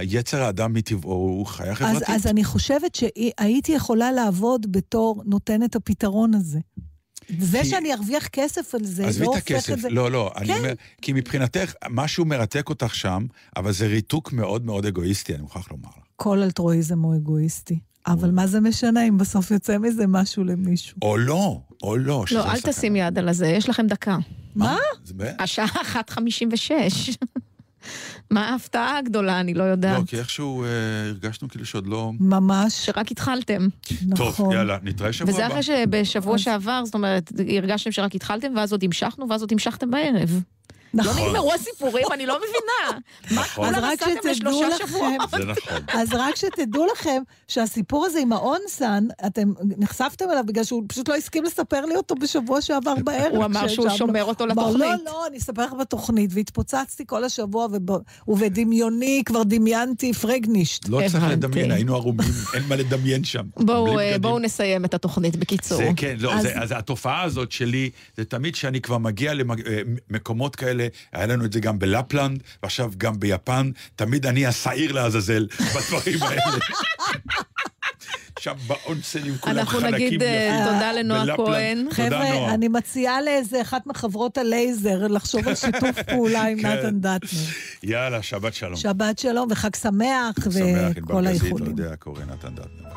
יצר 0.03 0.43
האדם 0.43 0.73
מטבעו 0.73 1.13
הוא 1.13 1.47
חיה 1.47 1.75
חברתית. 1.75 2.11
אז 2.11 2.27
אני 2.27 2.45
חושבת 2.45 2.95
שהייתי 2.95 3.73
יכולה 3.73 4.13
לעבוד 4.13 4.73
בתור 4.73 5.23
נותנת 5.27 5.77
הפתרון 5.77 6.35
הזה. 6.35 6.59
זה 7.39 7.59
כי- 7.63 7.69
שאני 7.69 7.95
ארוויח 7.95 8.29
כסף 8.29 8.75
על 8.75 8.85
זה, 8.85 9.07
עזבי 9.07 9.25
לא 9.25 9.31
את 9.31 9.35
הופך 9.37 9.51
הכסף, 9.51 9.73
את 9.73 9.81
זה... 9.81 9.91
לא, 9.91 10.11
לא, 10.11 10.31
אני 10.37 10.47
כן. 10.47 10.59
אומר, 10.59 10.73
כי 11.03 11.13
מבחינתך, 11.13 11.75
משהו 11.91 12.25
מרתק 12.25 12.69
אותך 12.69 12.95
שם, 12.95 13.27
אבל 13.57 13.73
זה 13.73 13.87
ריתוק 13.87 14.33
מאוד 14.33 14.65
מאוד 14.67 14.87
אגואיסטי, 14.87 15.35
אני 15.35 15.43
מוכרח 15.43 15.71
לומר 15.71 15.89
לך. 15.89 16.05
כל 16.17 16.43
אלטרואיזם 16.43 17.03
הוא 17.03 17.17
אגואיסטי. 17.17 17.79
אבל 18.07 18.31
מה 18.31 18.47
זה 18.47 18.61
משנה 18.61 19.09
אם 19.09 19.19
בסוף 19.19 19.51
יוצא 19.51 19.79
מזה 19.79 20.07
משהו 20.07 20.45
למישהו? 20.45 20.99
או 21.03 21.17
לא, 21.17 21.61
או 21.83 21.97
לא. 21.97 22.25
לא, 22.33 22.53
אל. 22.53 22.61
תשים 22.61 22.97
יד 22.97 23.19
על 23.19 23.29
הזה, 23.29 23.47
יש 23.47 23.69
לכם 23.69 23.87
דקה. 23.87 24.19
מה? 24.55 24.77
השעה 25.39 25.67
1.56. 25.67 27.17
מה 28.31 28.49
ההפתעה 28.49 28.99
הגדולה, 28.99 29.41
אני 29.41 29.55
לא 29.55 29.63
יודעת. 29.63 29.99
לא, 29.99 30.05
כי 30.07 30.19
איכשהו 30.19 30.65
אה, 30.65 30.69
הרגשנו 31.09 31.49
כאילו 31.49 31.67
שעוד 31.67 31.87
לא... 31.87 32.13
ממש, 32.21 32.87
שרק 32.87 33.11
התחלתם. 33.11 33.69
טוב, 34.17 34.29
נכון. 34.29 34.53
יאללה, 34.53 34.79
נתראה 34.83 35.13
שבוע 35.13 35.35
וזה 35.35 35.47
הבא. 35.47 35.53
אחרי 35.53 35.63
שבשבוע 35.63 36.39
שעבר, 36.39 36.83
זאת 36.85 36.95
אומרת, 36.95 37.33
הרגשתם 37.57 37.93
שרק 37.93 38.15
התחלתם, 38.15 38.53
ואז 38.57 38.73
עוד 38.73 38.85
המשכנו, 38.85 39.29
ואז 39.29 39.41
עוד 39.41 39.53
המשכתם 39.53 39.91
בערב. 39.91 40.43
לא 40.95 41.03
נכון. 41.05 41.29
נגמרו 41.29 41.53
הסיפורים, 41.55 42.07
אני 42.13 42.27
לא 42.27 42.39
מבינה. 42.39 43.01
מה, 43.31 43.43
נכון. 43.43 43.65
אז 43.69 43.75
כולם 43.75 43.93
שתדעו 43.97 44.31
לשלושה 44.31 44.69
לכם, 44.69 44.87
שבועות. 44.87 45.31
זה 45.31 45.39
נכון. 45.39 45.79
אז 46.01 46.09
רק 46.13 46.37
שתדעו 46.37 46.87
לכם 46.87 47.23
שהסיפור 47.49 48.07
הזה 48.07 48.19
עם 48.21 48.33
האונסן, 48.33 49.07
אתם 49.27 49.53
נחשפתם 49.79 50.25
אליו 50.31 50.45
בגלל 50.47 50.65
שהוא 50.65 50.83
פשוט 50.89 51.09
לא 51.09 51.15
הסכים 51.15 51.45
לספר 51.45 51.85
לי 51.85 51.97
אותו 51.97 52.15
בשבוע 52.15 52.61
שעבר 52.61 52.95
בערב. 53.05 53.33
הוא 53.35 53.45
אמר 53.45 53.69
שהוא. 53.69 53.89
שומר 53.91 54.25
אותו 54.25 54.45
אמר, 54.45 54.53
לתוכנית. 54.53 54.81
לא, 54.81 55.13
לא, 55.13 55.27
אני 55.27 55.39
אספר 55.39 55.65
לך 55.65 55.73
בתוכנית, 55.73 56.31
והתפוצצתי 56.35 57.05
כל 57.07 57.25
השבוע, 57.25 57.67
וב... 57.73 57.97
ובדמיוני 58.29 59.23
כבר 59.27 59.43
דמיינתי 59.43 60.13
פרגנישט. 60.13 60.89
לא 60.89 61.01
צריך. 61.13 61.25
לדמיין, 61.31 61.71
היינו 61.71 61.95
ערומים, 61.95 62.29
אין 62.55 62.63
מה 62.69 62.77
לדמיין 62.77 63.25
שם. 63.25 63.45
בואו 63.57 63.99
אה. 63.99 64.19
בואו 64.19 64.39
נסיים 64.39 64.85
את 64.85 64.95
התוכנית 64.95 65.37
בקיצור. 65.37 65.79
זה 65.79 65.89
כן, 65.97 66.17
לא, 66.19 66.35
אז- 66.35 66.43
זה, 66.43 66.53
אז 66.61 66.73
התופעה 66.77 67.23
הזאת 67.23 67.53
שלי, 67.53 67.91
זה 68.17 68.25
תמיד 68.25 68.55
שאני 68.55 68.81
כבר 68.81 68.99
מגיע 68.99 69.33
למקומות 70.11 70.57
כאלה, 70.57 70.80
היה 71.13 71.27
לנו 71.27 71.45
את 71.45 71.53
זה 71.53 71.61
גם 71.61 71.79
בלפלנד, 71.79 72.43
ועכשיו 72.63 72.93
גם 72.99 73.21
ביפן, 73.21 73.71
תמיד 73.97 74.27
אני 74.27 74.47
השעיר 74.47 74.93
לעזאזל 74.93 75.47
בדברים 75.75 76.23
האלה. 76.23 76.43
שם 78.41 78.55
באונסנים 78.67 79.39
כולם 79.41 79.59
אנחנו 79.59 79.81
חלקים 79.81 80.07
נגיד, 80.07 80.23
אה. 80.23 80.65
תודה 80.65 80.93
לנועה. 80.93 81.37
כהן. 81.37 81.87
חבר'ה. 81.91 82.55
אני 82.55 82.69
מציעה 82.69 83.23
לאיזה 83.23 83.63
אחת 83.63 83.87
מחברות 83.87 84.39
הלייזר 84.39 85.07
לחשוב 85.07 85.49
על 85.49 85.55
שיתוף 85.55 86.03
פעולה 86.11 86.43
עם 86.43 86.63
כן. 86.63 86.69
נתן 86.69 87.01
דטנר. 87.01 87.41
יאללה, 87.83 88.23
שבת 88.23 88.55
שלום. 88.55 88.77
שבת 88.77 89.19
שלום 89.19 89.49
וחג 89.51 89.77
שמח 89.77 90.35
שמח, 90.45 90.93
וכל 90.97 91.27
האיחולים. 91.27 91.77
לא 91.77 91.83
יודע, 91.83 91.97
קורא 91.97 92.21
נתן 92.25 92.55
דטנר. 92.55 92.90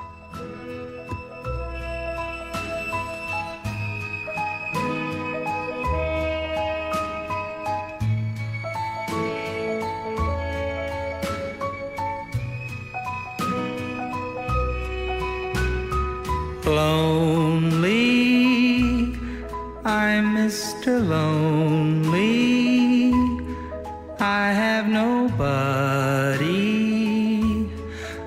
Lonely 16.66 18.24
I'm 19.86 20.34
Mr. 20.34 21.06
Lonely. 21.06 23.12
I 24.18 24.54
have 24.54 24.88
nobody 24.88 26.48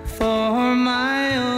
for 0.04 0.74
my 0.74 1.38
own. 1.38 1.54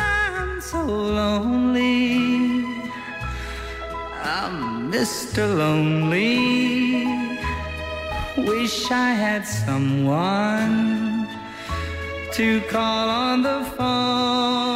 I'm 0.00 0.60
so 0.60 0.84
lonely. 0.84 2.64
I'm 4.24 4.90
Mr. 4.90 5.46
Lonely. 5.56 7.06
Wish 8.36 8.90
I 8.90 9.10
had 9.10 9.46
someone 9.46 10.75
to 12.36 12.60
call 12.68 13.08
on 13.08 13.40
the 13.40 13.64
phone. 13.78 14.75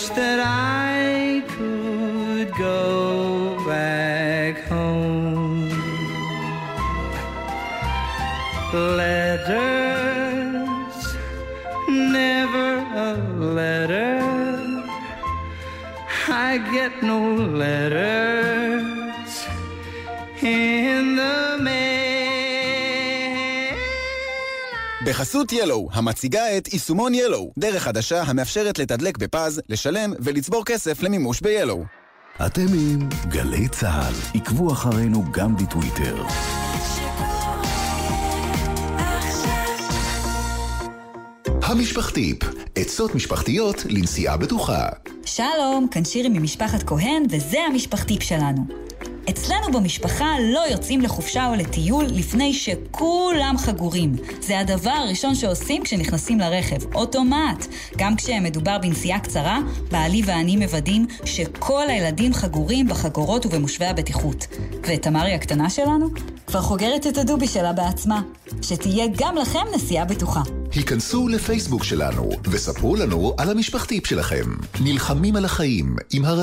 Wish 0.00 0.08
that 0.16 0.39
בחסות 25.20 25.52
ילו, 25.52 25.88
המציגה 25.92 26.56
את 26.56 26.72
יישומון 26.72 27.14
ילו, 27.14 27.50
דרך 27.58 27.82
חדשה 27.82 28.22
המאפשרת 28.22 28.78
לתדלק 28.78 29.18
בפז, 29.18 29.60
לשלם 29.68 30.12
ולצבור 30.18 30.64
כסף 30.64 31.02
למימוש 31.02 31.40
ב-ילו. 31.40 31.84
אתם 32.46 32.66
עם 32.74 33.08
גלי 33.28 33.68
צה"ל. 33.68 34.40
עקבו 34.40 34.72
אחרינו 34.72 35.24
גם 35.32 35.56
בטוויטר. 35.56 36.22
המשפחתיפ, 41.62 42.38
עצות 42.74 43.14
משפחתיות 43.14 43.76
לנסיעה 43.88 44.36
בטוחה. 44.36 44.88
שלום, 45.24 45.86
כאן 45.90 46.04
שירי 46.04 46.28
ממשפחת 46.28 46.82
כהן, 46.82 47.22
וזה 47.30 47.58
המשפחתיפ 47.60 48.22
שלנו. 48.22 48.89
אצלנו 49.40 49.72
במשפחה 49.72 50.34
לא 50.52 50.60
יוצאים 50.70 51.00
לחופשה 51.00 51.46
או 51.46 51.54
לטיול 51.54 52.04
לפני 52.04 52.52
שכולם 52.54 53.54
חגורים. 53.58 54.16
זה 54.40 54.58
הדבר 54.60 54.90
הראשון 54.90 55.34
שעושים 55.34 55.82
כשנכנסים 55.82 56.38
לרכב, 56.38 56.94
אוטומט. 56.94 57.66
גם 57.96 58.16
כשמדובר 58.16 58.78
בנסיעה 58.78 59.20
קצרה, 59.20 59.58
בעלי 59.90 60.22
ואני 60.24 60.56
מוודאים 60.56 61.06
שכל 61.24 61.84
הילדים 61.88 62.34
חגורים 62.34 62.88
בחגורות 62.88 63.46
ובמושבי 63.46 63.86
הבטיחות. 63.86 64.46
ותמרי 64.88 65.34
הקטנה 65.34 65.70
שלנו 65.70 66.10
כבר 66.46 66.60
חוגרת 66.60 67.06
את 67.06 67.18
הדובי 67.18 67.48
שלה 67.48 67.72
בעצמה. 67.72 68.22
שתהיה 68.62 69.06
גם 69.16 69.36
לכם 69.36 69.64
נסיעה 69.74 70.04
בטוחה. 70.04 70.40
היכנסו 70.72 71.28
לפייסבוק 71.28 71.84
שלנו 71.84 72.30
וספרו 72.50 72.96
לנו 72.96 73.34
על 73.38 73.50
המשפחתיפ 73.50 74.06
שלכם. 74.06 74.44
נלחמים 74.80 75.36
על 75.36 75.44
החיים 75.44 75.96
עם 76.12 76.24
הר... 76.24 76.38